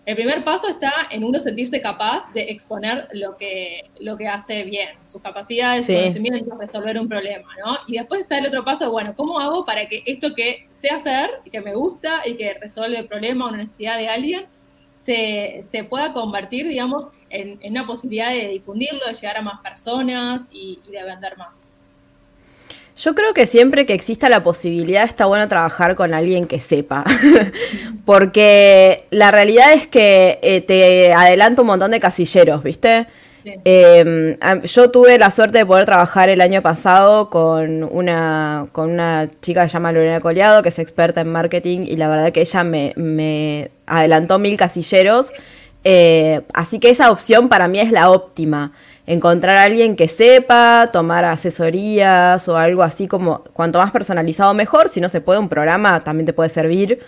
el 0.04 0.16
primer 0.16 0.42
paso 0.42 0.68
está 0.68 0.92
en 1.10 1.22
uno 1.22 1.38
sentirse 1.38 1.80
capaz 1.80 2.32
de 2.32 2.50
exponer 2.50 3.06
lo 3.12 3.36
que, 3.36 3.90
lo 4.00 4.16
que 4.16 4.26
hace 4.26 4.64
bien, 4.64 4.88
sus 5.04 5.22
capacidades, 5.22 5.86
sus 5.86 5.94
conocimientos, 5.94 6.58
resolver 6.58 6.98
un 6.98 7.08
problema, 7.08 7.48
¿no? 7.64 7.78
Y 7.86 7.98
después 7.98 8.22
está 8.22 8.38
el 8.38 8.46
otro 8.46 8.64
paso, 8.64 8.90
bueno, 8.90 9.14
¿cómo 9.14 9.38
hago 9.38 9.64
para 9.64 9.86
que 9.88 10.02
esto 10.06 10.34
que 10.34 10.68
sé 10.74 10.90
hacer, 10.90 11.30
que 11.50 11.60
me 11.60 11.74
gusta 11.74 12.22
y 12.26 12.34
que 12.34 12.54
resuelve 12.54 12.98
el 12.98 13.06
problema 13.06 13.44
o 13.44 13.48
una 13.48 13.58
necesidad 13.58 13.96
de 13.96 14.08
alguien, 14.08 14.46
se, 14.96 15.64
pueda 15.88 16.12
convertir, 16.12 16.66
digamos, 16.66 17.06
en, 17.30 17.60
una 17.70 17.86
posibilidad 17.86 18.30
de 18.30 18.48
difundirlo, 18.48 19.06
de 19.06 19.14
llegar 19.14 19.36
a 19.36 19.42
más 19.42 19.60
personas 19.60 20.48
y 20.50 20.80
de 20.90 21.02
vender 21.04 21.36
más? 21.36 21.61
Yo 23.02 23.16
creo 23.16 23.34
que 23.34 23.46
siempre 23.46 23.84
que 23.84 23.94
exista 23.94 24.28
la 24.28 24.44
posibilidad 24.44 25.02
está 25.02 25.26
bueno 25.26 25.48
trabajar 25.48 25.96
con 25.96 26.14
alguien 26.14 26.46
que 26.46 26.60
sepa, 26.60 27.02
porque 28.04 29.06
la 29.10 29.32
realidad 29.32 29.72
es 29.72 29.88
que 29.88 30.38
eh, 30.40 30.60
te 30.60 31.12
adelanta 31.12 31.62
un 31.62 31.66
montón 31.66 31.90
de 31.90 31.98
casilleros, 31.98 32.62
¿viste? 32.62 33.08
Em, 33.44 34.36
yo 34.62 34.92
tuve 34.92 35.18
la 35.18 35.32
suerte 35.32 35.58
de 35.58 35.66
poder 35.66 35.84
trabajar 35.84 36.28
el 36.28 36.40
año 36.40 36.62
pasado 36.62 37.28
con 37.28 37.82
una, 37.82 38.68
con 38.70 38.90
una 38.92 39.28
chica 39.40 39.64
que 39.64 39.68
se 39.68 39.72
llama 39.72 39.90
Lorena 39.90 40.20
Coleado, 40.20 40.62
que 40.62 40.68
es 40.68 40.78
experta 40.78 41.22
en 41.22 41.28
marketing, 41.28 41.80
y 41.80 41.96
la 41.96 42.06
verdad 42.06 42.30
que 42.30 42.42
ella 42.42 42.62
me, 42.62 42.92
me 42.94 43.72
adelantó 43.84 44.38
mil 44.38 44.56
casilleros. 44.56 45.32
Eh, 45.82 46.42
así 46.54 46.78
que 46.78 46.90
esa 46.90 47.10
opción 47.10 47.48
para 47.48 47.66
mí 47.66 47.80
es 47.80 47.90
la 47.90 48.12
óptima 48.12 48.70
encontrar 49.06 49.56
a 49.56 49.64
alguien 49.64 49.96
que 49.96 50.08
sepa, 50.08 50.90
tomar 50.92 51.24
asesorías 51.24 52.46
o 52.48 52.56
algo 52.56 52.82
así 52.82 53.08
como 53.08 53.42
cuanto 53.52 53.78
más 53.78 53.90
personalizado 53.90 54.54
mejor, 54.54 54.88
si 54.88 55.00
no 55.00 55.08
se 55.08 55.20
puede 55.20 55.40
un 55.40 55.48
programa 55.48 56.04
también 56.04 56.26
te 56.26 56.32
puede 56.32 56.48
servir. 56.50 57.00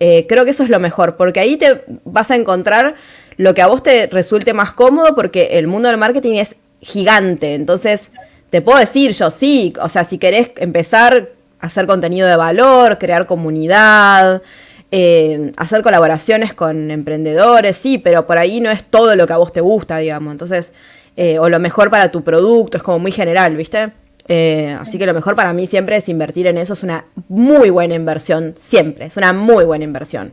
Eh, 0.00 0.26
creo 0.28 0.44
que 0.44 0.50
eso 0.50 0.64
es 0.64 0.70
lo 0.70 0.80
mejor, 0.80 1.16
porque 1.16 1.40
ahí 1.40 1.56
te 1.56 1.84
vas 2.04 2.30
a 2.30 2.36
encontrar 2.36 2.96
lo 3.36 3.54
que 3.54 3.62
a 3.62 3.66
vos 3.66 3.82
te 3.82 4.06
resulte 4.06 4.52
más 4.52 4.72
cómodo, 4.72 5.14
porque 5.14 5.58
el 5.58 5.66
mundo 5.66 5.88
del 5.88 5.98
marketing 5.98 6.36
es 6.36 6.56
gigante, 6.80 7.54
entonces 7.54 8.10
te 8.50 8.60
puedo 8.60 8.78
decir 8.78 9.12
yo 9.12 9.30
sí, 9.30 9.72
o 9.80 9.88
sea, 9.88 10.04
si 10.04 10.18
querés 10.18 10.50
empezar 10.56 11.30
a 11.60 11.66
hacer 11.66 11.86
contenido 11.86 12.26
de 12.26 12.36
valor, 12.36 12.98
crear 12.98 13.26
comunidad, 13.26 14.42
eh, 14.90 15.52
hacer 15.56 15.82
colaboraciones 15.82 16.52
con 16.52 16.90
emprendedores, 16.90 17.76
sí, 17.76 17.96
pero 17.96 18.26
por 18.26 18.38
ahí 18.38 18.60
no 18.60 18.70
es 18.70 18.84
todo 18.84 19.16
lo 19.16 19.26
que 19.26 19.32
a 19.32 19.38
vos 19.38 19.52
te 19.52 19.62
gusta, 19.62 19.96
digamos. 19.98 20.32
Entonces, 20.32 20.74
eh, 21.16 21.38
o 21.38 21.48
lo 21.48 21.58
mejor 21.58 21.90
para 21.90 22.10
tu 22.10 22.22
producto, 22.22 22.78
es 22.78 22.82
como 22.82 22.98
muy 22.98 23.12
general, 23.12 23.56
¿viste? 23.56 23.92
Eh, 24.28 24.76
así 24.78 24.98
que 24.98 25.06
lo 25.06 25.14
mejor 25.14 25.34
para 25.34 25.52
mí 25.52 25.66
siempre 25.66 25.96
es 25.96 26.08
invertir 26.08 26.46
en 26.46 26.58
eso, 26.58 26.72
es 26.72 26.82
una 26.82 27.06
muy 27.28 27.70
buena 27.70 27.94
inversión, 27.94 28.54
siempre, 28.56 29.06
es 29.06 29.16
una 29.16 29.32
muy 29.32 29.64
buena 29.64 29.84
inversión. 29.84 30.32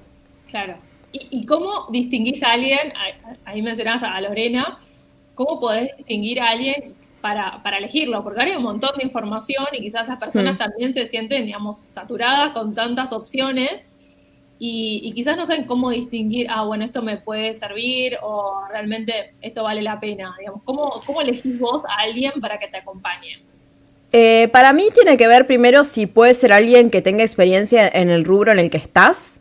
Claro. 0.50 0.76
¿Y, 1.12 1.46
cómo 1.48 1.88
distinguís 1.90 2.44
a 2.44 2.52
alguien, 2.52 2.94
ahí 3.44 3.64
mencionabas 3.64 4.04
a 4.04 4.22
Lorena, 4.22 4.78
cómo 5.34 5.60
podés 5.60 5.98
distinguir 5.98 6.40
a 6.40 6.50
alguien 6.50 6.94
para, 7.20 7.64
para 7.64 7.80
elegirlo? 7.80 8.24
Porque 8.24 8.42
hay 8.42 8.56
un 8.56 8.62
montón 8.62 8.92
de 8.96 9.04
información 9.04 9.66
y 9.72 9.82
quizás 9.82 10.08
las 10.08 10.20
personas 10.20 10.54
mm. 10.54 10.58
también 10.60 10.94
se 10.94 11.08
sienten, 11.08 11.46
digamos, 11.46 11.88
saturadas 11.94 12.52
con 12.52 12.76
tantas 12.76 13.12
opciones 13.12 13.89
y, 14.62 15.14
quizás 15.14 15.38
no 15.38 15.46
saben 15.46 15.64
cómo 15.64 15.90
distinguir, 15.90 16.48
ah, 16.50 16.66
bueno, 16.66 16.84
esto 16.84 17.02
me 17.02 17.16
puede 17.16 17.54
servir 17.54 18.18
o 18.22 18.62
realmente 18.70 19.34
esto 19.42 19.64
vale 19.64 19.82
la 19.82 20.02
pena. 20.02 20.36
Digamos, 20.38 20.62
¿cómo, 20.66 21.02
cómo 21.06 21.22
elegís 21.22 21.58
vos 21.58 21.84
a 21.86 22.02
alguien 22.02 22.34
para 22.42 22.60
que 22.60 22.68
te 22.68 22.78
acompañe? 22.78 23.42
Eh, 24.12 24.50
para 24.52 24.74
mí 24.74 24.90
tiene 24.94 25.16
que 25.16 25.30
ver 25.30 25.48
primero 25.48 25.86
si 25.86 26.08
puede 26.08 26.34
ser 26.34 26.52
alguien 26.52 26.90
que 26.90 27.02
tenga 27.02 27.24
experiencia 27.24 27.88
en 27.88 28.10
el 28.10 28.26
rubro 28.26 28.52
en 28.52 28.60
el 28.60 28.70
que 28.70 28.78
estás. 28.78 29.40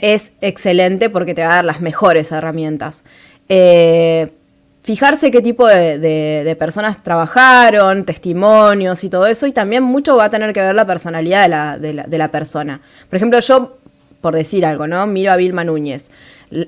Es 0.00 0.32
excelente 0.40 1.10
porque 1.10 1.34
te 1.34 1.42
va 1.42 1.48
a 1.48 1.54
dar 1.56 1.64
las 1.66 1.82
mejores 1.82 2.32
herramientas. 2.32 3.04
Eh, 3.50 4.32
fijarse 4.82 5.30
qué 5.30 5.42
tipo 5.42 5.66
de, 5.66 6.56
personas 6.58 7.02
trabajaron, 7.02 8.06
testimonios 8.06 9.04
y 9.04 9.10
todo 9.10 9.26
eso, 9.26 9.46
y 9.46 9.52
también 9.52 9.82
mucho 9.82 10.16
va 10.16 10.24
a 10.24 10.30
tener 10.30 10.54
que 10.54 10.60
ver 10.60 10.74
la 10.74 10.86
personalidad 10.86 11.42
de 11.42 11.48
la, 11.48 11.78
de 11.78 11.92
la, 11.92 12.02
de 12.04 12.16
la 12.16 12.30
persona. 12.30 12.80
Por 13.10 13.18
ejemplo, 13.18 13.38
yo 13.40 13.81
por 14.22 14.34
decir 14.34 14.64
algo, 14.64 14.86
¿no? 14.86 15.06
Miro 15.06 15.32
a 15.32 15.36
Vilma 15.36 15.64
Núñez. 15.64 16.10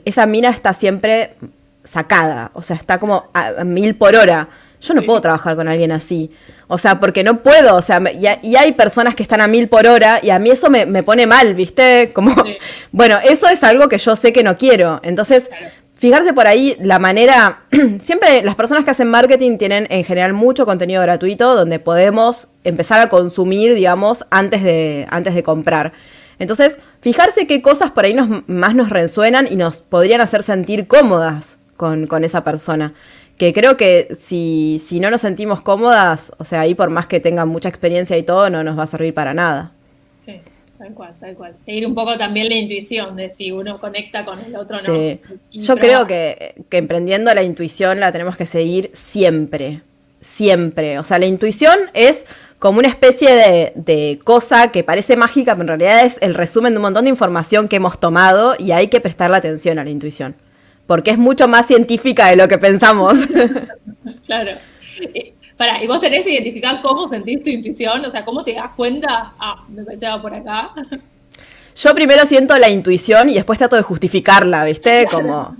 Esa 0.04 0.26
mina 0.26 0.50
está 0.50 0.74
siempre 0.74 1.36
sacada, 1.84 2.50
o 2.54 2.62
sea, 2.62 2.76
está 2.76 2.98
como 2.98 3.30
a, 3.32 3.64
mil 3.64 3.94
por 3.94 4.14
hora. 4.16 4.48
Yo 4.80 4.92
no 4.92 5.02
puedo 5.02 5.22
trabajar 5.22 5.56
con 5.56 5.66
alguien 5.66 5.92
así. 5.92 6.30
O 6.68 6.76
sea, 6.76 7.00
porque 7.00 7.24
no 7.24 7.42
puedo, 7.42 7.76
o 7.76 7.80
sea, 7.80 8.02
y, 8.12 8.56
hay 8.56 8.72
personas 8.72 9.14
que 9.14 9.22
están 9.22 9.40
a 9.40 9.48
mil 9.48 9.68
por 9.68 9.86
hora 9.86 10.18
y 10.22 10.28
a 10.28 10.38
mí 10.38 10.50
eso 10.50 10.68
me, 10.68 11.02
pone 11.02 11.26
mal, 11.26 11.54
¿viste? 11.54 12.10
Como, 12.12 12.35
bueno, 12.92 13.18
eso 13.22 13.48
es 13.48 13.62
algo 13.64 13.88
que 13.88 13.96
yo 13.96 14.16
sé 14.16 14.33
que 14.33 14.42
no 14.42 14.58
quiero. 14.58 15.00
Entonces, 15.02 15.48
fijarse 15.94 16.35
por 16.35 16.46
ahí 16.46 16.76
la 16.81 16.98
manera, 16.98 17.60
siempre 18.00 18.42
las 18.42 18.56
personas 18.56 18.85
que 18.85 18.90
hacen 18.90 19.08
marketing 19.08 19.56
tienen 19.56 19.87
en 19.88 20.04
general 20.04 20.35
mucho 20.35 20.66
contenido 20.66 21.00
gratuito 21.00 21.54
donde 21.54 21.79
podemos 21.79 22.48
empezar 22.64 23.00
a 23.00 23.08
consumir, 23.08 23.74
digamos, 23.74 24.26
antes 24.31 24.62
de, 24.62 25.06
antes 25.10 25.35
de 25.35 25.42
comprar. 25.42 25.92
Entonces, 26.38 26.78
fijarse 27.00 27.46
qué 27.46 27.62
cosas 27.62 27.90
por 27.90 28.04
ahí 28.04 28.14
nos, 28.14 28.48
más 28.48 28.74
nos 28.74 28.90
resuenan 28.90 29.46
y 29.50 29.56
nos 29.56 29.80
podrían 29.80 30.20
hacer 30.20 30.42
sentir 30.42 30.87
cómodas 30.87 31.58
con, 31.76 32.24
esa 32.24 32.44
persona. 32.44 32.94
Que 33.38 33.52
creo 33.52 33.76
que 33.76 34.08
si, 34.14 34.80
si 34.85 35.00
no 35.00 35.10
nos 35.10 35.20
sentimos 35.20 35.60
cómodas, 35.60 36.32
o 36.38 36.44
sea, 36.44 36.60
ahí 36.60 36.74
por 36.74 36.90
más 36.90 37.06
que 37.06 37.20
tengan 37.20 37.48
mucha 37.48 37.68
experiencia 37.68 38.16
y 38.16 38.22
todo, 38.22 38.48
no 38.50 38.62
nos 38.62 38.78
va 38.78 38.85
a 38.85 38.87
servir 38.87 39.14
para 39.14 39.35
nada. 39.35 39.72
Tal 40.78 40.92
cual, 40.92 41.14
tal 41.18 41.35
cual. 41.35 41.54
Seguir 41.58 41.87
un 41.87 41.94
poco 41.94 42.18
también 42.18 42.48
la 42.48 42.56
intuición 42.56 43.16
de 43.16 43.30
si 43.30 43.52
uno 43.52 43.80
conecta 43.80 44.24
con 44.24 44.38
el 44.44 44.54
otro 44.56 44.76
o 44.76 44.80
no. 44.80 44.94
Sí. 44.94 45.20
Yo 45.52 45.76
creo 45.76 46.06
que, 46.06 46.56
que 46.68 46.78
emprendiendo 46.78 47.32
la 47.32 47.42
intuición 47.42 48.00
la 48.00 48.12
tenemos 48.12 48.37
que 48.37 48.44
seguir 48.44 48.90
siempre. 48.92 49.82
Siempre. 50.20 50.98
O 50.98 51.04
sea, 51.04 51.18
la 51.18 51.26
intuición 51.26 51.78
es 51.94 52.26
como 52.59 52.79
una 52.79 52.88
especie 52.88 53.35
de, 53.35 53.73
de, 53.75 54.19
cosa 54.25 54.73
que 54.73 54.85
parece 54.85 55.17
mágica, 55.17 55.55
pero 55.55 55.63
en 55.63 55.81
realidad 55.81 56.05
es 56.05 56.19
el 56.23 56.35
resumen 56.35 56.73
de 56.73 56.79
un 56.79 56.83
montón 56.83 57.05
de 57.05 57.11
información 57.11 57.69
que 57.69 57.77
hemos 57.77 58.00
tomado 58.00 58.55
y 58.59 58.73
hay 58.73 58.88
que 58.88 59.00
prestarle 59.00 59.37
atención 59.37 59.79
a 59.79 59.85
la 59.85 59.90
intuición. 59.90 60.35
Porque 60.87 61.11
es 61.11 61.19
mucho 61.19 61.48
más 61.48 61.67
científica 61.67 62.27
de 62.29 62.37
lo 62.37 62.48
que 62.48 62.59
pensamos. 62.59 63.19
claro. 64.27 64.52
Para, 65.57 65.83
¿y 65.83 65.87
vos 65.87 66.00
tenés 66.00 66.25
que 66.25 66.33
identificar 66.33 66.83
cómo 66.83 67.09
sentís 67.09 67.42
tu 67.42 67.50
intuición? 67.50 68.05
O 68.05 68.11
sea, 68.11 68.25
¿cómo 68.25 68.42
te 68.42 68.55
das 68.55 68.73
cuenta? 68.73 69.33
Ah, 69.38 69.65
me 69.69 69.83
pensaba 69.85 70.21
por 70.21 70.35
acá. 70.35 70.73
Yo 71.77 71.94
primero 71.94 72.25
siento 72.27 72.57
la 72.59 72.69
intuición 72.69 73.29
y 73.31 73.35
después 73.35 73.59
trato 73.59 73.77
de 73.77 73.83
justificarla, 73.83 74.65
¿viste? 74.65 75.07
Como. 75.11 75.57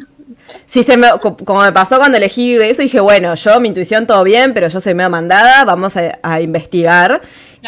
Si 0.75 0.83
se 0.83 0.97
me, 0.97 1.07
como 1.20 1.62
me 1.62 1.70
pasó 1.70 1.99
cuando 1.99 2.18
elegí 2.18 2.57
eso, 2.57 2.83
dije, 2.83 2.99
bueno, 2.99 3.37
yo, 3.37 3.61
mi 3.61 3.68
intuición 3.68 4.09
todo 4.09 4.25
bien, 4.25 4.53
pero 4.55 4.66
yo 4.66 4.81
soy 4.81 4.93
medio 4.93 5.09
mandada, 5.09 5.64
vamos 5.64 5.95
a, 5.97 6.41
investigar. 6.41 7.20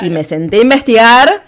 Y 0.02 0.10
me 0.10 0.24
senté 0.24 0.56
a 0.56 0.62
investigar 0.62 1.44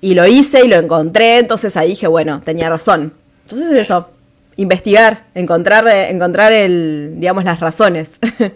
y 0.00 0.14
lo 0.14 0.26
hice 0.26 0.64
y 0.64 0.68
lo 0.68 0.76
encontré, 0.76 1.40
entonces 1.40 1.76
ahí 1.76 1.90
dije, 1.90 2.06
bueno, 2.06 2.40
tenía 2.42 2.70
razón. 2.70 3.12
Entonces 3.42 3.82
eso, 3.82 4.08
investigar, 4.56 5.24
encontrar, 5.34 5.86
encontrar 5.88 6.54
el, 6.54 7.16
digamos, 7.16 7.44
las 7.44 7.60
razones. 7.60 8.08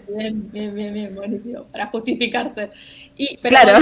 Bien, 0.07 0.49
bien, 0.51 0.73
bien, 0.73 0.91
bien, 0.91 1.13
buenísimo, 1.13 1.65
para 1.65 1.85
justificarse. 1.85 2.71
Y, 3.15 3.37
claro. 3.37 3.77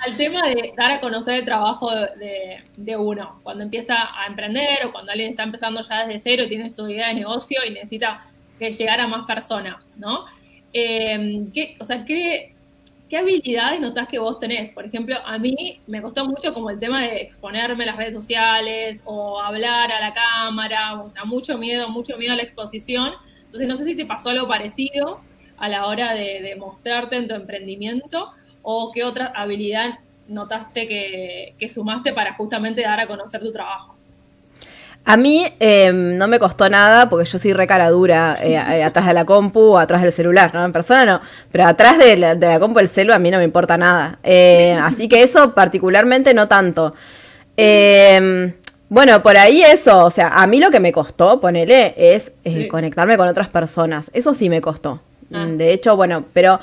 Al 0.00 0.16
tema 0.16 0.46
de 0.48 0.72
dar 0.76 0.90
a 0.90 1.00
conocer 1.00 1.34
el 1.34 1.44
trabajo 1.44 1.90
de, 1.90 2.64
de, 2.76 2.96
uno, 2.96 3.40
cuando 3.42 3.62
empieza 3.62 3.96
a 3.96 4.26
emprender 4.26 4.86
o 4.86 4.92
cuando 4.92 5.12
alguien 5.12 5.30
está 5.30 5.42
empezando 5.42 5.82
ya 5.82 6.06
desde 6.06 6.18
cero, 6.20 6.44
tiene 6.48 6.70
su 6.70 6.88
idea 6.88 7.08
de 7.08 7.14
negocio 7.14 7.60
y 7.66 7.70
necesita 7.70 8.26
que 8.58 8.72
llegar 8.72 9.00
a 9.00 9.06
más 9.06 9.26
personas, 9.26 9.90
¿no? 9.96 10.24
Eh, 10.72 11.46
¿qué, 11.52 11.76
o 11.80 11.84
sea, 11.84 12.04
¿qué, 12.04 12.54
¿qué 13.08 13.18
habilidades 13.18 13.80
notas 13.80 14.06
que 14.08 14.18
vos 14.18 14.38
tenés? 14.38 14.72
Por 14.72 14.86
ejemplo, 14.86 15.16
a 15.24 15.36
mí 15.36 15.80
me 15.86 16.00
costó 16.00 16.24
mucho 16.24 16.54
como 16.54 16.70
el 16.70 16.78
tema 16.78 17.02
de 17.02 17.22
exponerme 17.22 17.84
en 17.84 17.88
las 17.88 17.96
redes 17.96 18.14
sociales 18.14 19.02
o 19.04 19.40
hablar 19.40 19.90
a 19.90 20.00
la 20.00 20.14
cámara, 20.14 21.02
da 21.14 21.24
mucho 21.24 21.58
miedo, 21.58 21.88
mucho 21.88 22.16
miedo 22.16 22.34
a 22.34 22.36
la 22.36 22.42
exposición. 22.42 23.12
Entonces, 23.46 23.66
no 23.66 23.76
sé 23.76 23.84
si 23.84 23.96
te 23.96 24.06
pasó 24.06 24.30
algo 24.30 24.46
parecido 24.46 25.20
a 25.58 25.68
la 25.68 25.86
hora 25.86 26.14
de, 26.14 26.54
mostrarte 26.56 27.16
en 27.16 27.28
tu 27.28 27.34
emprendimiento 27.34 28.30
o 28.62 28.90
qué 28.92 29.04
otra 29.04 29.32
habilidad 29.34 29.98
notaste 30.28 30.86
que 30.86 31.68
sumaste 31.68 32.12
para 32.12 32.34
justamente 32.34 32.82
dar 32.82 33.00
a 33.00 33.06
conocer 33.06 33.40
tu 33.40 33.52
trabajo. 33.52 33.96
A 35.04 35.16
mí 35.16 35.46
em, 35.60 36.18
no 36.18 36.28
me 36.28 36.38
costó 36.38 36.68
nada 36.68 37.08
porque 37.08 37.24
yo 37.24 37.38
soy 37.38 37.52
re 37.52 37.66
cara 37.66 37.88
dura 37.88 38.38
eh, 38.42 38.52
eh, 38.52 38.84
atrás 38.84 39.06
de 39.06 39.14
la 39.14 39.24
compu 39.24 39.60
o 39.60 39.78
atrás 39.78 40.02
del 40.02 40.12
celular, 40.12 40.52
¿no? 40.54 40.64
En 40.64 40.72
persona 40.72 41.04
no, 41.06 41.20
pero 41.50 41.66
atrás 41.66 41.98
de 41.98 42.16
la, 42.16 42.34
de 42.34 42.46
la 42.46 42.60
compu 42.60 42.78
del 42.78 42.88
celu 42.88 43.12
a 43.14 43.18
mí 43.18 43.30
no 43.30 43.38
me 43.38 43.44
importa 43.44 43.78
nada. 43.78 44.18
Eh, 44.22 44.78
así 44.82 45.08
que 45.08 45.22
eso 45.22 45.54
particularmente 45.54 46.34
no 46.34 46.48
tanto. 46.48 46.94
Em, 47.56 48.52
bueno, 48.90 49.22
por 49.22 49.36
ahí 49.36 49.62
eso, 49.62 50.04
o 50.04 50.10
sea, 50.10 50.28
a 50.28 50.46
mí 50.46 50.60
lo 50.60 50.70
que 50.70 50.80
me 50.80 50.92
costó, 50.92 51.40
ponele, 51.40 51.94
es 51.96 52.32
conectarme 52.70 53.16
con 53.16 53.26
otras 53.28 53.48
personas. 53.48 54.10
Eso 54.14 54.34
sí 54.34 54.50
me 54.50 54.60
costó. 54.60 55.00
Ah. 55.32 55.46
De 55.48 55.72
hecho, 55.72 55.96
bueno, 55.96 56.24
pero 56.32 56.60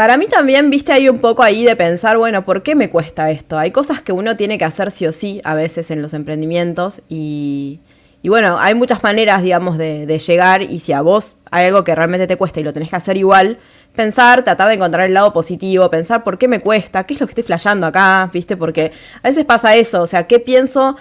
para 0.00 0.16
mí 0.16 0.28
también, 0.28 0.70
viste, 0.70 0.92
hay 0.92 1.10
un 1.10 1.18
poco 1.18 1.42
ahí 1.42 1.62
de 1.62 1.76
pensar, 1.76 2.16
bueno, 2.16 2.42
¿por 2.46 2.62
qué 2.62 2.74
me 2.74 2.88
cuesta 2.88 3.30
esto? 3.30 3.58
Hay 3.58 3.70
cosas 3.70 4.00
que 4.00 4.12
uno 4.12 4.34
tiene 4.34 4.56
que 4.56 4.64
hacer 4.64 4.90
sí 4.90 5.06
o 5.06 5.12
sí 5.12 5.42
a 5.44 5.54
veces 5.54 5.90
en 5.90 6.00
los 6.00 6.14
emprendimientos 6.14 7.02
y, 7.10 7.80
bueno, 8.24 8.58
hay 8.58 8.74
muchas 8.74 9.02
maneras, 9.02 9.42
digamos, 9.42 9.76
de, 9.76 10.06
llegar 10.26 10.62
y 10.62 10.78
si 10.78 10.94
a 10.94 11.02
vos 11.02 11.36
hay 11.50 11.66
algo 11.66 11.84
que 11.84 11.94
realmente 11.94 12.26
te 12.26 12.38
cuesta 12.38 12.60
y 12.60 12.62
lo 12.62 12.72
tenés 12.72 12.88
que 12.88 12.96
hacer 12.96 13.18
igual, 13.18 13.58
pensar, 13.94 14.42
tratar 14.42 14.68
de 14.68 14.74
encontrar 14.76 15.04
el 15.06 15.12
lado 15.12 15.34
positivo, 15.34 15.90
pensar 15.90 16.24
por 16.24 16.38
qué 16.38 16.48
me 16.48 16.60
cuesta, 16.60 17.04
qué 17.04 17.12
es 17.12 17.20
lo 17.20 17.26
que 17.26 17.32
estoy 17.32 17.44
flasheando 17.44 17.86
acá, 17.86 18.30
viste, 18.32 18.56
porque 18.56 18.92
a 19.22 19.28
veces 19.28 19.44
pasa 19.44 19.76
eso, 19.76 20.00
o 20.00 20.06
sea, 20.06 20.26
¿qué 20.26 20.38
pienso? 20.38 20.96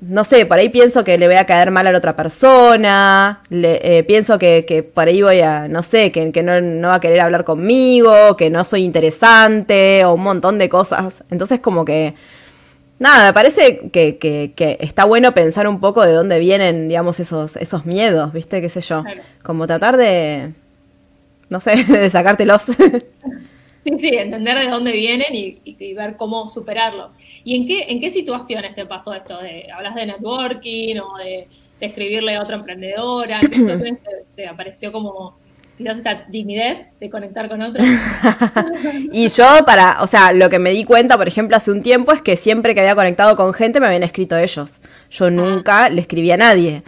No 0.00 0.24
sé, 0.24 0.46
por 0.46 0.58
ahí 0.58 0.70
pienso 0.70 1.04
que 1.04 1.18
le 1.18 1.26
voy 1.26 1.36
a 1.36 1.44
caer 1.44 1.70
mal 1.70 1.86
a 1.86 1.92
la 1.92 1.98
otra 1.98 2.16
persona, 2.16 3.42
le, 3.50 3.98
eh, 3.98 4.02
pienso 4.04 4.38
que, 4.38 4.64
que, 4.66 4.82
por 4.82 5.08
ahí 5.08 5.20
voy 5.20 5.40
a, 5.40 5.68
no 5.68 5.82
sé, 5.82 6.10
que, 6.10 6.32
que 6.32 6.42
no, 6.42 6.60
no, 6.60 6.88
va 6.88 6.94
a 6.94 7.00
querer 7.00 7.20
hablar 7.20 7.44
conmigo, 7.44 8.36
que 8.36 8.48
no 8.48 8.64
soy 8.64 8.84
interesante, 8.84 10.04
o 10.04 10.14
un 10.14 10.22
montón 10.22 10.58
de 10.58 10.68
cosas. 10.70 11.22
Entonces 11.30 11.60
como 11.60 11.84
que, 11.84 12.14
nada, 12.98 13.26
me 13.26 13.32
parece 13.34 13.90
que, 13.92 14.16
que 14.18 14.78
está 14.80 15.04
bueno 15.04 15.34
pensar 15.34 15.68
un 15.68 15.80
poco 15.80 16.04
de 16.06 16.12
dónde 16.12 16.38
vienen, 16.38 16.88
digamos, 16.88 17.20
esos, 17.20 17.56
esos 17.56 17.84
miedos, 17.84 18.32
¿viste? 18.32 18.62
¿Qué 18.62 18.70
sé 18.70 18.80
yo? 18.80 19.04
Como 19.42 19.66
tratar 19.66 19.98
de, 19.98 20.52
no 21.50 21.60
sé, 21.60 21.84
de 21.88 22.08
sacártelos. 22.08 22.62
Sí, 23.84 23.98
sí, 23.98 24.08
entender 24.08 24.58
de 24.58 24.68
dónde 24.68 24.92
vienen 24.92 25.34
y, 25.34 25.58
y, 25.64 25.94
ver 25.94 26.16
cómo 26.16 26.50
superarlos. 26.50 27.12
¿Y 27.44 27.56
en 27.56 27.66
qué, 27.66 27.86
en 27.88 28.00
qué 28.00 28.10
situaciones 28.10 28.74
te 28.74 28.84
pasó 28.84 29.14
esto? 29.14 29.38
De, 29.38 29.68
¿Hablas 29.72 29.94
de 29.94 30.06
networking 30.06 30.98
o 30.98 31.16
de, 31.16 31.48
escribirle 31.80 32.36
a 32.36 32.42
otra 32.42 32.56
emprendedora? 32.56 33.40
¿En 33.40 33.48
qué 33.48 33.56
situaciones 33.56 34.00
te, 34.36 34.46
apareció 34.46 34.92
como 34.92 35.38
quizás 35.78 35.96
esta 35.96 36.26
timidez 36.26 36.90
de 37.00 37.08
conectar 37.08 37.48
con 37.48 37.62
otros? 37.62 37.86
y 39.12 39.28
yo 39.28 39.46
para, 39.64 40.02
o 40.02 40.06
sea, 40.06 40.32
lo 40.32 40.50
que 40.50 40.58
me 40.58 40.72
di 40.72 40.84
cuenta, 40.84 41.16
por 41.16 41.26
ejemplo, 41.26 41.56
hace 41.56 41.70
un 41.70 41.82
tiempo 41.82 42.12
es 42.12 42.20
que 42.20 42.36
siempre 42.36 42.74
que 42.74 42.80
había 42.80 42.94
conectado 42.94 43.34
con 43.34 43.54
gente 43.54 43.80
me 43.80 43.86
habían 43.86 44.02
escrito 44.02 44.36
ellos. 44.36 44.82
Yo 45.10 45.26
ah. 45.26 45.30
nunca 45.30 45.88
le 45.88 46.02
escribí 46.02 46.30
a 46.30 46.36
nadie. 46.36 46.82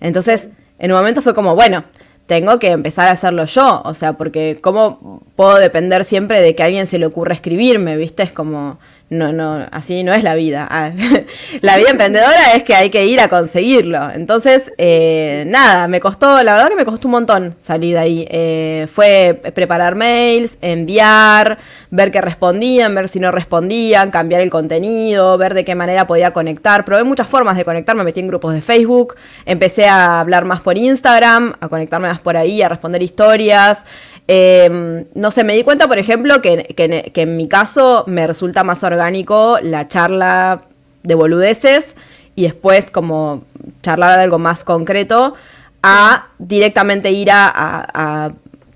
Entonces, 0.00 0.50
en 0.78 0.92
un 0.92 0.98
momento 0.98 1.22
fue 1.22 1.34
como, 1.34 1.56
bueno, 1.56 1.84
tengo 2.26 2.58
que 2.58 2.70
empezar 2.70 3.08
a 3.08 3.12
hacerlo 3.12 3.44
yo, 3.44 3.82
o 3.84 3.94
sea, 3.94 4.14
porque 4.14 4.58
cómo 4.60 5.22
puedo 5.36 5.56
depender 5.56 6.04
siempre 6.04 6.40
de 6.40 6.54
que 6.54 6.62
a 6.62 6.66
alguien 6.66 6.86
se 6.86 6.98
le 6.98 7.06
ocurra 7.06 7.34
escribirme, 7.34 7.96
¿viste? 7.96 8.22
Es 8.24 8.32
como 8.32 8.78
no, 9.08 9.32
no, 9.32 9.64
así 9.70 10.02
no 10.02 10.12
es 10.12 10.24
la 10.24 10.34
vida. 10.34 10.66
Ah, 10.68 10.90
la 11.60 11.76
vida 11.76 11.90
emprendedora 11.90 12.54
es 12.56 12.64
que 12.64 12.74
hay 12.74 12.90
que 12.90 13.06
ir 13.06 13.20
a 13.20 13.28
conseguirlo. 13.28 14.10
Entonces, 14.10 14.72
eh, 14.78 15.44
nada, 15.46 15.86
me 15.86 16.00
costó, 16.00 16.42
la 16.42 16.54
verdad 16.54 16.70
que 16.70 16.74
me 16.74 16.84
costó 16.84 17.06
un 17.06 17.12
montón 17.12 17.54
salir 17.58 17.94
de 17.94 18.00
ahí. 18.00 18.28
Eh, 18.28 18.88
fue 18.92 19.40
preparar 19.54 19.94
mails, 19.94 20.58
enviar, 20.60 21.58
ver 21.90 22.10
qué 22.10 22.20
respondían, 22.20 22.96
ver 22.96 23.08
si 23.08 23.20
no 23.20 23.30
respondían, 23.30 24.10
cambiar 24.10 24.40
el 24.40 24.50
contenido, 24.50 25.38
ver 25.38 25.54
de 25.54 25.64
qué 25.64 25.76
manera 25.76 26.08
podía 26.08 26.32
conectar. 26.32 26.84
Probé 26.84 27.04
muchas 27.04 27.28
formas 27.28 27.56
de 27.56 27.64
conectar, 27.64 27.94
me 27.94 28.02
metí 28.02 28.18
en 28.18 28.26
grupos 28.26 28.54
de 28.54 28.60
Facebook, 28.60 29.14
empecé 29.44 29.86
a 29.86 30.18
hablar 30.18 30.44
más 30.46 30.62
por 30.62 30.76
Instagram, 30.76 31.54
a 31.60 31.68
conectarme 31.68 32.08
más 32.08 32.18
por 32.18 32.36
ahí, 32.36 32.60
a 32.60 32.68
responder 32.68 33.02
historias. 33.02 33.86
Em, 34.28 35.04
no 35.14 35.30
sé, 35.30 35.44
me 35.44 35.54
di 35.54 35.62
cuenta, 35.62 35.86
por 35.86 35.98
ejemplo, 35.98 36.42
que, 36.42 36.74
que 36.74 37.22
en 37.22 37.36
mi 37.36 37.48
caso 37.48 38.04
me 38.06 38.26
resulta 38.26 38.64
más 38.64 38.82
orgánico 38.82 39.58
la 39.62 39.88
charla 39.88 40.62
de 41.02 41.14
boludeces 41.14 41.94
y 42.34 42.42
después 42.42 42.90
como 42.90 43.44
charlar 43.82 44.16
de 44.16 44.24
algo 44.24 44.38
más 44.38 44.62
concreto 44.62 45.34
a 45.82 46.28
directamente 46.38 47.10
ir 47.10 47.30
a, 47.32 48.32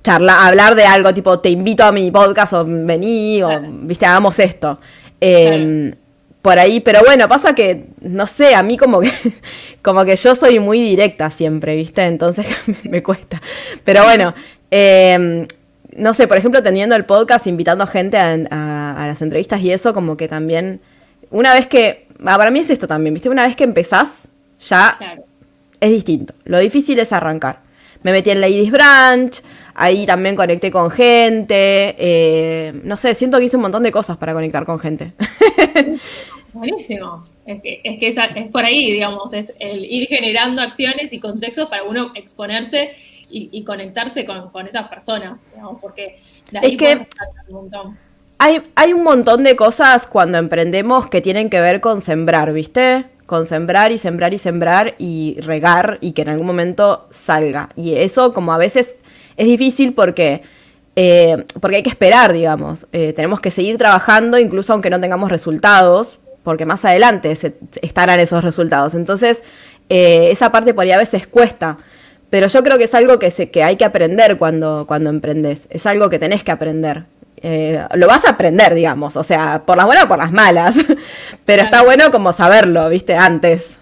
hablar 0.06 0.74
de 0.74 0.84
algo 0.84 1.12
tipo 1.12 1.40
te 1.40 1.50
invito 1.50 1.84
a 1.84 1.92
mi 1.92 2.10
podcast 2.10 2.52
o 2.54 2.64
vení 2.64 3.42
o 3.42 3.60
viste, 3.82 4.06
hagamos 4.06 4.38
esto. 4.38 4.78
Em, 5.20 5.92
por 6.40 6.58
ahí, 6.58 6.80
pero 6.80 7.00
bueno, 7.04 7.28
pasa 7.28 7.54
que, 7.54 7.88
no 8.00 8.26
sé, 8.26 8.54
a 8.54 8.62
mí 8.62 8.78
como 8.78 9.00
que, 9.00 9.12
como 9.82 10.04
que 10.04 10.16
yo 10.16 10.34
soy 10.34 10.58
muy 10.58 10.80
directa 10.80 11.30
siempre, 11.30 11.76
¿viste? 11.76 12.02
Entonces 12.06 12.46
me, 12.84 13.02
cuesta. 13.02 13.42
Pero 13.84 14.04
bueno, 14.04 14.34
eh, 14.70 15.46
no 15.96 16.14
sé, 16.14 16.28
por 16.28 16.36
ejemplo, 16.36 16.62
teniendo 16.62 16.96
el 16.96 17.04
podcast, 17.04 17.46
invitando 17.46 17.84
a 17.84 17.86
gente 17.86 18.16
a, 18.16 19.04
las 19.06 19.22
entrevistas 19.22 19.60
y 19.60 19.72
eso, 19.72 19.92
como 19.92 20.16
que 20.16 20.28
también, 20.28 20.80
una 21.30 21.54
vez 21.54 21.66
que, 21.66 22.06
ah, 22.24 22.36
para 22.36 22.50
mí 22.50 22.60
es 22.60 22.70
esto 22.70 22.86
también, 22.86 23.14
¿viste? 23.14 23.28
Una 23.28 23.46
vez 23.46 23.56
que 23.56 23.64
empezás, 23.64 24.28
ya 24.58 24.98
es 25.80 25.90
distinto. 25.90 26.34
Lo 26.44 26.58
difícil 26.58 26.98
es 26.98 27.12
arrancar. 27.12 27.60
Me 28.02 28.12
metí 28.12 28.30
en 28.30 28.40
Ladies 28.40 28.70
Branch, 28.70 29.42
ahí 29.74 30.06
también 30.06 30.36
conecté 30.36 30.70
con 30.70 30.90
gente, 30.90 31.94
eh, 31.98 32.72
no 32.84 32.96
sé, 32.96 33.14
siento 33.14 33.38
que 33.38 33.44
hice 33.44 33.56
un 33.56 33.62
montón 33.62 33.82
de 33.82 33.92
cosas 33.92 34.16
para 34.16 34.32
conectar 34.32 34.64
con 34.64 34.78
gente. 34.78 35.12
Buenísimo. 36.52 37.24
Es 37.46 37.62
que, 37.62 37.80
es, 37.84 37.98
que 37.98 38.08
es, 38.08 38.48
por 38.50 38.64
ahí, 38.64 38.90
digamos, 38.90 39.32
es 39.32 39.52
el 39.58 39.84
ir 39.84 40.08
generando 40.08 40.62
acciones 40.62 41.12
y 41.12 41.18
contextos 41.18 41.68
para 41.68 41.84
uno 41.84 42.12
exponerse 42.14 42.92
y, 43.30 43.64
conectarse 43.64 44.24
con, 44.24 44.66
esas 44.66 44.88
personas, 44.88 45.38
digamos, 45.54 45.80
porque 45.80 46.20
de 46.50 46.58
ahí 46.58 46.72
es 46.72 46.76
que 46.76 47.06
un 47.48 47.54
montón. 47.54 47.98
Hay, 48.38 48.62
hay 48.74 48.92
un 48.92 49.02
montón 49.02 49.44
de 49.44 49.54
cosas 49.54 50.06
cuando 50.06 50.38
emprendemos 50.38 51.06
que 51.08 51.20
tienen 51.20 51.50
que 51.50 51.60
ver 51.60 51.80
con 51.80 52.00
sembrar, 52.00 52.52
¿viste? 52.52 53.06
Con 53.26 53.46
sembrar 53.46 53.92
y 53.92 53.98
sembrar 53.98 54.32
y 54.32 54.38
sembrar 54.38 54.94
y 54.98 55.36
regar 55.42 55.98
y 56.00 56.12
que 56.12 56.22
en 56.22 56.30
algún 56.30 56.46
momento 56.46 57.06
salga. 57.10 57.68
Y 57.76 57.94
eso 57.96 58.32
como 58.32 58.52
a 58.52 58.58
veces 58.58 58.96
es 59.36 59.46
difícil 59.46 59.94
porque... 59.94 60.42
Eh, 60.96 61.44
porque 61.60 61.76
hay 61.76 61.82
que 61.82 61.90
esperar, 61.90 62.32
digamos. 62.32 62.86
Eh, 62.92 63.12
tenemos 63.12 63.40
que 63.40 63.50
seguir 63.50 63.78
trabajando, 63.78 64.38
incluso 64.38 64.72
aunque 64.72 64.90
no 64.90 65.00
tengamos 65.00 65.30
resultados, 65.30 66.18
porque 66.42 66.66
más 66.66 66.84
adelante 66.84 67.36
estarán 67.80 68.20
esos 68.20 68.42
resultados. 68.42 68.94
Entonces, 68.94 69.44
eh, 69.88 70.30
esa 70.30 70.52
parte 70.52 70.72
por 70.74 70.84
ahí 70.84 70.92
a 70.92 70.98
veces 70.98 71.26
cuesta. 71.26 71.78
Pero 72.30 72.46
yo 72.46 72.62
creo 72.62 72.78
que 72.78 72.84
es 72.84 72.94
algo 72.94 73.18
que, 73.18 73.30
se, 73.30 73.50
que 73.50 73.64
hay 73.64 73.76
que 73.76 73.84
aprender 73.84 74.38
cuando, 74.38 74.86
cuando 74.86 75.10
emprendes. 75.10 75.66
Es 75.70 75.84
algo 75.86 76.08
que 76.08 76.18
tenés 76.18 76.44
que 76.44 76.52
aprender. 76.52 77.04
Eh, 77.42 77.82
lo 77.94 78.06
vas 78.06 78.24
a 78.26 78.30
aprender, 78.30 78.74
digamos, 78.74 79.16
o 79.16 79.22
sea, 79.22 79.62
por 79.64 79.76
las 79.76 79.86
buenas 79.86 80.04
o 80.04 80.08
por 80.08 80.18
las 80.18 80.30
malas. 80.30 80.76
Pero 81.44 81.62
está 81.62 81.82
bueno 81.82 82.10
como 82.10 82.32
saberlo, 82.32 82.88
viste, 82.88 83.16
antes. 83.16 83.78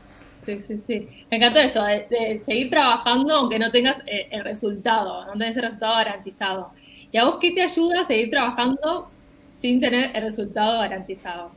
Sí, 0.46 0.60
sí, 0.60 0.80
sí. 0.86 1.08
Me 1.30 1.36
encanta 1.36 1.62
eso, 1.62 1.84
de, 1.84 2.40
seguir 2.46 2.70
trabajando 2.70 3.34
aunque 3.34 3.58
no 3.58 3.70
tengas 3.70 3.98
eh, 4.06 4.28
el 4.30 4.44
resultado, 4.44 5.26
no 5.26 5.32
tengas 5.32 5.56
el 5.56 5.64
resultado 5.64 5.96
garantizado. 5.96 6.70
¿Y 7.12 7.18
a 7.18 7.24
vos 7.24 7.36
qué 7.40 7.50
te 7.50 7.62
ayuda 7.62 8.00
a 8.00 8.04
seguir 8.04 8.30
trabajando 8.30 9.10
sin 9.56 9.80
tener 9.80 10.10
el 10.14 10.22
resultado 10.22 10.80
garantizado? 10.80 11.50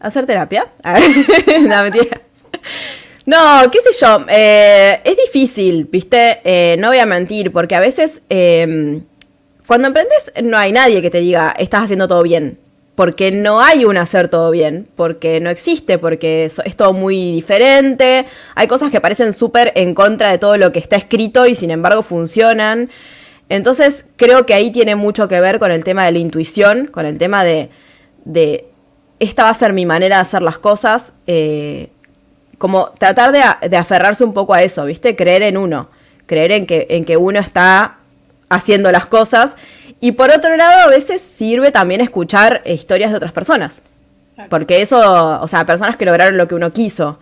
¿Hacer 0.00 0.26
terapia? 0.26 0.66
no, 1.60 1.82
mentira. 1.82 2.20
No, 3.24 3.36
qué 3.70 3.78
sé 3.80 3.90
yo, 4.04 4.24
eh, 4.28 5.00
es 5.04 5.16
difícil, 5.16 5.84
viste, 5.84 6.40
eh, 6.42 6.76
no 6.78 6.88
voy 6.88 6.98
a 6.98 7.06
mentir, 7.06 7.52
porque 7.52 7.76
a 7.76 7.80
veces 7.80 8.20
em, 8.28 9.04
cuando 9.66 9.88
emprendes 9.88 10.32
no 10.42 10.58
hay 10.58 10.72
nadie 10.72 11.00
que 11.02 11.10
te 11.10 11.20
diga, 11.20 11.54
estás 11.56 11.84
haciendo 11.84 12.08
todo 12.08 12.24
bien, 12.24 12.58
porque 12.96 13.30
no 13.30 13.60
hay 13.60 13.84
un 13.84 13.96
hacer 13.96 14.28
todo 14.28 14.50
bien, 14.50 14.88
porque 14.96 15.40
no 15.40 15.50
existe, 15.50 15.98
porque 15.98 16.46
es, 16.46 16.60
es 16.64 16.76
todo 16.76 16.92
muy 16.92 17.30
diferente, 17.30 18.26
hay 18.56 18.66
cosas 18.66 18.90
que 18.90 19.00
parecen 19.00 19.32
súper 19.32 19.72
en 19.76 19.94
contra 19.94 20.30
de 20.30 20.38
todo 20.38 20.56
lo 20.56 20.72
que 20.72 20.80
está 20.80 20.96
escrito 20.96 21.46
y 21.46 21.54
sin 21.54 21.70
embargo 21.70 22.02
funcionan. 22.02 22.90
Entonces 23.48 24.06
creo 24.16 24.46
que 24.46 24.54
ahí 24.54 24.70
tiene 24.70 24.96
mucho 24.96 25.28
que 25.28 25.40
ver 25.40 25.58
con 25.60 25.70
el 25.70 25.84
tema 25.84 26.06
de 26.06 26.12
la 26.12 26.18
intuición, 26.18 26.86
con 26.86 27.06
el 27.06 27.18
tema 27.18 27.44
de, 27.44 27.70
esta 29.20 29.44
va 29.44 29.50
a 29.50 29.54
ser 29.54 29.72
mi 29.72 29.86
manera 29.86 30.16
de 30.16 30.22
hacer 30.22 30.42
las 30.42 30.58
cosas. 30.58 31.12
Eh, 31.26 31.90
como 32.62 32.90
tratar 32.96 33.32
de, 33.32 33.76
aferrarse 33.76 34.22
un 34.22 34.32
poco 34.32 34.54
a 34.54 34.62
eso, 34.62 34.84
¿viste? 34.84 35.16
Creer 35.16 35.42
en 35.42 35.56
uno, 35.56 35.88
creer 36.26 36.52
en 36.52 36.64
que, 36.64 36.86
en 36.90 37.04
que 37.04 37.16
uno 37.16 37.40
está 37.40 37.96
haciendo 38.48 38.92
las 38.92 39.06
cosas. 39.06 39.50
Y 39.98 40.12
por 40.12 40.30
otro 40.30 40.56
lado, 40.56 40.82
a 40.82 40.86
veces 40.86 41.20
sirve 41.22 41.72
también 41.72 42.00
escuchar 42.00 42.62
historias 42.64 43.10
de 43.10 43.16
otras 43.16 43.32
personas. 43.32 43.82
Porque 44.48 44.80
eso, 44.80 45.40
o 45.40 45.48
sea, 45.48 45.66
personas 45.66 45.96
que 45.96 46.04
lograron 46.04 46.36
lo 46.36 46.46
que 46.46 46.54
uno 46.54 46.72
quiso. 46.72 47.18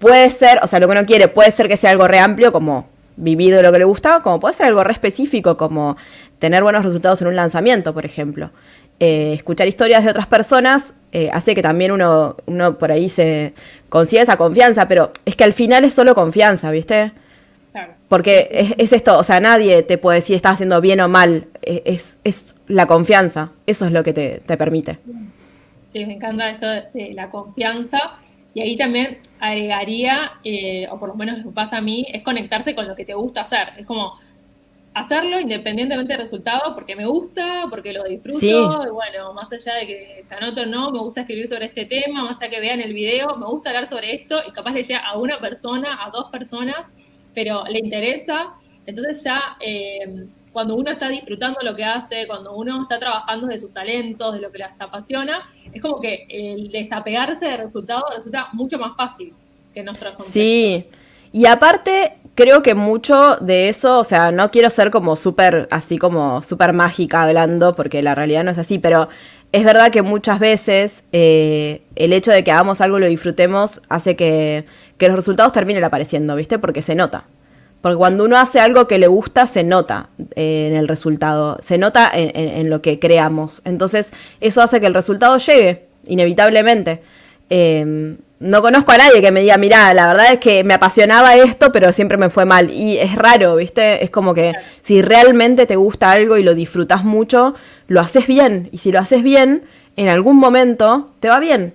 Puede 0.00 0.28
ser, 0.30 0.58
o 0.64 0.66
sea, 0.66 0.80
lo 0.80 0.88
que 0.88 0.98
uno 0.98 1.06
quiere, 1.06 1.28
puede 1.28 1.52
ser 1.52 1.68
que 1.68 1.76
sea 1.76 1.90
algo 1.92 2.08
re 2.08 2.18
amplio, 2.18 2.50
como 2.50 2.88
vivir 3.14 3.54
de 3.54 3.62
lo 3.62 3.70
que 3.70 3.78
le 3.78 3.84
gusta, 3.84 4.18
como 4.18 4.40
puede 4.40 4.54
ser 4.54 4.66
algo 4.66 4.82
re 4.82 4.94
específico, 4.94 5.56
como 5.56 5.96
tener 6.40 6.64
buenos 6.64 6.84
resultados 6.84 7.22
en 7.22 7.28
un 7.28 7.36
lanzamiento, 7.36 7.94
por 7.94 8.04
ejemplo. 8.04 8.50
Eh, 8.98 9.34
escuchar 9.36 9.68
historias 9.68 10.02
de 10.02 10.10
otras 10.10 10.26
personas 10.26 10.94
eh, 11.12 11.30
hace 11.32 11.54
que 11.54 11.62
también 11.62 11.92
uno, 11.92 12.36
uno 12.46 12.76
por 12.78 12.92
ahí 12.92 13.08
se 13.08 13.54
consiga 13.88 14.22
esa 14.22 14.36
confianza, 14.36 14.88
pero 14.88 15.10
es 15.24 15.36
que 15.36 15.44
al 15.44 15.52
final 15.52 15.84
es 15.84 15.94
solo 15.94 16.14
confianza, 16.14 16.70
¿viste? 16.70 17.12
Porque 18.08 18.74
es, 18.78 18.92
esto, 18.92 19.18
o 19.18 19.22
sea, 19.22 19.38
nadie 19.38 19.82
te 19.82 19.98
puede 19.98 20.16
decir 20.16 20.34
estás 20.34 20.54
haciendo 20.54 20.80
bien 20.80 21.00
o 21.00 21.08
mal, 21.08 21.46
e, 21.62 21.82
es, 21.84 22.18
es 22.24 22.54
la 22.66 22.86
confianza, 22.86 23.52
eso 23.66 23.84
es 23.86 23.92
lo 23.92 24.02
que 24.02 24.12
te, 24.12 24.56
permite. 24.56 24.98
Sí, 25.92 26.04
me 26.06 26.14
encanta 26.14 26.50
esto 26.50 26.66
de 26.66 27.12
la 27.14 27.30
confianza. 27.30 27.98
Y 28.54 28.62
ahí 28.62 28.76
también 28.76 29.18
agregaría, 29.38 30.32
eh, 30.42 30.88
o 30.90 30.98
por 30.98 31.10
lo 31.10 31.14
menos 31.14 31.38
lo 31.38 31.44
que 31.44 31.50
pasa 31.50 31.76
a 31.76 31.80
mí, 31.80 32.06
es 32.12 32.22
conectarse 32.22 32.74
con 32.74 32.88
lo 32.88 32.96
que 32.96 33.04
te 33.04 33.14
gusta 33.14 33.42
hacer. 33.42 33.68
Es 33.76 33.86
como, 33.86 34.14
hacerlo 34.98 35.38
independientemente 35.40 36.12
del 36.12 36.20
resultado, 36.20 36.74
porque 36.74 36.96
me 36.96 37.06
gusta, 37.06 37.64
porque 37.70 37.92
lo 37.92 38.04
disfruto, 38.04 38.86
y 38.86 38.90
bueno, 38.90 39.32
más 39.32 39.52
allá 39.52 39.74
de 39.74 39.86
que 39.86 40.20
se 40.24 40.34
anote 40.34 40.62
o 40.62 40.66
no, 40.66 40.90
me 40.90 40.98
gusta 40.98 41.20
escribir 41.20 41.46
sobre 41.46 41.66
este 41.66 41.84
tema, 41.86 42.24
más 42.24 42.40
allá 42.40 42.50
que 42.50 42.60
vean 42.60 42.80
el 42.80 42.92
video, 42.92 43.36
me 43.36 43.46
gusta 43.46 43.70
hablar 43.70 43.86
sobre 43.86 44.14
esto, 44.14 44.40
y 44.46 44.52
capaz 44.52 44.72
le 44.72 44.82
llega 44.82 45.06
a 45.06 45.16
una 45.16 45.38
persona, 45.38 46.04
a 46.04 46.10
dos 46.10 46.30
personas, 46.30 46.88
pero 47.34 47.64
le 47.64 47.78
interesa, 47.78 48.54
entonces 48.86 49.22
ya 49.22 49.56
eh, 49.60 50.26
cuando 50.52 50.74
uno 50.74 50.90
está 50.90 51.08
disfrutando 51.08 51.60
lo 51.62 51.76
que 51.76 51.84
hace, 51.84 52.26
cuando 52.26 52.54
uno 52.54 52.82
está 52.82 52.98
trabajando 52.98 53.46
de 53.46 53.58
sus 53.58 53.72
talentos, 53.72 54.34
de 54.34 54.40
lo 54.40 54.50
que 54.50 54.58
les 54.58 54.80
apasiona, 54.80 55.48
es 55.72 55.80
como 55.80 56.00
que 56.00 56.26
el 56.28 56.70
desapegarse 56.70 57.46
del 57.46 57.58
resultado 57.58 58.04
resulta 58.14 58.48
mucho 58.52 58.78
más 58.78 58.96
fácil 58.96 59.32
que 59.72 59.80
en 59.80 59.86
nuestros 59.86 60.24
Sí, 60.24 60.86
y 61.30 61.46
aparte 61.46 62.17
creo 62.38 62.62
que 62.62 62.76
mucho 62.76 63.36
de 63.40 63.68
eso, 63.68 63.98
o 63.98 64.04
sea, 64.04 64.30
no 64.30 64.52
quiero 64.52 64.70
ser 64.70 64.92
como 64.92 65.16
súper, 65.16 65.66
así 65.72 65.98
como 65.98 66.40
súper 66.40 66.72
mágica 66.72 67.24
hablando, 67.24 67.74
porque 67.74 68.00
la 68.00 68.14
realidad 68.14 68.44
no 68.44 68.52
es 68.52 68.58
así, 68.58 68.78
pero 68.78 69.08
es 69.50 69.64
verdad 69.64 69.90
que 69.90 70.02
muchas 70.02 70.38
veces 70.38 71.02
eh, 71.10 71.82
el 71.96 72.12
hecho 72.12 72.30
de 72.30 72.44
que 72.44 72.52
hagamos 72.52 72.80
algo 72.80 72.98
y 72.98 73.00
lo 73.00 73.08
disfrutemos 73.08 73.82
hace 73.88 74.14
que, 74.14 74.66
los 75.00 75.16
resultados 75.16 75.52
terminen 75.52 75.82
apareciendo, 75.82 76.36
¿viste? 76.36 76.60
Porque 76.60 76.80
se 76.80 76.94
nota. 76.94 77.24
Porque 77.80 77.96
cuando 77.96 78.22
uno 78.22 78.38
hace 78.38 78.60
algo 78.60 78.86
que 78.86 78.98
le 78.98 79.08
gusta, 79.08 79.48
se 79.48 79.64
nota 79.64 80.10
eh, 80.36 80.68
en 80.70 80.76
el 80.76 80.86
resultado, 80.86 81.58
se 81.60 81.76
nota 81.76 82.08
en, 82.14 82.70
lo 82.70 82.82
que 82.82 83.00
creamos. 83.00 83.62
Entonces, 83.64 84.12
eso 84.40 84.62
hace 84.62 84.78
que 84.78 84.86
el 84.86 84.94
resultado 84.94 85.38
llegue, 85.38 85.86
inevitablemente. 86.06 87.02
Eh, 87.50 88.16
no 88.40 88.62
conozco 88.62 88.92
a 88.92 88.98
nadie 88.98 89.20
que 89.20 89.32
me 89.32 89.40
diga, 89.40 89.58
mira, 89.58 89.92
la 89.94 90.06
verdad 90.06 90.32
es 90.32 90.38
que 90.38 90.62
me 90.62 90.74
apasionaba 90.74 91.34
esto, 91.34 91.72
pero 91.72 91.92
siempre 91.92 92.16
me 92.16 92.30
fue 92.30 92.44
mal. 92.44 92.70
Y 92.70 92.98
es 92.98 93.16
raro, 93.16 93.56
¿viste? 93.56 94.04
Es 94.04 94.10
como 94.10 94.32
que 94.32 94.52
si 94.82 95.02
realmente 95.02 95.66
te 95.66 95.76
gusta 95.76 96.12
algo 96.12 96.36
y 96.36 96.44
lo 96.44 96.54
disfrutas 96.54 97.04
mucho, 97.04 97.54
lo 97.88 98.00
haces 98.00 98.26
bien. 98.26 98.68
Y 98.70 98.78
si 98.78 98.92
lo 98.92 99.00
haces 99.00 99.24
bien, 99.24 99.64
en 99.96 100.08
algún 100.08 100.36
momento 100.36 101.10
te 101.18 101.28
va 101.28 101.40
bien. 101.40 101.74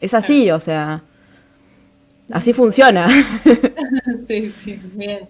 Es 0.00 0.14
así, 0.14 0.50
o 0.50 0.58
sea, 0.58 1.02
así 2.32 2.52
funciona. 2.52 3.08
Sí, 4.26 4.52
sí, 4.64 4.78
bien. 4.92 5.28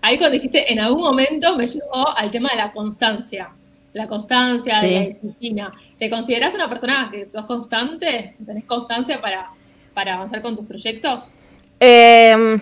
ahí 0.00 0.16
cuando 0.16 0.36
dijiste, 0.36 0.72
en 0.72 0.80
algún 0.80 1.02
momento 1.02 1.54
me 1.54 1.68
llevó 1.68 2.16
al 2.16 2.30
tema 2.30 2.48
de 2.50 2.56
la 2.56 2.72
constancia. 2.72 3.50
La 3.92 4.06
constancia, 4.06 4.80
de 4.80 4.90
la 4.90 5.00
disciplina. 5.00 5.72
¿Te 5.98 6.08
consideras 6.08 6.54
una 6.54 6.68
persona 6.68 7.10
que 7.12 7.26
sos 7.26 7.44
constante? 7.44 8.36
¿Tenés 8.44 8.64
constancia 8.64 9.20
para 9.20 9.50
para 9.96 10.12
avanzar 10.12 10.42
con 10.42 10.54
tus 10.54 10.66
proyectos? 10.66 11.32
Em, 11.80 12.60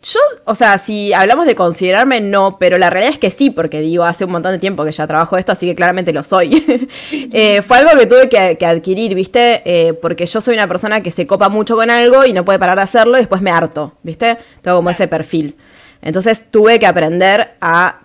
yo, 0.00 0.20
o 0.44 0.54
sea, 0.54 0.78
si 0.78 1.12
hablamos 1.12 1.44
de 1.44 1.56
considerarme, 1.56 2.20
no, 2.20 2.56
pero 2.56 2.78
la 2.78 2.88
realidad 2.88 3.14
es 3.14 3.18
que 3.18 3.30
sí, 3.30 3.50
porque 3.50 3.80
digo, 3.80 4.04
hace 4.04 4.26
un 4.26 4.30
montón 4.30 4.52
de 4.52 4.60
tiempo 4.60 4.84
que 4.84 4.92
ya 4.92 5.08
trabajo 5.08 5.36
esto, 5.36 5.50
así 5.50 5.66
que 5.66 5.74
claramente 5.74 6.12
lo 6.12 6.22
soy. 6.22 6.64
Eh, 7.34 7.62
fue 7.62 7.78
algo 7.78 7.98
que 7.98 8.06
tuve 8.06 8.28
que, 8.28 8.66
adquirir, 8.66 9.14
¿viste? 9.14 9.62
Eh, 9.64 9.94
porque 9.94 10.26
yo 10.26 10.40
soy 10.40 10.54
una 10.54 10.68
persona 10.68 11.02
que 11.02 11.10
se 11.10 11.26
copa 11.26 11.48
mucho 11.48 11.76
con 11.76 11.90
algo 11.90 12.24
y 12.24 12.32
no 12.32 12.44
puede 12.44 12.58
parar 12.58 12.76
de 12.76 12.82
hacerlo 12.82 13.16
y 13.16 13.20
después 13.20 13.40
me 13.40 13.50
harto, 13.50 13.94
¿viste? 14.02 14.36
Tengo 14.60 14.76
como 14.76 14.90
ese 14.90 15.08
perfil. 15.08 15.56
Entonces 16.02 16.46
tuve 16.50 16.78
que 16.78 16.86
aprender 16.86 17.54
a 17.60 18.00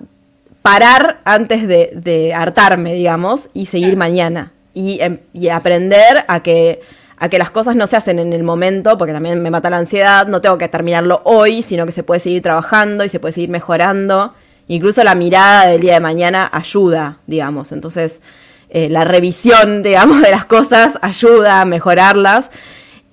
parar 0.61 1.19
antes 1.25 1.67
de, 1.67 2.33
hartarme, 2.33 2.93
digamos, 2.93 3.49
y 3.53 3.67
seguir 3.67 3.97
mañana. 3.97 4.53
Y, 4.73 4.99
em, 5.01 5.19
y 5.33 5.49
aprender 5.49 6.23
a 6.27 6.41
que 6.41 6.81
a 7.17 7.29
que 7.29 7.39
las 7.39 7.49
cosas 7.49 7.75
no 7.75 7.87
se 7.87 7.97
hacen 7.97 8.19
en 8.19 8.31
el 8.31 8.43
momento, 8.43 8.97
porque 8.97 9.13
también 9.13 9.41
me 9.41 9.49
mata 9.49 9.69
la 9.69 9.77
ansiedad, 9.77 10.27
no 10.27 10.39
tengo 10.39 10.57
que 10.57 10.67
terminarlo 10.67 11.21
hoy, 11.23 11.63
sino 11.63 11.85
que 11.85 11.91
se 11.91 12.03
puede 12.03 12.19
seguir 12.19 12.43
trabajando 12.43 13.03
y 13.03 13.09
se 13.09 13.19
puede 13.19 13.33
seguir 13.33 13.49
mejorando. 13.49 14.33
Incluso 14.67 15.03
la 15.03 15.15
mirada 15.15 15.67
del 15.67 15.81
día 15.81 15.95
de 15.95 15.99
mañana 15.99 16.49
ayuda, 16.51 17.17
digamos. 17.25 17.71
Entonces, 17.71 18.21
eh, 18.69 18.89
la 18.89 19.03
revisión, 19.03 19.81
digamos, 19.81 20.21
de 20.21 20.29
las 20.29 20.45
cosas 20.45 20.93
ayuda 21.01 21.61
a 21.61 21.65
mejorarlas. 21.65 22.51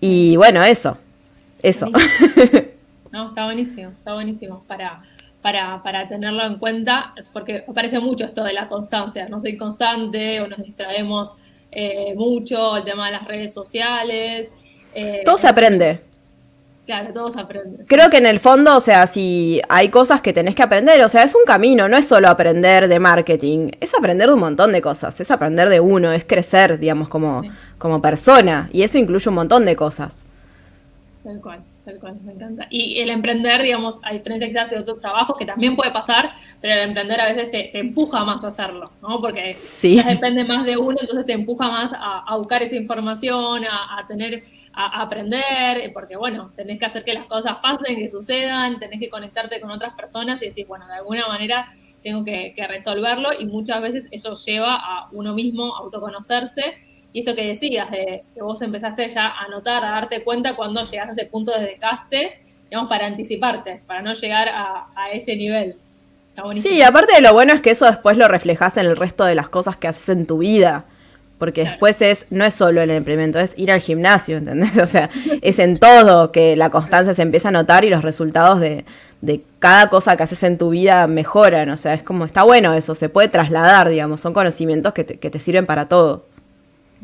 Y 0.01 0.37
bueno, 0.37 0.63
eso. 0.63 0.99
Eso. 1.63 1.89
No, 3.15 3.29
está 3.29 3.45
buenísimo, 3.45 3.91
está 3.91 4.13
buenísimo 4.13 4.65
para, 4.67 5.01
para, 5.41 5.81
para 5.85 6.09
tenerlo 6.09 6.45
en 6.45 6.59
cuenta, 6.59 7.15
porque 7.33 7.65
aparece 7.69 8.01
mucho 8.01 8.25
esto 8.25 8.43
de 8.43 8.53
la 8.53 8.67
constancia. 8.67 9.29
No 9.29 9.39
soy 9.39 9.57
constante 9.57 10.41
o 10.41 10.49
nos 10.49 10.59
distraemos 10.59 11.37
eh, 11.75 12.15
mucho, 12.15 12.77
el 12.77 12.85
tema 12.85 13.07
de 13.07 13.13
las 13.13 13.27
redes 13.27 13.53
sociales. 13.53 14.53
Eh, 14.95 15.23
todo 15.25 15.39
se 15.39 15.49
aprende. 15.49 16.01
Claro, 16.87 17.13
todo 17.15 17.31
se 17.31 17.41
aprende. 17.41 17.85
Creo 17.87 18.11
que 18.11 18.19
en 18.19 18.27
el 18.27 18.41
fondo, 18.41 18.77
o 18.77 18.81
sea, 18.81 19.07
si 19.07 19.61
hay 19.69 19.89
cosas 19.89 20.21
que 20.21 20.33
tenés 20.33 20.55
que 20.55 20.63
aprender, 20.63 21.03
o 21.03 21.09
sea, 21.09 21.25
es 21.25 21.35
un 21.35 21.45
camino, 21.47 21.89
no 21.89 21.97
es 21.97 22.07
solo 22.07 22.29
aprender 22.29 22.89
de 22.89 22.99
marketing, 22.99 23.71
es 23.81 23.95
aprender 23.95 24.29
de 24.29 24.35
un 24.35 24.41
montón 24.41 24.71
de 24.73 24.83
cosas, 24.83 25.19
es 25.19 25.31
aprender 25.31 25.71
de 25.71 25.81
uno, 25.81 26.13
es 26.13 26.25
crecer, 26.25 26.79
digamos, 26.79 27.09
como, 27.09 27.43
como 27.79 28.03
persona, 28.03 28.69
y 28.71 28.83
eso 28.83 28.99
incluye 28.99 29.29
un 29.29 29.35
montón 29.35 29.65
de 29.65 29.77
cosas. 29.77 30.25
Tal 31.23 31.41
cual 31.41 31.61
tal 31.85 32.01
cual, 32.01 32.17
me 32.23 32.33
encanta. 32.33 32.67
Y 32.71 33.01
el 33.01 33.11
emprender, 33.11 33.63
digamos, 33.63 33.99
a 34.03 34.13
diferencia 34.13 34.49
quizás 34.49 34.71
de 34.71 34.79
otros 34.79 35.01
trabajos, 35.01 35.37
que 35.37 35.45
también 35.45 35.77
puede 35.77 35.91
pasar, 35.91 36.33
pero 36.61 36.75
el 36.75 36.81
emprender 36.81 37.21
a 37.21 37.33
veces 37.33 37.51
te, 37.51 37.79
empuja 37.79 38.25
más 38.25 38.43
a 38.45 38.49
hacerlo, 38.49 38.91
¿no? 39.03 39.21
Porque 39.21 39.53
sí. 39.53 40.03
depende 40.03 40.45
más 40.45 40.65
de 40.65 40.77
uno, 40.77 40.97
entonces 41.01 41.27
te 41.27 41.33
empuja 41.33 41.69
más 41.69 41.93
a, 41.95 42.37
buscar 42.37 42.63
esa 42.63 42.77
información, 42.77 43.65
a, 43.65 44.07
tener, 44.09 44.43
a, 44.73 45.03
aprender, 45.03 45.93
porque 45.93 46.17
bueno, 46.17 46.53
tenés 46.57 46.79
que 46.79 46.87
hacer 46.87 47.05
que 47.05 47.15
las 47.15 47.27
cosas 47.27 47.57
pasen, 47.63 47.97
que 47.97 48.09
sucedan, 48.09 48.79
tenés 48.79 48.99
que 48.99 49.11
conectarte 49.11 49.61
con 49.61 49.71
otras 49.71 49.95
personas 49.95 50.43
y 50.43 50.47
decir, 50.47 50.67
bueno, 50.67 50.87
de 50.87 50.95
alguna 50.95 51.29
manera 51.29 51.75
tengo 52.03 52.25
que, 52.25 52.53
que 52.55 52.67
resolverlo 52.67 53.31
y 53.39 53.47
muchas 53.47 53.81
veces 53.81 54.09
eso 54.11 54.37
lleva 54.37 54.77
a 54.77 55.09
uno 55.13 55.35
mismo 55.35 55.75
a 55.75 55.81
autoconocerse 55.81 56.84
Y 57.15 57.21
esto 57.21 57.37
que 57.37 57.47
decías, 57.47 57.89
de 57.93 58.25
que 58.35 58.43
vos 58.43 58.61
empezaste 58.61 59.09
ya 59.09 59.29
a 59.29 59.47
notar, 59.47 59.85
a 59.85 59.93
darte 59.93 60.25
cuenta 60.25 60.57
cuando 60.57 60.85
llegas 60.85 61.11
a 61.11 61.13
ese 61.13 61.27
punto 61.27 61.53
de 61.57 61.65
desgaste, 61.65 62.43
digamos, 62.69 62.89
para 62.89 63.07
anticiparte, 63.07 63.83
para 63.87 64.03
no 64.03 64.15
llegar 64.15 64.49
a, 64.49 64.89
ese 65.13 65.37
nivel. 65.37 65.77
Sí, 66.57 66.79
y 66.79 66.83
aparte 66.83 67.15
de 67.15 67.21
lo 67.21 67.33
bueno 67.33 67.53
es 67.53 67.61
que 67.61 67.71
eso 67.71 67.87
después 67.87 68.19
lo 68.19 68.27
reflejas 68.27 68.77
en 68.79 68.87
el 68.87 68.97
resto 68.97 69.25
de 69.25 69.37
las 69.37 69.49
cosas 69.49 69.77
que 69.77 69.87
haces 69.87 70.09
en 70.09 70.27
tu 70.27 70.39
vida. 70.39 70.87
Porque 71.39 71.63
después 71.63 72.03
es, 72.03 72.27
no 72.31 72.45
es 72.45 72.55
solo 72.55 72.81
el 72.81 72.91
emprendimiento, 72.91 73.39
es 73.39 73.57
ir 73.57 73.71
al 73.71 73.81
gimnasio, 73.81 74.39
¿entendés? 74.39 74.77
O 74.83 74.89
sea, 74.89 75.09
es 75.41 75.61
en 75.61 75.79
todo 75.79 76.33
que 76.33 76.57
la 76.57 76.71
constancia 76.71 77.15
se 77.15 77.23
empieza 77.23 77.51
a 77.51 77.53
notar 77.53 77.85
y 77.85 77.91
los 77.91 78.03
resultados 78.03 78.59
de, 78.59 78.85
cada 79.61 79.89
cosa 79.89 80.17
que 80.17 80.25
haces 80.25 80.43
en 80.43 80.59
tu 80.59 80.71
vida 80.71 81.07
mejoran. 81.07 81.71
O 81.71 81.77
sea, 81.77 81.95
es 81.95 82.03
como, 82.03 82.25
está 82.25 82.43
bueno 82.43 82.75
eso, 82.75 82.97
se 82.97 83.09
puede 83.09 83.29
trasladar, 83.29 83.89
digamos, 83.89 84.21
son 84.21 84.33
conocimientos 84.33 84.95
que 84.95 85.05
te, 85.05 85.39
sirven 85.39 85.65
para 85.65 85.87
todo. 85.87 86.25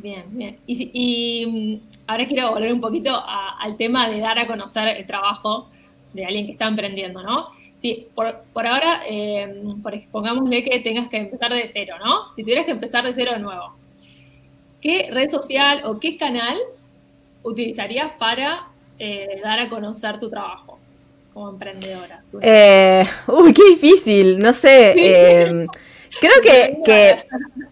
Bien, 0.03 0.25
bien. 0.31 0.57
Y, 0.67 1.47
mm, 1.47 2.01
ahora 2.07 2.27
quiero 2.27 2.53
volver 2.53 2.73
un 2.73 2.81
poquito 2.81 3.23
al 3.27 3.77
tema 3.77 4.09
de 4.09 4.21
dar 4.21 4.39
a 4.39 4.47
conocer 4.47 4.89
el 4.89 5.07
trabajo 5.07 5.69
de 6.13 6.25
alguien 6.25 6.47
que 6.47 6.53
está 6.53 6.67
emprendiendo, 6.67 7.23
¿no? 7.23 7.49
Sí, 7.79 8.09
por, 8.15 8.43
por 8.53 8.67
ahora, 8.67 9.03
eh, 9.07 9.63
pongámosle 10.11 10.65
que 10.65 10.81
tengas 10.81 11.09
que 11.09 11.19
empezar 11.19 11.53
de 11.53 11.67
cero, 11.67 11.97
¿no? 11.99 12.31
Si 12.35 12.43
tuvieras 12.43 12.67
que 12.67 12.73
empezar 12.73 13.05
de 13.05 13.13
cero 13.13 13.33
de 13.33 13.41
nuevo, 13.41 13.75
¿qué 14.81 15.09
red 15.11 15.31
social 15.31 15.83
o 15.85 15.99
qué 15.99 16.17
canal 16.17 16.59
utilizarías 17.43 18.13
para 18.19 18.69
eh, 18.99 19.41
dar 19.43 19.61
a 19.61 19.69
conocer 19.69 20.19
tu 20.19 20.29
trabajo 20.29 20.79
como 21.33 21.51
emprendedora? 21.51 22.23
Eh, 22.43 23.05
uy, 23.27 23.53
qué 23.55 23.71
difícil, 23.71 24.39
no 24.39 24.53
sé. 24.53 24.95
Eh, 24.97 25.67
creo 26.21 26.41
que, 26.43 27.25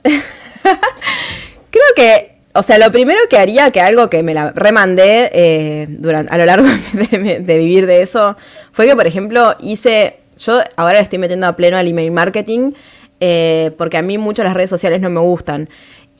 creo 1.79 2.07
que, 2.07 2.33
o 2.55 2.62
sea, 2.62 2.79
lo 2.79 2.91
primero 2.91 3.20
que 3.29 3.39
haría, 3.39 3.70
que 3.70 3.81
algo 3.81 4.11
que 4.11 4.22
me 4.22 4.35
la 4.35 4.53
remandé 4.53 5.87
durante, 5.91 6.33
a 6.33 6.39
lo 6.39 6.45
largo 6.45 6.66
de, 6.93 7.41
de, 7.41 7.59
vivir 7.59 7.87
de 7.87 8.03
eso, 8.03 8.37
fue 8.72 8.87
que, 8.87 8.97
por 8.97 9.07
ejemplo, 9.07 9.57
hice, 9.61 10.16
yo 10.39 10.61
ahora 10.76 11.01
estoy 11.01 11.18
metiendo 11.18 11.47
a 11.47 11.57
pleno 11.57 11.76
al 11.76 11.87
email 11.87 12.11
marketing, 12.11 12.72
porque 13.76 13.97
a 13.97 14.03
mí 14.03 14.18
mucho 14.18 14.45
las 14.45 14.55
redes 14.55 14.70
sociales 14.70 15.01
no 15.01 15.11
me 15.11 15.20
gustan. 15.20 15.68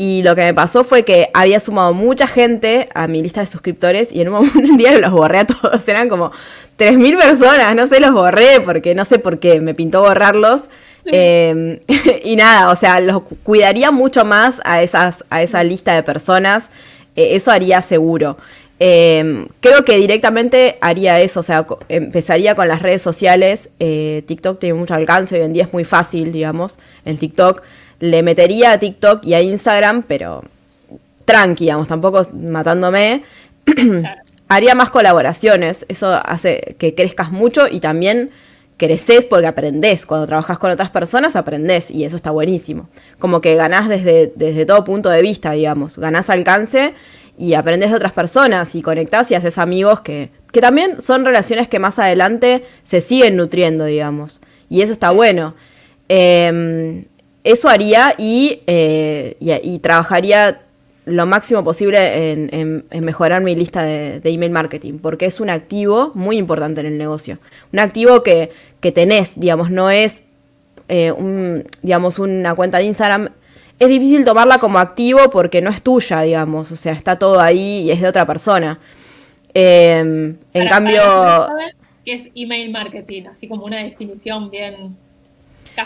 Y 0.01 0.22
lo 0.22 0.36
que 0.36 0.42
me 0.42 0.55
pasó 0.55 0.84
fue 0.84 1.05
que 1.05 1.28
había 1.34 1.59
sumado 1.59 1.92
mucha 1.92 2.28
gente 2.28 2.88
a 2.94 3.09
mi 3.09 3.20
lista 3.20 3.40
de 3.40 3.49
suscriptores 3.49 4.12
y 4.12 4.20
en 4.20 4.28
un, 4.28 4.49
día 4.78 4.96
los 4.96 5.11
borré 5.11 5.40
a 5.40 5.46
todos. 5.46 5.86
Eran 5.88 6.09
como 6.09 6.30
3.000 6.78 7.18
personas, 7.18 7.74
no 7.74 7.88
sé, 7.88 7.99
los 7.99 8.12
borré 8.12 8.61
porque 8.61 8.94
no 8.94 9.05
sé 9.05 9.18
por 9.18 9.40
qué, 9.40 9.61
me 9.61 9.74
pintó 9.74 10.03
borrarlos. 10.03 10.62
Em, 11.05 11.80
y 12.24 12.36
nada, 12.36 12.70
o 12.70 12.76
sea, 12.76 13.01
los 13.01 13.22
cuidaría 13.42 13.90
mucho 13.90 14.24
más 14.24 14.61
a, 14.64 14.82
esas, 14.82 15.24
a 15.30 15.42
esa 15.42 15.64
lista 15.64 15.96
de 15.96 16.05
personas. 16.05 16.66
Eh, 17.16 17.34
eso 17.34 17.51
haría 17.51 17.82
seguro. 17.82 18.38
Em, 18.78 19.49
creo 19.59 19.84
que 19.84 19.96
directamente 19.96 20.78
haría 20.80 21.18
eso, 21.18 21.40
o 21.40 21.42
sea, 21.42 21.66
empezaría 21.88 22.55
con 22.55 22.68
las 22.68 22.82
redes 22.82 23.03
sociales. 23.03 23.68
Eh, 23.80 24.22
TikTok 24.26 24.61
tiene 24.61 24.78
mucho 24.78 24.94
alcance, 24.94 25.34
hoy 25.34 25.44
en 25.44 25.53
día 25.53 25.64
es 25.64 25.72
muy 25.72 25.84
fácil, 25.84 26.30
digamos, 26.30 26.78
en 27.05 27.18
TikTok 27.18 27.62
le 28.01 28.22
metería 28.22 28.72
a 28.72 28.78
TikTok 28.78 29.24
y 29.24 29.34
a 29.34 29.42
Instagram, 29.42 30.03
pero 30.07 30.44
tranqui, 31.24 31.64
digamos, 31.64 31.88
tampoco 31.88 32.22
matándome. 32.32 33.22
Haría 34.49 34.74
más 34.74 34.90
colaboraciones, 34.90 35.84
eso 35.88 36.20
hace 36.24 36.76
que 36.78 36.94
crezcas 36.94 37.30
mucho 37.30 37.68
y 37.68 37.80
también 37.80 38.30
creces 38.78 39.26
porque 39.26 39.46
aprendés. 39.46 40.07
Cuando 40.07 40.26
trabajas 40.26 40.59
con 40.59 40.70
otras 40.70 40.88
personas, 40.90 41.36
aprendés 41.36 41.90
y 41.90 42.05
eso 42.05 42.16
está 42.16 42.30
buenísimo. 42.30 42.88
Como 43.18 43.42
que 43.42 43.57
ganás 43.57 43.88
desde, 43.88 44.32
desde 44.36 44.64
todo 44.64 44.84
punto 44.84 45.11
de 45.11 45.20
vista, 45.20 45.53
digamos. 45.53 45.99
Ganás 45.99 46.30
alcance 46.30 46.94
y 47.36 47.55
aprendes 47.55 47.90
de 47.90 47.96
otras 47.96 48.12
personas 48.12 48.74
y 48.74 48.80
conectás 48.80 49.30
y 49.30 49.34
haces 49.34 49.59
amigos 49.59 50.01
que, 50.01 50.30
que 50.51 50.62
también 50.62 51.03
son 51.03 51.26
relaciones 51.26 51.68
que 51.68 51.78
más 51.78 51.99
adelante 51.99 52.64
se 52.84 53.03
siguen 53.03 53.36
nutriendo, 53.36 53.84
digamos. 53.84 54.40
Y 54.70 54.80
eso 54.80 54.92
está 54.92 55.11
bueno. 55.11 55.55
Eh, 56.09 57.05
eso 57.53 57.68
haría 57.70 58.14
eh, 58.18 59.36
y, 59.40 59.78
trabajaría 59.78 60.61
lo 61.07 61.24
máximo 61.24 61.64
posible 61.64 62.32
en, 62.32 62.84
mejorar 63.01 63.42
mi 63.42 63.55
lista 63.55 63.82
de, 63.82 64.20
email 64.24 64.53
marketing, 64.53 64.99
porque 64.99 65.24
es 65.24 65.40
un 65.40 65.49
activo 65.49 66.12
muy 66.14 66.36
importante 66.36 66.80
en 66.80 66.86
el 66.86 66.99
negocio. 66.99 67.38
Un 67.72 67.78
activo 67.78 68.22
que, 68.22 68.51
tenés, 68.92 69.40
digamos, 69.40 69.70
no 69.70 69.90
es 69.90 70.24
eh, 70.88 71.14
digamos, 71.82 72.18
una 72.18 72.55
cuenta 72.55 72.78
de 72.78 72.84
Instagram. 72.84 73.30
Es 73.78 73.88
difícil 73.88 74.26
tomarla 74.26 74.59
como 74.59 74.78
activo 74.78 75.30
porque 75.30 75.62
no 75.62 75.70
es 75.70 75.80
tuya, 75.80 76.20
digamos, 76.20 76.70
o 76.70 76.76
sea, 76.76 76.92
está 76.92 77.18
todo 77.18 77.40
ahí 77.40 77.84
y 77.84 77.90
es 77.90 78.03
de 78.03 78.09
otra 78.09 78.26
persona. 78.26 78.78
Em, 79.55 80.36
en 80.53 80.68
cambio... 80.68 81.01
¿Qué 82.05 82.12
es 82.12 82.30
email 82.34 82.70
marketing? 82.72 83.24
Así 83.34 83.49
como 83.49 83.64
una 83.64 83.82
definición 83.82 84.51
bien 84.51 84.96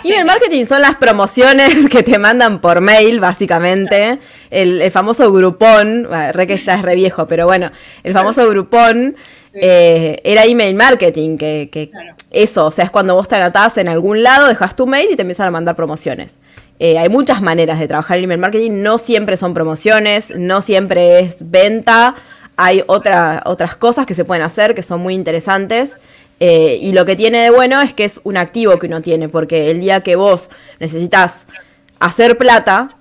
Email 0.04 0.24
marketing 0.24 0.64
son 0.64 0.82
las 0.82 0.96
promociones 0.96 1.88
que 1.90 2.02
te 2.02 2.18
mandan 2.18 2.60
por 2.60 2.80
mail, 2.80 3.20
básicamente. 3.20 4.18
El, 4.50 4.90
famoso 4.90 5.32
grupón, 5.32 6.08
re 6.32 6.46
que 6.46 6.56
ya 6.56 6.74
es 6.74 6.82
re 6.82 6.94
viejo, 6.94 7.26
pero 7.26 7.46
bueno, 7.46 7.70
el 8.02 8.12
famoso 8.12 8.48
grupón 8.48 9.16
eh, 9.54 10.20
era 10.24 10.44
email 10.44 10.74
marketing, 10.74 11.36
que, 11.36 11.90
eso, 12.30 12.66
o 12.66 12.70
sea, 12.70 12.86
es 12.86 12.90
cuando 12.90 13.14
vos 13.14 13.28
te 13.28 13.36
anotás 13.36 13.76
en 13.78 13.88
algún 13.88 14.22
lado, 14.22 14.48
dejas 14.48 14.74
tu 14.74 14.86
mail 14.86 15.10
y 15.10 15.16
te 15.16 15.22
empiezan 15.22 15.48
a 15.48 15.50
mandar 15.50 15.76
promociones. 15.76 16.34
Eh, 16.78 16.98
hay 16.98 17.08
muchas 17.08 17.42
maneras 17.42 17.78
de 17.78 17.86
trabajar 17.86 18.18
el 18.18 18.24
email 18.24 18.40
marketing, 18.40 18.82
no 18.82 18.98
siempre 18.98 19.36
son 19.36 19.54
promociones, 19.54 20.32
no 20.36 20.62
siempre 20.62 21.20
es 21.20 21.50
venta, 21.50 22.16
hay 22.56 22.82
otra, 22.86 23.42
otras 23.46 23.76
cosas 23.76 24.06
que 24.06 24.14
se 24.14 24.24
pueden 24.24 24.42
hacer 24.42 24.74
que 24.74 24.82
son 24.82 25.00
muy 25.00 25.14
interesantes. 25.14 25.96
Eh, 26.40 26.78
y 26.80 26.92
lo 26.92 27.04
que 27.04 27.14
tiene 27.14 27.38
de 27.38 27.50
bueno 27.50 27.80
es 27.80 27.94
que 27.94 28.04
es 28.04 28.20
un 28.24 28.36
activo 28.36 28.78
que 28.78 28.86
uno 28.86 29.00
tiene, 29.00 29.28
porque 29.28 29.70
el 29.70 29.80
día 29.80 30.00
que 30.00 30.16
vos 30.16 30.50
necesitas 30.80 31.46
hacer 32.00 32.36
plata, 32.36 32.96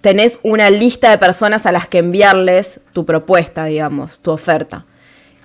tenés 0.00 0.38
una 0.42 0.70
lista 0.70 1.10
de 1.10 1.18
personas 1.18 1.66
a 1.66 1.72
las 1.72 1.88
que 1.88 1.98
enviarles 1.98 2.80
tu 2.92 3.04
propuesta, 3.04 3.64
digamos, 3.64 4.20
tu 4.20 4.30
oferta. 4.30 4.84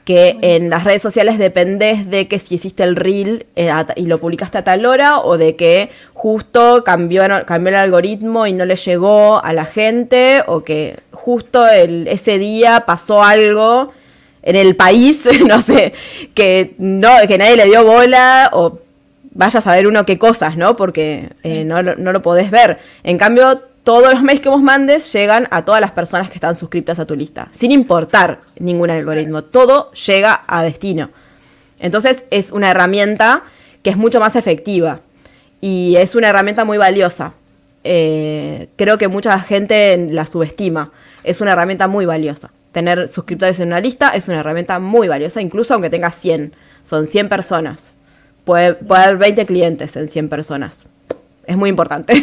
Que 0.04 0.38
en 0.42 0.70
las 0.70 0.84
redes 0.84 1.02
sociales 1.02 1.40
dependés 1.40 2.10
de 2.10 2.28
que 2.28 2.38
si 2.38 2.56
hiciste 2.56 2.84
el 2.84 2.96
reel 2.96 3.48
eh, 3.56 3.72
y 3.96 4.06
lo 4.06 4.20
publicaste 4.20 4.60
a 4.60 4.64
tal 4.64 4.86
hora 4.86 5.20
o 5.20 5.38
de 5.38 5.56
que 5.56 5.90
justo 6.14 6.84
cambió, 6.84 7.24
cambió 7.46 7.70
el 7.70 7.76
algoritmo 7.76 8.46
y 8.46 8.54
no 8.54 8.66
le 8.66 8.76
llegó 8.76 9.44
a 9.44 9.52
la 9.52 9.66
gente 9.66 10.44
o 10.46 10.64
que 10.64 11.00
justo 11.12 11.66
ese 11.68 12.38
día 12.38 12.84
pasó 12.86 13.24
algo 13.24 13.94
en 14.46 14.56
el 14.56 14.76
país, 14.76 15.28
no 15.46 15.60
sé, 15.60 15.94
que, 16.34 16.76
no, 16.78 17.10
que 17.28 17.38
nadie 17.38 17.58
le 17.58 17.66
dio 17.66 17.84
bola 17.84 18.50
o 18.54 18.80
vaya 19.32 19.60
a 19.60 19.62
saber 19.62 19.88
uno 19.88 20.06
qué 20.06 20.18
cosas, 20.18 20.56
¿no? 20.56 20.78
Porque 20.78 21.30
eh, 21.44 21.66
no, 21.66 21.82
lo 21.82 22.22
podés 22.22 22.52
ver. 22.52 22.80
En 23.04 23.18
cambio, 23.18 23.60
todos 23.84 24.14
los 24.14 24.24
mails 24.24 24.42
que 24.42 24.50
vos 24.50 24.62
mandes 24.62 25.12
llegan 25.12 25.48
a 25.52 25.66
todas 25.66 25.82
las 25.82 25.92
personas 25.92 26.30
que 26.30 26.36
están 26.36 26.56
suscritas 26.56 27.00
a 27.00 27.06
tu 27.06 27.16
lista, 27.16 27.50
sin 27.52 27.72
importar 27.72 28.40
ningún 28.58 28.90
algoritmo. 28.90 29.44
Todo 29.44 29.92
llega 29.92 30.44
a 30.48 30.64
destino. 30.64 31.10
Entonces 31.80 32.24
es 32.32 32.52
una 32.52 32.72
herramienta 32.72 33.44
que 33.84 33.90
es 33.90 33.98
mucho 33.98 34.20
más 34.20 34.36
efectiva 34.36 35.02
y 35.60 35.98
es 35.98 36.16
una 36.16 36.30
herramienta 36.30 36.64
muy 36.64 36.78
valiosa. 36.78 37.34
Eh, 37.84 38.70
creo 38.78 38.98
que 38.98 39.08
mucha 39.08 39.38
gente 39.42 40.08
la 40.10 40.26
subestima. 40.26 40.92
Es 41.24 41.42
una 41.42 41.52
herramienta 41.52 41.88
muy 41.88 42.06
valiosa 42.06 42.52
tener 42.76 43.08
suscriptores 43.08 43.58
en 43.62 43.70
una 43.70 43.80
lista 43.80 44.10
es 44.10 44.28
una 44.28 44.42
herramienta 44.42 44.80
muy 44.80 45.08
valiosa, 45.08 45.40
incluso 45.40 45.74
aunque 45.74 45.90
tengas 45.90 46.14
100. 46.16 46.54
Son 46.84 47.08
100 47.08 47.30
personas. 47.30 47.96
Puede, 48.44 48.78
haber 48.90 49.18
20 49.18 49.46
clientes 49.46 49.96
en 49.96 50.10
100 50.10 50.28
personas. 50.28 50.86
Es 51.48 51.56
muy 51.56 51.70
importante. 51.70 52.16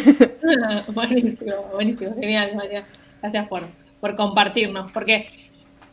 buenísimo, 0.93 1.71
buenísimo. 1.73 2.13
Genial, 2.13 2.55
María. 2.55 2.85
Gracias 3.19 3.47
por, 3.47 3.63
por 3.99 4.15
compartirnos. 4.15 4.91
Porque 4.91 5.27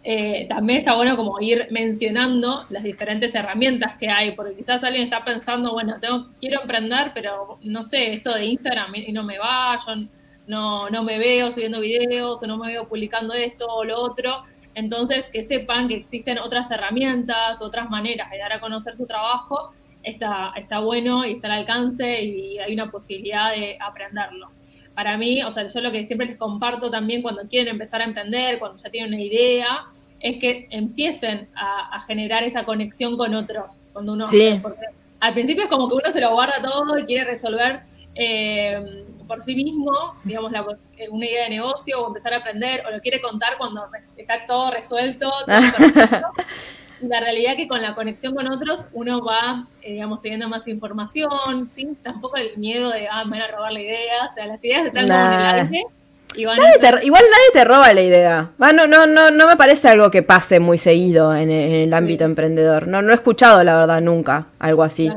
eh, 0.05 0.45
también 0.47 0.81
está 0.81 0.95
bueno 0.95 1.17
como 1.17 1.41
ir 1.41 1.67
mencionando 1.71 2.67
las 2.69 2.83
diferentes 2.83 3.35
herramientas 3.35 3.97
que 3.99 4.11
hay, 4.11 4.33
porque 4.33 4.57
quizás 4.57 4.85
alguien 4.85 5.05
está 5.05 5.25
pensando, 5.25 5.73
bueno, 5.73 5.97
tengo, 5.99 6.27
quiero 6.39 6.61
emprender, 6.61 7.13
pero 7.15 7.59
no 7.63 7.83
sé, 7.83 8.13
esto 8.13 8.35
de 8.35 8.45
Instagram 8.45 8.95
y 8.95 9.13
no 9.13 9.25
me 9.25 9.39
va, 9.39 9.79
yo 9.87 9.95
no, 10.47 10.91
no 10.91 11.03
me 11.03 11.17
veo 11.17 11.51
subiendo 11.51 11.81
videos 11.81 12.43
o 12.43 12.47
no 12.47 12.59
me 12.59 12.69
veo 12.69 12.87
publicando 12.87 13.33
esto 13.33 13.67
o 13.67 13.85
lo 13.85 13.99
otro. 13.99 14.43
Entonces, 14.75 15.29
que 15.29 15.43
sepan 15.43 15.89
que 15.89 15.97
existen 15.97 16.39
otras 16.39 16.71
herramientas, 16.71 17.61
otras 17.61 17.91
maneras 17.91 18.31
de 18.31 18.39
dar 18.39 18.53
a 18.53 18.61
conocer 18.61 18.97
su 18.97 19.07
trabajo, 19.07 19.73
está, 20.03 20.53
está 20.57 20.79
bueno 20.81 21.25
y 21.27 21.33
está 21.33 21.49
al 21.49 21.61
alcance 21.61 22.23
y 22.23 22.59
hay 22.59 22.75
una 22.75 22.91
posibilidad 22.91 23.53
de 23.53 23.77
aprenderlo. 23.81 24.51
Para 24.95 25.17
mí, 25.17 25.43
o 25.43 25.51
sea, 25.51 25.67
yo 25.67 25.81
lo 25.81 25.93
que 25.93 26.05
siempre 26.05 26.27
les 26.27 26.37
comparto 26.37 26.91
también 26.91 27.23
cuando 27.23 27.43
quieren 27.49 27.69
empezar 27.69 28.01
a 28.01 28.05
emprender, 28.05 28.59
cuando 28.59 28.83
ya 28.83 28.91
tienen 28.91 29.15
una 29.15 29.23
idea, 29.23 29.87
es 30.21 30.39
que 30.39 30.69
empiecen 30.71 31.49
a, 31.55 32.03
generar 32.07 32.43
esa 32.43 32.65
conexión 32.65 33.17
con 33.17 33.35
otros. 33.35 33.85
Cuando 33.93 34.13
uno, 34.13 34.27
sí. 34.27 34.59
porque 34.63 34.87
al 35.21 35.33
principio 35.33 35.65
es 35.65 35.71
como 35.71 35.89
que 35.89 35.95
uno 35.95 36.11
se 36.11 36.21
lo 36.21 36.33
guarda 36.33 36.61
todo 36.63 36.99
y 36.99 37.05
quiere 37.05 37.25
resolver 37.25 37.81
eh, 38.15 39.05
por 39.31 39.43
sí 39.43 39.55
mismo, 39.55 39.93
digamos, 40.25 40.51
una 41.11 41.25
idea 41.25 41.45
de 41.45 41.51
negocio 41.51 42.03
o 42.03 42.09
empezar 42.09 42.35
a 42.35 42.39
aprender 42.39 42.83
o 42.85 42.91
lo 42.91 43.01
quiere 43.01 43.21
contar 43.21 43.57
cuando 43.57 43.89
está 44.17 44.45
todo 44.45 44.73
resuelto. 44.73 45.31
y 47.01 47.07
la 47.07 47.21
realidad 47.21 47.53
es 47.53 47.59
que 47.59 47.69
con 47.69 47.81
la 47.81 47.95
conexión 47.95 48.35
con 48.35 48.51
otros 48.51 48.89
uno 48.93 49.23
va, 49.25 49.69
eh, 49.83 49.93
digamos, 49.93 50.21
teniendo 50.21 50.49
más 50.49 50.67
información, 50.67 51.71
sin 51.71 51.95
tampoco 51.95 52.39
el 52.39 52.59
miedo 52.59 52.91
de, 52.91 53.07
ah, 53.07 53.25
me 53.25 53.39
van 53.39 53.49
a 53.49 53.57
robar 53.57 53.73
la 53.73 53.81
idea, 53.81 54.27
o 54.29 54.35
sea, 54.35 54.47
las 54.47 54.65
ideas 54.65 54.87
están 54.87 55.07
como 55.07 55.21
en 55.21 55.33
el 55.33 55.47
aire 55.47 55.85
igual 56.37 56.59
nadie 56.59 57.53
te 57.53 57.65
roba 57.65 57.93
la 57.93 58.03
idea. 58.03 58.51
no, 58.59 58.87
no, 58.87 59.07
no, 59.07 59.31
no 59.31 59.47
me 59.47 59.57
parece 59.57 59.89
algo 59.89 60.11
que 60.11 60.23
pase 60.25 60.59
muy 60.59 60.79
seguido 60.79 61.35
en 61.37 61.51
el, 61.51 61.95
ámbito 61.95 62.25
emprendedor. 62.25 62.89
No, 62.89 63.01
no 63.01 63.13
he 63.13 63.15
escuchado, 63.15 63.63
la 63.63 63.77
verdad, 63.77 64.01
nunca 64.01 64.47
algo 64.59 64.83
así. 64.83 65.09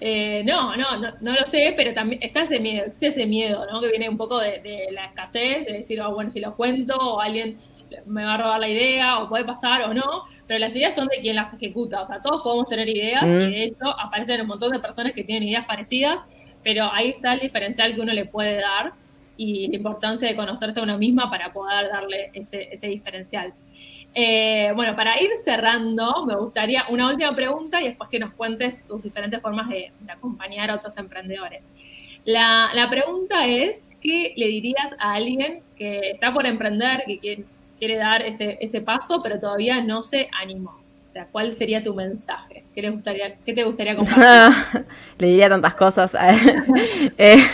Eh, 0.00 0.42
no, 0.44 0.76
no, 0.76 0.96
no, 0.96 1.12
no, 1.20 1.32
lo 1.32 1.44
sé, 1.44 1.74
pero 1.76 1.92
también 1.92 2.22
está 2.22 2.42
ese 2.42 2.60
miedo, 2.60 2.86
existe 2.86 3.08
ese 3.08 3.26
miedo, 3.26 3.66
¿no? 3.70 3.80
Que 3.80 3.90
viene 3.90 4.08
un 4.08 4.16
poco 4.16 4.38
de, 4.38 4.88
la 4.92 5.06
escasez, 5.06 5.66
de 5.66 5.72
decir, 5.72 6.00
oh, 6.00 6.14
bueno, 6.14 6.30
si 6.30 6.40
lo 6.40 6.54
cuento, 6.54 6.96
o 6.96 7.20
alguien 7.20 7.58
me 8.06 8.22
va 8.22 8.34
a 8.34 8.38
robar 8.38 8.60
la 8.60 8.68
idea, 8.68 9.18
o 9.18 9.28
puede 9.28 9.44
pasar 9.44 9.82
o 9.82 9.94
no, 9.94 10.24
pero 10.46 10.58
las 10.58 10.76
ideas 10.76 10.94
son 10.94 11.08
de 11.08 11.20
quien 11.20 11.34
las 11.34 11.52
ejecuta, 11.52 12.02
o 12.02 12.06
sea, 12.06 12.22
todos 12.22 12.42
podemos 12.42 12.68
tener 12.68 12.88
ideas, 12.88 13.24
y 13.24 13.26
mm. 13.26 13.50
de 13.50 13.64
hecho 13.64 13.86
aparecen 13.98 14.40
un 14.42 14.46
montón 14.46 14.72
de 14.72 14.78
personas 14.78 15.14
que 15.14 15.24
tienen 15.24 15.48
ideas 15.48 15.66
parecidas, 15.66 16.20
pero 16.62 16.92
ahí 16.92 17.10
está 17.10 17.32
el 17.32 17.40
diferencial 17.40 17.94
que 17.94 18.00
uno 18.00 18.12
le 18.12 18.26
puede 18.26 18.60
dar 18.60 18.92
y 19.36 19.68
la 19.68 19.76
importancia 19.76 20.28
de 20.28 20.36
conocerse 20.36 20.80
a 20.80 20.82
uno 20.82 20.98
misma 20.98 21.30
para 21.30 21.52
poder 21.52 21.88
darle 21.88 22.30
ese, 22.34 22.68
ese 22.72 22.88
diferencial. 22.88 23.54
Eh, 24.20 24.72
bueno, 24.74 24.96
para 24.96 25.22
ir 25.22 25.30
cerrando, 25.44 26.26
me 26.26 26.34
gustaría 26.34 26.86
una 26.88 27.08
última 27.08 27.36
pregunta 27.36 27.80
y 27.80 27.84
después 27.84 28.10
que 28.10 28.18
nos 28.18 28.32
cuentes 28.32 28.84
tus 28.88 29.00
diferentes 29.00 29.40
formas 29.40 29.68
de, 29.68 29.92
acompañar 30.08 30.72
a 30.72 30.74
otros 30.74 30.96
emprendedores. 30.96 31.70
La, 32.24 32.70
la, 32.74 32.90
pregunta 32.90 33.46
es, 33.46 33.86
¿qué 34.02 34.32
le 34.36 34.48
dirías 34.48 34.90
a 34.98 35.12
alguien 35.12 35.62
que 35.76 36.10
está 36.10 36.34
por 36.34 36.46
emprender, 36.46 37.04
que 37.06 37.44
quiere, 37.78 37.96
dar 37.96 38.22
ese, 38.22 38.58
ese, 38.60 38.80
paso, 38.80 39.22
pero 39.22 39.38
todavía 39.38 39.84
no 39.84 40.02
se 40.02 40.28
animó? 40.42 40.80
O 41.08 41.12
sea, 41.12 41.28
¿cuál 41.30 41.54
sería 41.54 41.84
tu 41.84 41.94
mensaje? 41.94 42.64
¿Qué, 42.74 42.90
gustaría, 42.90 43.36
qué 43.46 43.52
te 43.54 43.62
gustaría 43.62 43.94
compartir? 43.94 44.84
le 45.18 45.26
diría 45.28 45.48
tantas 45.48 45.76
cosas. 45.76 46.10
eh, 47.18 47.36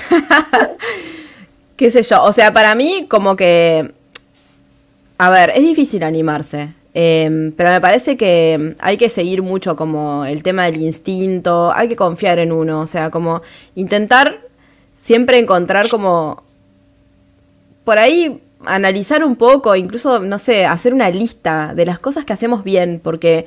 qué 1.77 1.91
sé 1.91 2.03
yo, 2.03 2.25
o 2.25 2.33
sea, 2.33 2.55
para 2.55 2.75
mí 2.75 3.05
como 3.07 3.37
que, 3.37 3.93
a 5.19 5.31
ver, 5.31 5.51
es 5.55 5.63
difícil 5.63 6.03
animarse, 6.03 6.75
em, 6.93 7.53
pero 7.53 7.71
me 7.71 7.81
parece 7.81 8.17
que 8.17 8.75
hay 8.81 8.97
que 8.97 9.09
seguir 9.09 9.43
mucho 9.43 9.77
como 9.77 10.25
el 10.25 10.43
tema 10.43 10.65
del 10.65 10.81
instinto, 10.83 11.73
hay 11.75 11.89
que 11.89 11.97
confiar 11.97 12.39
en 12.39 12.53
uno, 12.53 12.81
o 12.81 12.87
sea, 12.87 13.11
como 13.11 13.43
intentar 13.75 14.41
siempre 14.95 15.39
encontrar 15.39 15.89
como, 15.89 16.43
por 17.85 17.99
ahí 17.99 18.41
analizar 18.67 19.25
un 19.25 19.37
poco, 19.37 19.77
incluso, 19.77 20.21
no 20.21 20.39
sé, 20.39 20.65
hacer 20.67 20.95
una 20.95 21.11
lista 21.11 21.75
de 21.75 21.87
las 21.87 21.99
cosas 21.99 22.25
que 22.25 22.33
hacemos 22.33 22.65
bien, 22.65 23.01
porque 23.03 23.47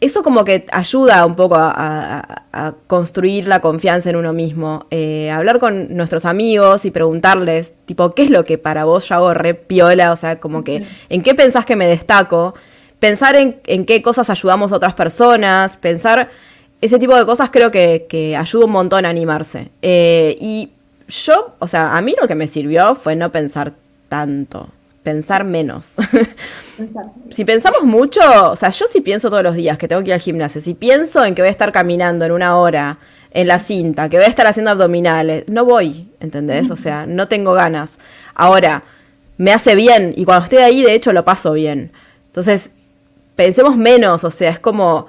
eso 0.00 0.22
como 0.22 0.44
que 0.44 0.66
ayuda 0.72 1.26
un 1.26 1.36
poco 1.36 1.56
a, 1.58 2.44
construir 2.86 3.46
la 3.46 3.60
confianza 3.60 4.10
en 4.10 4.16
uno 4.16 4.32
mismo. 4.32 4.86
Eh, 4.90 5.30
hablar 5.30 5.58
con 5.60 5.94
nuestros 5.94 6.24
amigos 6.24 6.84
y 6.84 6.90
preguntarles, 6.90 7.74
tipo, 7.84 8.10
¿qué 8.10 8.24
es 8.24 8.30
lo 8.30 8.44
que 8.44 8.58
para 8.58 8.84
vos 8.84 9.08
yo 9.08 9.14
hago 9.14 9.34
re 9.34 9.54
piola? 9.54 10.12
O 10.12 10.16
sea, 10.16 10.40
como 10.40 10.64
que, 10.64 10.84
¿en 11.08 11.22
qué 11.22 11.34
pensás 11.34 11.64
que 11.64 11.76
me 11.76 11.86
destaco? 11.86 12.54
Pensar 12.98 13.36
en, 13.36 13.84
qué 13.84 14.02
cosas 14.02 14.30
ayudamos 14.30 14.72
a 14.72 14.76
otras 14.76 14.94
personas, 14.94 15.76
pensar 15.76 16.30
ese 16.80 16.98
tipo 16.98 17.14
de 17.14 17.26
cosas 17.26 17.50
creo 17.50 17.70
que, 17.70 18.36
ayuda 18.38 18.64
un 18.64 18.72
montón 18.72 19.04
a 19.04 19.10
animarse. 19.10 19.70
Eh, 19.82 20.36
y 20.40 20.70
yo, 21.08 21.54
o 21.58 21.66
sea, 21.66 21.96
a 21.96 22.00
mí 22.00 22.14
lo 22.20 22.26
que 22.26 22.34
me 22.34 22.48
sirvió 22.48 22.94
fue 22.94 23.16
no 23.16 23.30
pensar 23.30 23.74
tanto 24.08 24.68
pensar 25.02 25.44
menos. 25.44 25.94
si 27.30 27.44
pensamos 27.44 27.84
mucho, 27.84 28.20
o 28.50 28.56
sea, 28.56 28.70
yo 28.70 28.86
sí 28.92 29.00
pienso 29.00 29.30
todos 29.30 29.42
los 29.42 29.54
días 29.54 29.78
que 29.78 29.88
tengo 29.88 30.02
que 30.02 30.08
ir 30.08 30.14
al 30.14 30.20
gimnasio, 30.20 30.60
si 30.60 30.74
pienso 30.74 31.24
en 31.24 31.34
que 31.34 31.42
voy 31.42 31.48
a 31.48 31.52
estar 31.52 31.72
caminando 31.72 32.24
en 32.24 32.32
una 32.32 32.56
hora 32.56 32.98
en 33.32 33.46
la 33.46 33.58
cinta, 33.58 34.08
que 34.08 34.16
voy 34.16 34.26
a 34.26 34.28
estar 34.28 34.46
haciendo 34.46 34.72
abdominales, 34.72 35.44
no 35.46 35.64
voy, 35.64 36.08
¿entendés? 36.20 36.70
O 36.70 36.76
sea, 36.76 37.06
no 37.06 37.28
tengo 37.28 37.52
ganas. 37.52 37.98
Ahora, 38.34 38.82
me 39.38 39.52
hace 39.52 39.74
bien 39.74 40.12
y 40.16 40.24
cuando 40.24 40.44
estoy 40.44 40.58
ahí, 40.58 40.82
de 40.82 40.94
hecho, 40.94 41.12
lo 41.12 41.24
paso 41.24 41.52
bien. 41.52 41.92
Entonces, 42.26 42.70
pensemos 43.36 43.76
menos, 43.76 44.24
o 44.24 44.30
sea, 44.30 44.50
es 44.50 44.58
como, 44.58 45.06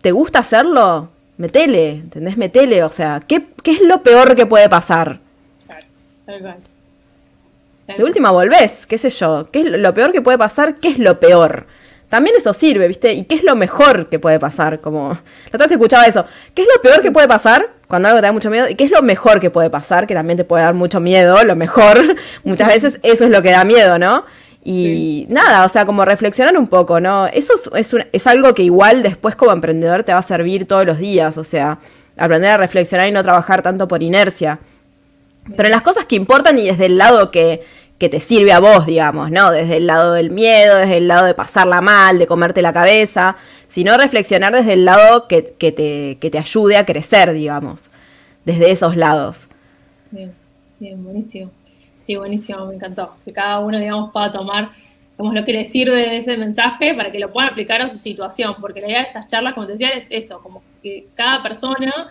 ¿te 0.00 0.12
gusta 0.12 0.40
hacerlo? 0.40 1.10
Metele, 1.36 1.90
¿entendés? 1.90 2.36
Metele, 2.36 2.82
o 2.82 2.90
sea, 2.90 3.20
¿qué, 3.20 3.46
qué 3.62 3.72
es 3.72 3.80
lo 3.82 4.02
peor 4.02 4.34
que 4.34 4.46
puede 4.46 4.68
pasar? 4.68 5.20
De 7.96 8.04
última 8.04 8.30
volvés, 8.30 8.86
qué 8.86 8.98
sé 8.98 9.10
yo. 9.10 9.48
¿Qué 9.50 9.60
es 9.60 9.64
lo 9.66 9.94
peor 9.94 10.12
que 10.12 10.20
puede 10.20 10.36
pasar? 10.36 10.76
¿Qué 10.76 10.88
es 10.88 10.98
lo 10.98 11.18
peor? 11.18 11.66
También 12.08 12.36
eso 12.36 12.54
sirve, 12.54 12.88
¿viste? 12.88 13.12
¿Y 13.12 13.24
qué 13.24 13.34
es 13.34 13.44
lo 13.44 13.54
mejor 13.54 14.08
que 14.08 14.18
puede 14.18 14.38
pasar? 14.38 14.80
Como, 14.80 15.10
la 15.10 15.48
otra 15.48 15.66
vez 15.66 15.72
escuchaba 15.72 16.04
eso. 16.04 16.24
¿Qué 16.54 16.62
es 16.62 16.68
lo 16.74 16.80
peor 16.80 17.02
que 17.02 17.12
puede 17.12 17.28
pasar 17.28 17.70
cuando 17.86 18.08
algo 18.08 18.20
te 18.20 18.26
da 18.26 18.32
mucho 18.32 18.50
miedo? 18.50 18.68
¿Y 18.68 18.74
qué 18.74 18.84
es 18.84 18.90
lo 18.90 19.02
mejor 19.02 19.40
que 19.40 19.50
puede 19.50 19.68
pasar? 19.68 20.06
Que 20.06 20.14
también 20.14 20.36
te 20.36 20.44
puede 20.44 20.64
dar 20.64 20.74
mucho 20.74 21.00
miedo, 21.00 21.42
lo 21.44 21.56
mejor. 21.56 21.98
Muchas 22.44 22.68
veces 22.68 23.00
eso 23.02 23.24
es 23.24 23.30
lo 23.30 23.42
que 23.42 23.50
da 23.50 23.64
miedo, 23.64 23.98
¿no? 23.98 24.24
Y 24.64 25.26
nada, 25.28 25.64
o 25.64 25.68
sea, 25.68 25.86
como 25.86 26.04
reflexionar 26.04 26.56
un 26.58 26.66
poco, 26.66 27.00
¿no? 27.00 27.26
Eso 27.26 27.54
es, 27.74 27.94
es 28.12 28.26
algo 28.26 28.54
que 28.54 28.62
igual 28.62 29.02
después 29.02 29.34
como 29.34 29.52
emprendedor 29.52 30.02
te 30.02 30.12
va 30.12 30.18
a 30.18 30.22
servir 30.22 30.66
todos 30.66 30.84
los 30.84 30.98
días, 30.98 31.38
o 31.38 31.44
sea, 31.44 31.78
aprender 32.18 32.50
a 32.50 32.56
reflexionar 32.56 33.08
y 33.08 33.12
no 33.12 33.22
trabajar 33.22 33.62
tanto 33.62 33.88
por 33.88 34.02
inercia. 34.02 34.58
Pero 35.56 35.68
las 35.68 35.82
cosas 35.82 36.04
que 36.04 36.16
importan 36.16 36.58
y 36.58 36.66
desde 36.66 36.86
el 36.86 36.98
lado 36.98 37.30
que, 37.30 37.62
que 37.98 38.08
te 38.08 38.20
sirve 38.20 38.52
a 38.52 38.60
vos, 38.60 38.86
digamos, 38.86 39.30
¿no? 39.30 39.50
Desde 39.50 39.78
el 39.78 39.86
lado 39.86 40.12
del 40.12 40.30
miedo, 40.30 40.76
desde 40.76 40.98
el 40.98 41.08
lado 41.08 41.26
de 41.26 41.34
pasarla 41.34 41.80
mal, 41.80 42.18
de 42.18 42.26
comerte 42.26 42.62
la 42.62 42.72
cabeza, 42.72 43.36
sino 43.68 43.96
reflexionar 43.96 44.54
desde 44.54 44.74
el 44.74 44.84
lado 44.84 45.26
que, 45.28 45.42
te, 45.42 46.18
que 46.20 46.30
te 46.30 46.38
ayude 46.38 46.76
a 46.76 46.86
crecer, 46.86 47.32
digamos, 47.32 47.90
desde 48.44 48.70
esos 48.70 48.96
lados. 48.96 49.48
Bien, 50.10 50.32
bien, 50.78 51.02
buenísimo. 51.02 51.50
Sí, 52.06 52.16
buenísimo, 52.16 52.64
me 52.66 52.74
encantó. 52.74 53.16
Que 53.24 53.32
cada 53.32 53.58
uno, 53.58 53.78
digamos, 53.78 54.10
pueda 54.12 54.32
tomar 54.32 54.70
como 55.18 55.32
lo 55.32 55.44
que 55.44 55.52
le 55.52 55.66
sirve 55.66 55.96
de 55.96 56.18
ese 56.18 56.36
mensaje 56.36 56.94
para 56.94 57.10
que 57.10 57.18
lo 57.18 57.32
puedan 57.32 57.50
aplicar 57.50 57.82
a 57.82 57.88
su 57.88 57.96
situación, 57.96 58.54
porque 58.60 58.80
la 58.80 58.86
idea 58.86 58.98
de 59.00 59.08
estas 59.08 59.26
charlas, 59.26 59.52
como 59.52 59.66
te 59.66 59.72
decía, 59.72 59.88
es 59.88 60.06
eso, 60.10 60.40
como 60.40 60.62
que 60.80 61.08
cada 61.16 61.42
persona 61.42 62.08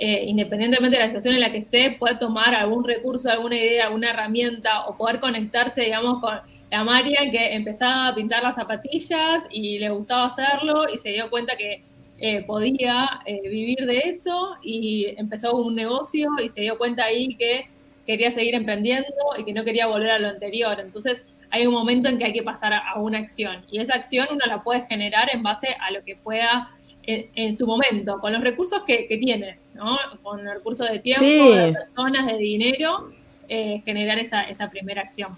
eh, 0.00 0.26
independientemente 0.26 0.96
de 0.96 1.02
la 1.02 1.08
situación 1.08 1.34
en 1.34 1.40
la 1.40 1.50
que 1.50 1.58
esté, 1.58 1.96
pueda 1.98 2.20
tomar 2.20 2.54
algún 2.54 2.84
recurso, 2.84 3.28
alguna 3.30 3.56
idea, 3.56 3.86
alguna 3.86 4.10
herramienta 4.10 4.86
o 4.86 4.96
poder 4.96 5.18
conectarse, 5.18 5.82
digamos, 5.82 6.20
con 6.20 6.38
la 6.70 6.84
María 6.84 7.28
que 7.32 7.54
empezaba 7.54 8.06
a 8.06 8.14
pintar 8.14 8.44
las 8.44 8.54
zapatillas 8.54 9.42
y 9.50 9.80
le 9.80 9.90
gustaba 9.90 10.26
hacerlo 10.26 10.84
y 10.92 10.98
se 10.98 11.08
dio 11.08 11.28
cuenta 11.30 11.56
que 11.56 11.82
eh, 12.18 12.44
podía 12.44 13.08
eh, 13.26 13.40
vivir 13.48 13.86
de 13.86 13.98
eso 14.04 14.56
y 14.62 15.06
empezó 15.16 15.56
un 15.56 15.74
negocio 15.74 16.28
y 16.44 16.48
se 16.48 16.60
dio 16.60 16.78
cuenta 16.78 17.04
ahí 17.04 17.34
que 17.34 17.66
quería 18.06 18.30
seguir 18.30 18.54
emprendiendo 18.54 19.08
y 19.36 19.44
que 19.44 19.52
no 19.52 19.64
quería 19.64 19.88
volver 19.88 20.12
a 20.12 20.20
lo 20.20 20.28
anterior. 20.28 20.78
Entonces 20.78 21.26
hay 21.50 21.66
un 21.66 21.74
momento 21.74 22.08
en 22.08 22.18
que 22.18 22.26
hay 22.26 22.32
que 22.32 22.44
pasar 22.44 22.72
a 22.72 23.00
una 23.00 23.18
acción 23.18 23.64
y 23.68 23.80
esa 23.80 23.94
acción 23.94 24.28
uno 24.30 24.44
la 24.46 24.62
puede 24.62 24.86
generar 24.86 25.28
en 25.34 25.42
base 25.42 25.68
a 25.80 25.90
lo 25.90 26.04
que 26.04 26.14
pueda 26.14 26.70
en, 27.08 27.56
su 27.56 27.66
momento, 27.66 28.20
con 28.20 28.32
los 28.32 28.42
recursos 28.42 28.82
que, 28.86 29.06
tiene, 29.18 29.58
¿no? 29.74 29.96
Con 30.22 30.40
el 30.40 30.54
recurso 30.54 30.84
de 30.84 30.98
tiempo, 30.98 31.24
de 31.24 31.72
personas, 31.72 32.26
de 32.26 32.36
dinero, 32.36 33.10
eh, 33.48 33.80
generar 33.84 34.18
esa, 34.18 34.42
esa 34.42 34.68
primera 34.68 35.02
acción. 35.02 35.30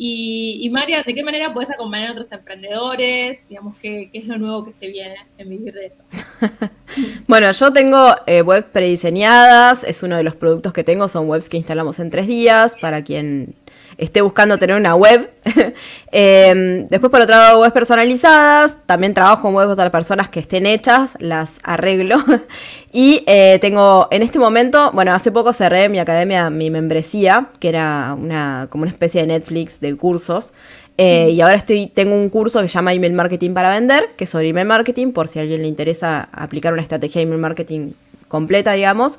Y, 0.00 0.60
y, 0.62 0.70
María, 0.70 1.02
¿de 1.02 1.12
qué 1.12 1.24
manera 1.24 1.52
puedes 1.52 1.72
acompañar 1.72 2.10
a 2.10 2.12
otros 2.12 2.30
emprendedores? 2.30 3.48
Digamos, 3.48 3.76
¿qué, 3.78 4.08
¿qué, 4.12 4.18
es 4.18 4.26
lo 4.26 4.38
nuevo 4.38 4.64
que 4.64 4.70
se 4.70 4.86
viene 4.86 5.16
en 5.38 5.48
vivir 5.48 5.74
de 5.74 5.86
eso? 5.86 6.04
bueno, 7.26 7.50
yo 7.50 7.72
tengo 7.72 8.14
eh, 8.26 8.42
webs 8.42 8.68
prediseñadas, 8.70 9.82
es 9.82 10.04
uno 10.04 10.16
de 10.16 10.22
los 10.22 10.36
productos 10.36 10.72
que 10.72 10.84
tengo, 10.84 11.08
son 11.08 11.28
webs 11.28 11.48
que 11.48 11.56
instalamos 11.56 11.98
en 11.98 12.10
tres 12.10 12.28
días, 12.28 12.76
para 12.80 13.02
quien 13.02 13.56
esté 13.98 14.22
buscando 14.22 14.56
tener 14.58 14.76
una 14.76 14.94
web. 14.94 15.30
Em, 16.10 16.88
después, 16.88 17.10
por 17.10 17.20
otro 17.20 17.36
lado, 17.36 17.60
webs 17.60 17.72
personalizadas. 17.72 18.78
También 18.86 19.12
trabajo 19.12 19.48
en 19.48 19.54
webs 19.54 19.76
de 19.76 19.90
personas 19.90 20.30
que 20.30 20.40
estén 20.40 20.64
hechas, 20.64 21.16
las 21.18 21.58
arreglo. 21.62 22.16
y 22.92 23.24
eh, 23.26 23.58
tengo, 23.60 24.08
en 24.10 24.22
este 24.22 24.38
momento, 24.38 24.90
bueno, 24.92 25.12
hace 25.12 25.30
poco 25.30 25.52
cerré 25.52 25.88
mi 25.90 25.98
academia, 25.98 26.48
mi 26.48 26.70
membresía, 26.70 27.48
que 27.58 27.68
era 27.68 28.16
una, 28.18 28.68
como 28.70 28.82
una 28.82 28.90
especie 28.90 29.20
de 29.20 29.26
Netflix 29.26 29.80
de 29.80 29.94
cursos. 29.96 30.54
Eh, 30.96 31.30
y 31.30 31.40
ahora 31.40 31.56
estoy, 31.56 31.86
tengo 31.88 32.14
un 32.14 32.28
curso 32.28 32.60
que 32.60 32.68
se 32.68 32.74
llama 32.74 32.92
Email 32.92 33.12
Marketing 33.12 33.52
para 33.52 33.70
Vender, 33.70 34.10
que 34.16 34.24
es 34.24 34.30
sobre 34.30 34.48
email 34.48 34.66
marketing, 34.66 35.12
por 35.12 35.28
si 35.28 35.38
a 35.38 35.42
alguien 35.42 35.62
le 35.62 35.68
interesa 35.68 36.28
aplicar 36.32 36.72
una 36.72 36.82
estrategia 36.82 37.20
de 37.20 37.24
email 37.24 37.40
marketing 37.40 37.92
completa, 38.28 38.72
digamos. 38.72 39.18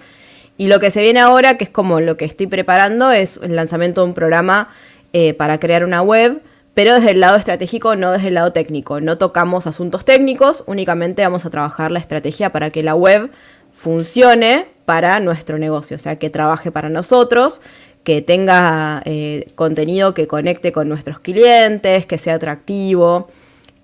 Y 0.59 0.67
lo 0.67 0.81
que 0.81 0.91
se 0.91 1.01
viene 1.01 1.21
ahora, 1.21 1.55
que 1.55 1.63
es 1.63 1.69
como 1.69 2.01
lo 2.01 2.17
que 2.17 2.25
estoy 2.25 2.45
preparando, 2.45 3.13
es 3.13 3.39
el 3.41 3.55
lanzamiento 3.55 4.01
de 4.01 4.07
un 4.07 4.13
programa 4.13 4.67
eh, 5.13 5.33
para 5.33 5.57
crear 5.57 5.85
una 5.85 6.01
web, 6.01 6.41
pero 6.73 6.95
desde 6.95 7.11
el 7.11 7.21
lado 7.21 7.37
estratégico, 7.37 7.95
no 7.95 8.11
desde 8.11 8.27
el 8.27 8.33
lado 8.33 8.51
técnico. 8.51 8.99
No 8.99 9.17
tocamos 9.17 9.67
asuntos 9.67 10.03
técnicos, 10.03 10.65
únicamente 10.67 11.21
vamos 11.21 11.45
a 11.45 11.49
trabajar 11.49 11.91
la 11.91 11.99
estrategia 11.99 12.51
para 12.51 12.71
que 12.71 12.83
la 12.83 12.93
web 12.93 13.31
funcione, 13.71 14.65
para 14.83 15.21
nuestro 15.21 15.57
negocio, 15.59 15.95
o 15.95 15.99
sea, 15.99 16.17
que 16.17 16.29
trabaje 16.29 16.71
para 16.71 16.89
nosotros, 16.89 17.61
que 18.03 18.21
tenga 18.21 19.01
eh, 19.05 19.47
contenido 19.55 20.13
que 20.13 20.27
conecte 20.27 20.73
con 20.73 20.89
nuestros 20.89 21.21
clientes, 21.21 22.05
que 22.05 22.17
sea 22.17 22.33
atractivo. 22.35 23.29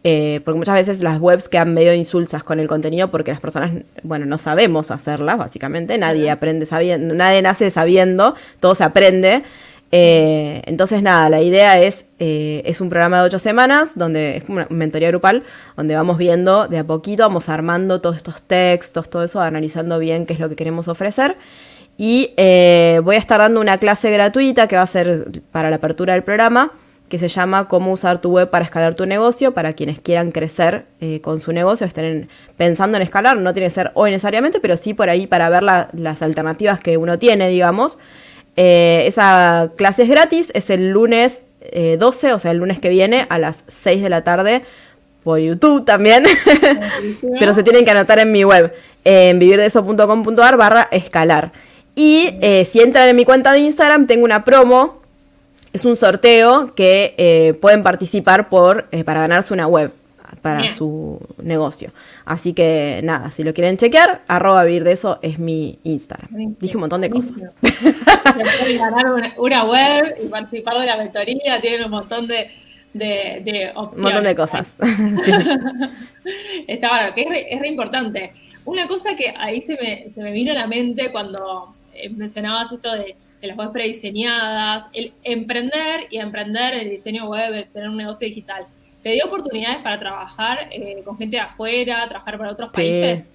Eh, 0.08 0.42
porque 0.46 0.60
muchas 0.60 0.76
veces 0.76 1.02
las 1.02 1.20
webs 1.20 1.50
quedan 1.50 1.74
medio 1.74 1.92
insulsas 1.92 2.44
con 2.44 2.60
el 2.60 2.68
contenido 2.68 3.10
porque 3.10 3.32
las 3.32 3.40
personas, 3.40 3.72
bueno, 4.04 4.28
no 4.28 4.38
sabemos 4.38 4.92
hacerlas, 4.92 5.36
básicamente. 5.40 5.98
Nadie 5.98 6.30
aprende 6.30 6.68
sabiendo, 6.68 7.16
nadie 7.16 7.42
nace 7.42 7.72
sabiendo, 7.72 8.36
todo 8.60 8.76
se 8.76 8.84
aprende. 8.84 9.42
Eh, 9.92 10.62
entonces, 10.68 11.02
nada, 11.02 11.28
la 11.30 11.42
idea 11.42 11.82
es, 11.82 12.06
eh, 12.20 12.62
es 12.66 12.82
un 12.82 12.90
programa 12.90 13.20
de 13.20 13.26
ocho 13.26 13.40
semanas, 13.40 13.94
donde 13.96 14.38
es 14.38 14.44
como 14.44 14.58
una 14.58 14.68
mentoría 14.70 15.08
grupal, 15.08 15.42
donde 15.76 15.96
vamos 15.96 16.20
viendo 16.20 16.68
de 16.68 16.78
a 16.78 16.84
poquito, 16.84 17.24
vamos 17.24 17.50
armando 17.50 18.00
todos 18.00 18.16
estos 18.16 18.44
textos, 18.44 19.10
todo 19.10 19.24
eso, 19.24 19.42
analizando 19.42 19.98
bien 19.98 20.28
qué 20.28 20.34
es 20.34 20.40
lo 20.40 20.50
que 20.50 20.56
queremos 20.56 20.88
ofrecer. 20.88 21.36
Y 21.98 22.30
voy 22.36 23.16
a 23.16 23.20
estar 23.20 23.40
dando 23.40 23.60
una 23.60 23.80
clase 23.80 24.12
gratuita 24.12 24.68
que 24.68 24.76
va 24.76 24.84
a 24.84 24.88
ser 24.88 25.42
para 25.52 25.72
la 25.72 25.78
apertura 25.78 26.14
del 26.14 26.24
programa, 26.24 26.74
que 27.10 27.18
se 27.20 27.28
llama 27.28 27.68
Cómo 27.68 27.92
usar 27.92 28.20
tu 28.20 28.32
web 28.32 28.50
para 28.50 28.66
escalar 28.66 28.96
tu 28.96 29.06
negocio, 29.06 29.54
para 29.54 29.74
quienes 29.74 30.00
quieran 30.00 30.32
crecer 30.32 30.86
eh, 31.02 31.22
con 31.22 31.40
su 31.40 31.52
negocio, 31.52 31.86
estén 31.86 32.30
pensando 32.58 32.98
en 32.98 33.04
escalar, 33.04 33.38
no 33.38 33.54
tiene 33.54 33.68
que 33.68 33.74
ser 33.74 33.92
hoy 33.94 34.12
necesariamente, 34.12 34.60
pero 34.60 34.76
sí 34.76 34.94
por 34.94 35.10
ahí 35.10 35.28
para 35.28 35.50
ver 35.50 35.64
las 35.64 36.22
alternativas 36.22 36.80
que 36.80 36.98
uno 36.98 37.20
tiene, 37.20 37.48
digamos. 37.50 38.00
Eh, 38.58 39.04
esa 39.06 39.72
clase 39.76 40.04
es 40.04 40.10
gratis, 40.10 40.52
es 40.54 40.70
el 40.70 40.90
lunes 40.90 41.44
12, 41.98 42.28
eh, 42.28 42.34
o 42.34 42.40
sea, 42.40 42.52
el 42.52 42.58
lunes 42.58 42.80
que 42.80 42.90
viene 42.90 43.28
a 43.30 43.38
las 43.38 43.64
6 43.68 44.02
de 44.02 44.10
la 44.10 44.24
tarde 44.24 44.64
por 45.24 45.40
YouTube 45.40 45.86
también, 45.86 46.24
pero 47.40 47.54
se 47.54 47.64
tienen 47.64 47.86
que 47.86 47.92
anotar 47.92 48.20
en 48.20 48.32
mi 48.32 48.44
web, 48.44 48.74
en 49.04 49.38
vivirdeso.com.ar 49.40 50.58
barra 50.58 50.88
escalar. 50.92 51.52
Y 51.96 52.38
si 52.70 52.82
entran 52.82 53.08
en 53.08 53.16
mi 53.16 53.24
cuenta 53.24 53.54
de 53.54 53.60
Instagram, 53.60 54.06
tengo 54.06 54.26
una 54.26 54.44
promo 54.44 55.05
es 55.76 55.84
un 55.84 55.98
sorteo 55.98 56.74
que 56.74 57.16
eh, 57.18 57.54
pueden 57.60 57.84
participar 57.84 58.48
por, 58.48 58.88
eh, 58.92 59.04
para 59.04 59.20
ganarse 59.20 59.54
una 59.54 59.68
web 59.68 59.92
para 60.42 60.70
su 60.70 61.20
negocio. 61.42 61.92
Así 62.24 62.54
que 62.54 63.02
nada, 63.04 63.30
si 63.32 63.44
lo 63.44 63.54
quieren 63.54 63.78
chequear, 63.78 64.22
arroba 64.28 64.64
vivir 64.64 64.86
de 64.86 64.94
eso 64.94 65.20
es 65.22 65.38
mi 65.38 65.80
Instagram. 65.84 66.56
Dije 66.60 66.78
un 66.78 66.82
montón 66.82 67.02
de 67.02 67.10
cosas. 67.10 67.56
ganar 68.80 69.06
una, 69.38 69.66
web 69.66 70.16
y 70.24 70.28
participar 70.28 70.80
de 70.80 70.86
la 70.86 70.98
mentoría, 70.98 71.60
tienen 71.60 71.86
un 71.86 71.92
montón 71.92 72.28
de, 72.28 72.52
opciones. 73.76 73.98
Un 73.98 74.04
montón 74.04 74.24
de 74.24 74.36
cosas. 74.36 74.68
Está 76.68 76.90
bueno, 76.90 77.14
que 77.14 77.22
es 77.50 77.60
re, 77.60 77.68
importante. 77.68 78.32
Una 78.64 78.88
cosa 78.88 79.16
que 79.16 79.34
ahí 79.38 79.62
se 79.62 79.76
me, 79.76 80.10
se 80.10 80.22
me 80.22 80.32
vino 80.32 80.52
a 80.52 80.56
la 80.56 80.68
mente 80.68 81.12
cuando 81.12 81.74
eh, 81.94 82.10
mencionabas 82.10 82.72
esto 82.72 82.94
de 82.94 83.16
las 83.48 83.58
webs 83.58 83.72
prediseñadas, 83.72 84.86
el 84.94 85.14
emprender 85.24 86.08
y 86.10 86.18
emprender 86.18 86.74
el 86.76 86.90
diseño 86.90 87.30
web, 87.30 87.68
tener 87.72 87.90
un 87.90 87.98
negocio 87.98 88.28
digital. 88.28 88.66
¿Te 89.04 89.12
dio 89.12 89.26
oportunidades 89.26 89.84
para 89.84 90.00
trabajar 90.00 90.70
eh, 90.72 91.02
con 91.06 91.18
gente 91.18 91.38
de 91.38 91.42
afuera, 91.42 92.08
trabajar 92.08 92.38
para 92.38 92.52
otros 92.52 92.72
países? 92.72 93.26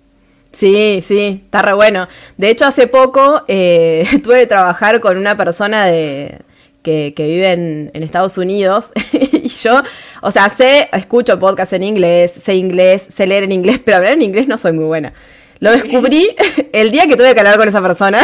Sí, 0.53 1.01
sí, 1.07 1.43
está 1.45 1.63
re 1.63 1.75
bueno. 1.75 2.09
De 2.37 2.51
hecho, 2.51 2.65
hace 2.65 2.87
poco 2.87 3.45
eh, 3.47 4.05
tuve 4.23 4.41
que 4.41 4.47
trabajar 4.47 5.01
con 5.01 5.17
una 5.17 5.37
persona 5.37 5.87
de, 5.87 6.41
que, 6.83 7.15
vive 7.17 7.53
en, 7.53 7.91
Estados 7.95 8.39
Unidos 8.39 8.93
y 9.13 9.49
yo, 9.49 9.83
o 10.23 10.31
sea, 10.31 10.49
sé, 10.49 10.89
escucho 10.93 11.39
podcast 11.39 11.73
en 11.73 11.83
inglés, 11.83 12.33
sé 12.33 12.55
inglés, 12.55 13.07
sé 13.15 13.27
leer 13.27 13.45
en 13.45 13.53
inglés, 13.53 13.81
pero 13.85 13.99
hablar 13.99 14.15
en 14.15 14.23
inglés 14.23 14.49
no 14.49 14.59
soy 14.59 14.73
muy 14.73 14.85
buena. 14.85 15.13
Lo 15.61 15.71
descubrí 15.71 16.35
el 16.73 16.91
día 16.91 17.07
que 17.07 17.17
tuve 17.17 17.35
que 17.35 17.41
hablar 17.41 17.59
con 17.59 17.69
esa 17.69 17.83
persona 17.83 18.19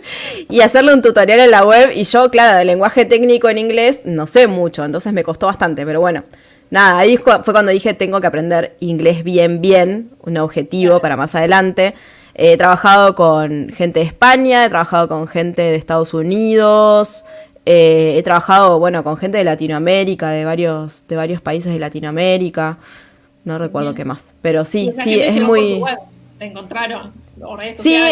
y 0.48 0.62
hacerle 0.62 0.94
un 0.94 1.02
tutorial 1.02 1.40
en 1.40 1.50
la 1.50 1.64
web. 1.64 1.92
Y 1.94 2.04
yo, 2.04 2.30
claro, 2.30 2.58
de 2.58 2.64
lenguaje 2.64 3.04
técnico 3.04 3.48
en 3.48 3.58
inglés 3.58 4.00
no 4.04 4.26
sé 4.26 4.46
mucho, 4.46 4.84
entonces 4.84 5.12
me 5.12 5.22
costó 5.22 5.46
bastante, 5.46 5.86
pero 5.86 6.00
bueno. 6.00 6.24
Nada, 6.70 7.00
ahí 7.00 7.16
fue 7.16 7.42
cuando 7.42 7.72
dije 7.72 7.94
tengo 7.94 8.20
que 8.20 8.28
aprender 8.28 8.76
inglés 8.78 9.24
bien, 9.24 9.60
bien, 9.60 10.10
un 10.22 10.38
objetivo 10.38 11.00
para 11.00 11.16
más 11.16 11.34
adelante. 11.34 11.94
He 12.34 12.56
trabajado 12.56 13.16
con 13.16 13.70
gente 13.70 13.98
de 14.00 14.06
España, 14.06 14.64
he 14.64 14.68
trabajado 14.68 15.08
con 15.08 15.26
gente 15.26 15.62
de 15.62 15.74
Estados 15.74 16.14
Unidos, 16.14 17.24
eh, 17.66 18.14
he 18.16 18.22
trabajado, 18.22 18.78
bueno, 18.78 19.02
con 19.02 19.16
gente 19.16 19.38
de 19.38 19.44
Latinoamérica, 19.44 20.30
de 20.30 20.44
varios, 20.44 21.08
de 21.08 21.16
varios 21.16 21.40
países 21.40 21.72
de 21.72 21.80
Latinoamérica. 21.80 22.78
No 23.44 23.58
recuerdo 23.58 23.92
qué 23.92 24.04
más. 24.04 24.32
Pero 24.40 24.64
sí, 24.64 24.92
sí, 25.02 25.18
es 25.20 25.40
muy 25.42 25.82
te 26.40 26.46
encontraron? 26.46 27.12
sí, 27.80 28.02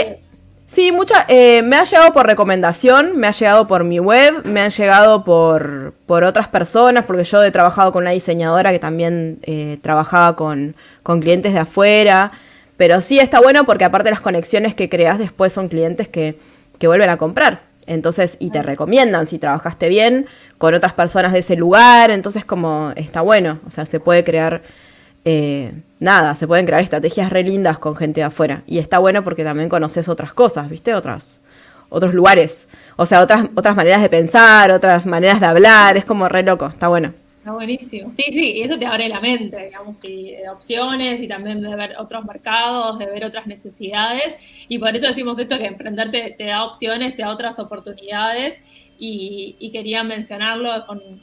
Sí, 0.66 0.92
mucha, 0.92 1.24
eh, 1.28 1.62
me 1.62 1.76
ha 1.76 1.84
llegado 1.84 2.12
por 2.12 2.26
recomendación, 2.26 3.16
me 3.16 3.26
ha 3.26 3.30
llegado 3.30 3.66
por 3.66 3.84
mi 3.84 4.00
web, 4.00 4.44
me 4.44 4.60
han 4.60 4.68
llegado 4.68 5.24
por, 5.24 5.94
por 6.04 6.24
otras 6.24 6.46
personas, 6.46 7.06
porque 7.06 7.24
yo 7.24 7.42
he 7.42 7.50
trabajado 7.50 7.90
con 7.90 8.04
una 8.04 8.10
diseñadora 8.10 8.70
que 8.70 8.78
también 8.78 9.38
eh, 9.44 9.78
trabajaba 9.80 10.36
con, 10.36 10.76
con, 11.02 11.22
clientes 11.22 11.54
de 11.54 11.60
afuera. 11.60 12.32
Pero 12.76 13.00
sí 13.00 13.18
está 13.18 13.40
bueno 13.40 13.64
porque 13.64 13.86
aparte 13.86 14.10
las 14.10 14.20
conexiones 14.20 14.74
que 14.74 14.90
creas 14.90 15.18
después 15.18 15.54
son 15.54 15.68
clientes 15.68 16.06
que, 16.06 16.38
que 16.78 16.86
vuelven 16.86 17.08
a 17.08 17.16
comprar. 17.16 17.62
Entonces, 17.86 18.36
y 18.38 18.50
te 18.50 18.62
recomiendan 18.62 19.26
si 19.26 19.38
trabajaste 19.38 19.88
bien 19.88 20.26
con 20.58 20.74
otras 20.74 20.92
personas 20.92 21.32
de 21.32 21.38
ese 21.38 21.56
lugar. 21.56 22.10
Entonces, 22.10 22.44
como 22.44 22.92
está 22.94 23.22
bueno. 23.22 23.58
O 23.66 23.70
sea, 23.70 23.86
se 23.86 24.00
puede 24.00 24.22
crear 24.22 24.60
eh, 25.24 25.72
nada, 26.00 26.34
se 26.34 26.46
pueden 26.46 26.66
crear 26.66 26.82
estrategias 26.82 27.30
re 27.30 27.42
lindas 27.42 27.78
con 27.78 27.96
gente 27.96 28.20
de 28.20 28.26
afuera. 28.26 28.62
Y 28.66 28.78
está 28.78 28.98
bueno 28.98 29.24
porque 29.24 29.44
también 29.44 29.68
conoces 29.68 30.08
otras 30.08 30.32
cosas, 30.32 30.68
¿viste? 30.68 30.94
Otras, 30.94 31.42
otros 31.88 32.14
lugares. 32.14 32.68
O 32.96 33.06
sea, 33.06 33.20
otras, 33.20 33.46
otras 33.54 33.76
maneras 33.76 34.02
de 34.02 34.08
pensar, 34.08 34.70
otras 34.70 35.06
maneras 35.06 35.40
de 35.40 35.46
hablar. 35.46 35.96
Es 35.96 36.04
como 36.04 36.28
re 36.28 36.42
loco, 36.42 36.66
está 36.66 36.88
bueno. 36.88 37.12
Está 37.38 37.52
buenísimo. 37.52 38.12
Sí, 38.16 38.24
sí, 38.32 38.52
y 38.52 38.62
eso 38.62 38.78
te 38.78 38.86
abre 38.86 39.08
la 39.08 39.20
mente, 39.20 39.56
digamos, 39.56 39.96
y 40.02 40.32
de 40.32 40.48
opciones 40.50 41.20
y 41.20 41.28
también 41.28 41.62
de 41.62 41.74
ver 41.74 41.96
otros 41.98 42.24
mercados, 42.24 42.98
de 42.98 43.06
ver 43.06 43.24
otras 43.24 43.46
necesidades. 43.46 44.34
Y 44.68 44.78
por 44.78 44.94
eso 44.94 45.06
decimos 45.06 45.38
esto, 45.38 45.56
que 45.56 45.66
emprender 45.66 46.10
te 46.10 46.44
da 46.44 46.64
opciones, 46.64 47.16
te 47.16 47.22
da 47.22 47.30
otras 47.30 47.58
oportunidades 47.58 48.58
y, 48.98 49.70
quería 49.72 50.02
mencionarlo 50.02 50.70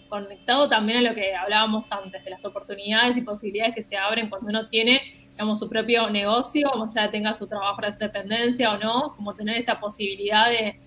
conectado 0.07 0.69
también 0.69 0.99
a 0.99 1.09
lo 1.09 1.15
que 1.15 1.35
hablábamos 1.35 1.91
antes, 1.91 2.23
de 2.23 2.29
las 2.29 2.45
oportunidades 2.45 3.17
y 3.17 3.21
posibilidades 3.21 3.75
que 3.75 3.83
se 3.83 3.97
abren 3.97 4.29
cuando 4.29 4.49
uno 4.49 4.69
tiene, 4.69 5.01
digamos, 5.31 5.59
su 5.59 5.67
propio 5.67 6.09
negocio, 6.09 6.71
o 6.71 6.87
sea, 6.87 7.11
tenga 7.11 7.33
su 7.33 7.47
trabajo 7.47 7.81
de 7.81 7.91
dependencia 7.99 8.71
o 8.71 8.77
no, 8.77 9.13
como 9.15 9.35
tener 9.35 9.57
esta 9.57 9.79
posibilidad 9.79 10.47
de, 10.49 10.79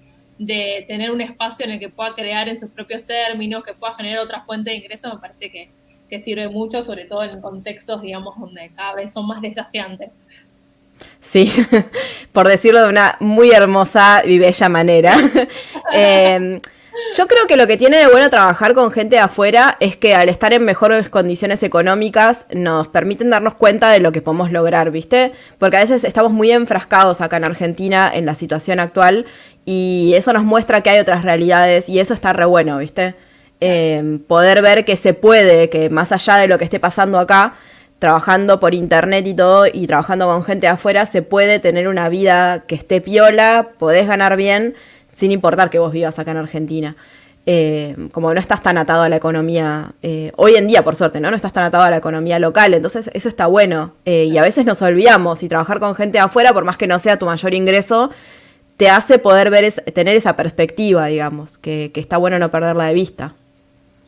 tener 0.86 1.10
un 1.10 1.20
espacio 1.20 1.66
en 1.66 1.72
el 1.72 1.78
que 1.80 1.88
pueda 1.88 2.14
crear 2.14 2.48
en 2.48 2.58
sus 2.58 2.70
propios 2.70 3.04
términos, 3.04 3.64
que 3.64 3.74
pueda 3.74 3.94
generar 3.94 4.20
otra 4.20 4.40
fuente 4.42 4.70
de 4.70 4.76
ingreso, 4.76 5.12
me 5.12 5.20
parece 5.20 5.50
que, 5.50 5.68
que 6.08 6.20
sirve 6.20 6.48
mucho, 6.48 6.80
sobre 6.82 7.04
todo 7.04 7.22
en 7.24 7.40
contextos, 7.42 8.00
digamos, 8.00 8.38
donde 8.38 8.70
cada 8.74 8.94
vez 8.94 9.12
son 9.12 9.26
más 9.26 9.42
desafiantes. 9.42 10.12
Sí, 11.20 11.50
por 12.32 12.48
decirlo 12.48 12.82
de 12.82 12.88
una 12.88 13.16
muy 13.20 13.50
hermosa 13.50 14.22
y 14.24 14.38
bella 14.38 14.68
manera. 14.68 15.14
eh, 15.92 16.60
yo 17.16 17.26
creo 17.26 17.46
que 17.46 17.56
lo 17.56 17.66
que 17.66 17.76
tiene 17.76 17.96
de 17.96 18.08
bueno 18.08 18.30
trabajar 18.30 18.74
con 18.74 18.90
gente 18.90 19.16
de 19.16 19.20
afuera 19.20 19.76
es 19.80 19.96
que 19.96 20.14
al 20.14 20.28
estar 20.28 20.52
en 20.52 20.64
mejores 20.64 21.08
condiciones 21.08 21.62
económicas 21.62 22.46
nos 22.52 22.88
permiten 22.88 23.30
darnos 23.30 23.54
cuenta 23.54 23.90
de 23.90 24.00
lo 24.00 24.12
que 24.12 24.22
podemos 24.22 24.52
lograr, 24.52 24.90
¿viste? 24.90 25.32
Porque 25.58 25.76
a 25.76 25.80
veces 25.80 26.04
estamos 26.04 26.32
muy 26.32 26.52
enfrascados 26.52 27.20
acá 27.20 27.38
en 27.38 27.44
Argentina 27.44 28.10
en 28.12 28.26
la 28.26 28.34
situación 28.34 28.80
actual 28.80 29.26
y 29.64 30.12
eso 30.16 30.32
nos 30.32 30.44
muestra 30.44 30.82
que 30.82 30.90
hay 30.90 30.98
otras 30.98 31.24
realidades 31.24 31.88
y 31.88 31.98
eso 31.98 32.14
está 32.14 32.32
re 32.32 32.44
bueno, 32.44 32.78
¿viste? 32.78 33.14
Eh, 33.60 34.20
poder 34.28 34.62
ver 34.62 34.84
que 34.84 34.96
se 34.96 35.14
puede, 35.14 35.68
que 35.68 35.90
más 35.90 36.12
allá 36.12 36.36
de 36.36 36.46
lo 36.46 36.58
que 36.58 36.64
esté 36.64 36.78
pasando 36.78 37.18
acá, 37.18 37.54
trabajando 37.98 38.60
por 38.60 38.74
internet 38.74 39.26
y 39.26 39.34
todo 39.34 39.66
y 39.66 39.86
trabajando 39.86 40.26
con 40.26 40.44
gente 40.44 40.66
de 40.66 40.72
afuera, 40.72 41.06
se 41.06 41.22
puede 41.22 41.58
tener 41.58 41.88
una 41.88 42.08
vida 42.08 42.64
que 42.66 42.76
esté 42.76 43.00
piola, 43.00 43.70
podés 43.78 44.06
ganar 44.06 44.36
bien 44.36 44.74
sin 45.08 45.32
importar 45.32 45.70
que 45.70 45.78
vos 45.78 45.92
vivas 45.92 46.18
acá 46.18 46.30
en 46.32 46.36
Argentina. 46.38 46.96
Eh, 47.50 47.96
como 48.12 48.34
no 48.34 48.38
estás 48.38 48.62
tan 48.62 48.76
atado 48.76 49.02
a 49.04 49.08
la 49.08 49.16
economía, 49.16 49.92
eh, 50.02 50.32
hoy 50.36 50.56
en 50.56 50.66
día 50.66 50.84
por 50.84 50.96
suerte, 50.96 51.18
¿no? 51.18 51.30
No 51.30 51.36
estás 51.36 51.54
tan 51.54 51.64
atado 51.64 51.82
a 51.82 51.88
la 51.88 51.96
economía 51.96 52.38
local, 52.38 52.74
entonces 52.74 53.10
eso 53.14 53.26
está 53.26 53.46
bueno. 53.46 53.94
Eh, 54.04 54.24
y 54.26 54.36
a 54.36 54.42
veces 54.42 54.66
nos 54.66 54.82
olvidamos 54.82 55.42
y 55.42 55.48
trabajar 55.48 55.80
con 55.80 55.94
gente 55.94 56.18
afuera, 56.18 56.52
por 56.52 56.66
más 56.66 56.76
que 56.76 56.86
no 56.86 56.98
sea 56.98 57.18
tu 57.18 57.24
mayor 57.24 57.54
ingreso, 57.54 58.10
te 58.76 58.90
hace 58.90 59.18
poder 59.18 59.48
ver 59.48 59.72
tener 59.94 60.14
esa 60.14 60.36
perspectiva, 60.36 61.06
digamos, 61.06 61.56
que, 61.56 61.90
está 61.94 62.18
bueno 62.18 62.38
no 62.38 62.50
perderla 62.50 62.84
de 62.84 62.92
vista. 62.94 63.32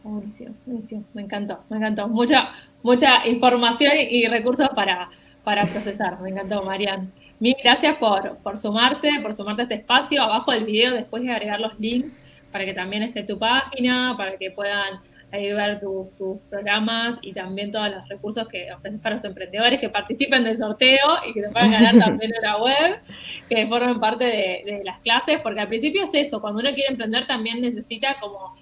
Buenísimo, 0.05 0.55
buenísimo, 0.67 1.05
me 1.15 1.23
encantó, 1.23 1.61
me 1.71 1.79
encantó. 1.79 2.09
Mucha, 2.09 2.51
mucha 2.83 3.27
información 3.27 3.93
y 3.97 4.27
recursos 4.27 4.69
para, 4.75 5.09
para 5.45 5.65
procesar, 5.65 6.21
me 6.21 6.29
encantó, 6.29 6.63
Marian. 6.63 7.11
Mil 7.41 7.57
gracias 7.65 7.97
por, 7.97 8.37
por 8.39 8.59
sumarte, 8.59 9.11
por 9.23 9.35
sumarte 9.35 9.63
a 9.63 9.65
este 9.65 9.77
espacio. 9.77 10.23
Abajo 10.23 10.53
del 10.53 10.67
video 10.67 10.93
después 10.93 11.23
de 11.23 11.33
agregar 11.33 11.59
los 11.59 11.79
links 11.81 12.21
para 12.53 12.67
que 12.67 12.75
también 12.75 13.03
esté 13.03 13.23
tu 13.23 13.39
página, 13.39 14.15
para 14.19 14.37
que 14.37 14.51
puedan 14.51 15.01
ahí 15.33 15.51
ver 15.51 15.81
tus, 15.81 16.15
tus 16.17 16.39
programas 16.51 17.19
y 17.23 17.33
también 17.33 17.73
todos 17.73 17.89
los 17.91 18.07
recursos 18.09 18.47
que 18.47 18.71
ofreces 18.71 19.01
para 19.01 19.15
los 19.15 19.25
emprendedores 19.25 19.81
que 19.81 19.89
participen 19.89 20.45
del 20.45 20.59
sorteo 20.59 21.07
y 21.27 21.33
que 21.33 21.41
te 21.41 21.49
puedan 21.49 21.71
ganar 21.71 21.99
también 21.99 22.31
en 22.35 22.43
la 22.43 22.59
web, 22.59 23.01
que 23.49 23.67
formen 23.69 23.99
parte 24.01 24.25
de, 24.25 24.63
de 24.67 24.83
las 24.85 24.99
clases, 25.01 25.41
porque 25.41 25.61
al 25.61 25.69
principio 25.69 26.05
es 26.05 26.11
eso, 26.13 26.43
cuando 26.43 26.61
uno 26.61 26.75
quiere 26.75 26.91
emprender 26.91 27.27
también 27.27 27.63
necesita 27.63 28.19
como 28.21 28.55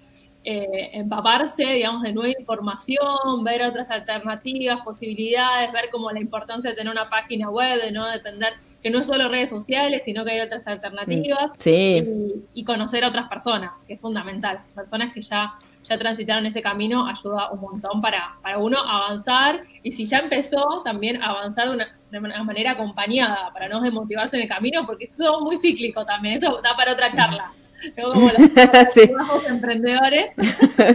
eh, 0.45 0.91
empaparse, 0.95 1.65
digamos, 1.65 2.03
de 2.03 2.13
nueva 2.13 2.33
información, 2.39 3.45
ver 3.45 3.63
otras 3.63 3.91
alternativas, 3.91 4.81
posibilidades, 4.83 5.73
ver 5.73 5.91
como 5.91 6.11
la 6.11 6.21
importancia 6.21 6.71
de 6.71 6.77
tener 6.77 6.91
una 6.91 7.11
página 7.11 7.51
web, 7.51 7.83
de 7.83 7.93
no 7.93 8.07
depender, 8.07 8.55
que 8.83 8.91
no 8.91 9.01
es 9.01 9.07
solo 9.07 9.29
redes 9.29 9.51
sociales, 9.51 10.05
sino 10.05 10.25
que 10.25 10.33
hay 10.33 10.41
otras 10.41 10.67
alternativas. 10.67 11.51
Sí. 11.59 12.45
Y, 12.55 12.65
conocer 12.65 13.05
a 13.05 13.09
otras 13.09 13.29
personas, 13.29 13.83
que 13.87 13.95
es 13.95 14.01
fundamental. 14.01 14.61
Personas 14.75 15.13
que 15.13 15.21
ya, 15.21 15.55
ya 15.89 15.99
transitaron 15.99 16.47
ese 16.47 16.63
camino 16.63 17.07
ayuda 17.07 17.51
un 17.51 17.61
montón 17.61 18.01
para, 18.01 18.37
para 18.43 18.59
uno 18.59 18.79
avanzar. 18.79 19.63
Y 19.83 19.93
si 19.93 20.07
ya 20.07 20.19
empezó, 20.19 20.83
también 20.85 21.23
avanzar 21.23 21.69
de 21.69 22.19
una 22.19 22.45
manera 22.45 22.73
acompañada, 22.73 23.53
para 23.53 23.69
no 23.69 23.81
desmotivarse 23.81 24.37
en 24.37 24.43
el 24.43 24.49
camino, 24.49 24.87
porque 24.87 25.07
es 25.07 25.17
todo 25.17 25.41
muy 25.41 25.59
cíclico 25.59 26.05
también. 26.05 26.35
Esto 26.35 26.61
da 26.63 26.77
para 26.77 26.93
otra 26.93 27.11
charla. 27.11 27.53
Tengo 27.95 28.13
como 28.13 28.29
los 28.29 29.45
emprendedores. 29.47 30.33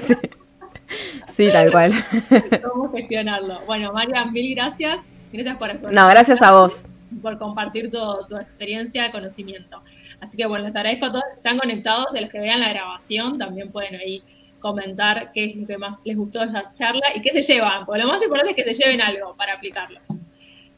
sí. 1.35 1.49
tal 1.51 1.71
cual. 1.71 1.91
Cómo 2.63 2.91
gestionarlo. 2.91 3.61
Bueno, 3.65 3.91
María, 3.91 4.25
mil 4.25 4.55
gracias. 4.55 4.99
Gracias 5.31 5.57
por 5.57 5.91
No, 5.91 6.07
gracias 6.07 6.41
a 6.41 6.51
vos. 6.51 6.85
Por 7.21 7.37
compartir 7.37 7.91
tu, 7.91 7.99
tu 8.27 8.37
experiencia, 8.37 9.11
conocimiento. 9.11 9.81
Así 10.19 10.37
que 10.37 10.45
bueno, 10.45 10.65
les 10.65 10.75
agradezco 10.75 11.07
a 11.07 11.11
todos 11.11 11.23
que 11.31 11.37
están 11.37 11.57
conectados 11.57 12.15
y 12.15 12.21
los 12.21 12.29
que 12.29 12.39
vean 12.39 12.59
la 12.59 12.69
grabación 12.69 13.37
también 13.37 13.71
pueden 13.71 13.95
ahí 13.95 14.23
comentar 14.59 15.31
qué 15.33 15.45
es 15.45 15.55
lo 15.57 15.67
que 15.67 15.77
más 15.77 16.01
les 16.05 16.15
gustó 16.15 16.39
de 16.39 16.45
esta 16.45 16.73
charla 16.73 17.07
y 17.13 17.21
qué 17.21 17.31
se 17.31 17.41
llevan, 17.41 17.85
porque 17.85 18.01
lo 18.01 18.07
más 18.07 18.23
importante 18.23 18.51
es 18.51 18.55
que 18.55 18.73
se 18.73 18.81
lleven 18.81 19.01
algo 19.01 19.35
para 19.35 19.55
aplicarlo. 19.55 19.99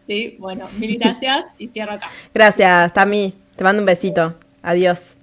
Sí, 0.08 0.36
bueno, 0.40 0.68
mil 0.80 0.98
gracias 0.98 1.46
y 1.58 1.68
cierro 1.68 1.94
acá. 1.94 2.10
Gracias, 2.34 2.94
Tami. 2.94 3.34
Te 3.56 3.64
mando 3.64 3.82
un 3.82 3.86
besito. 3.86 4.36
Adiós. 4.62 5.15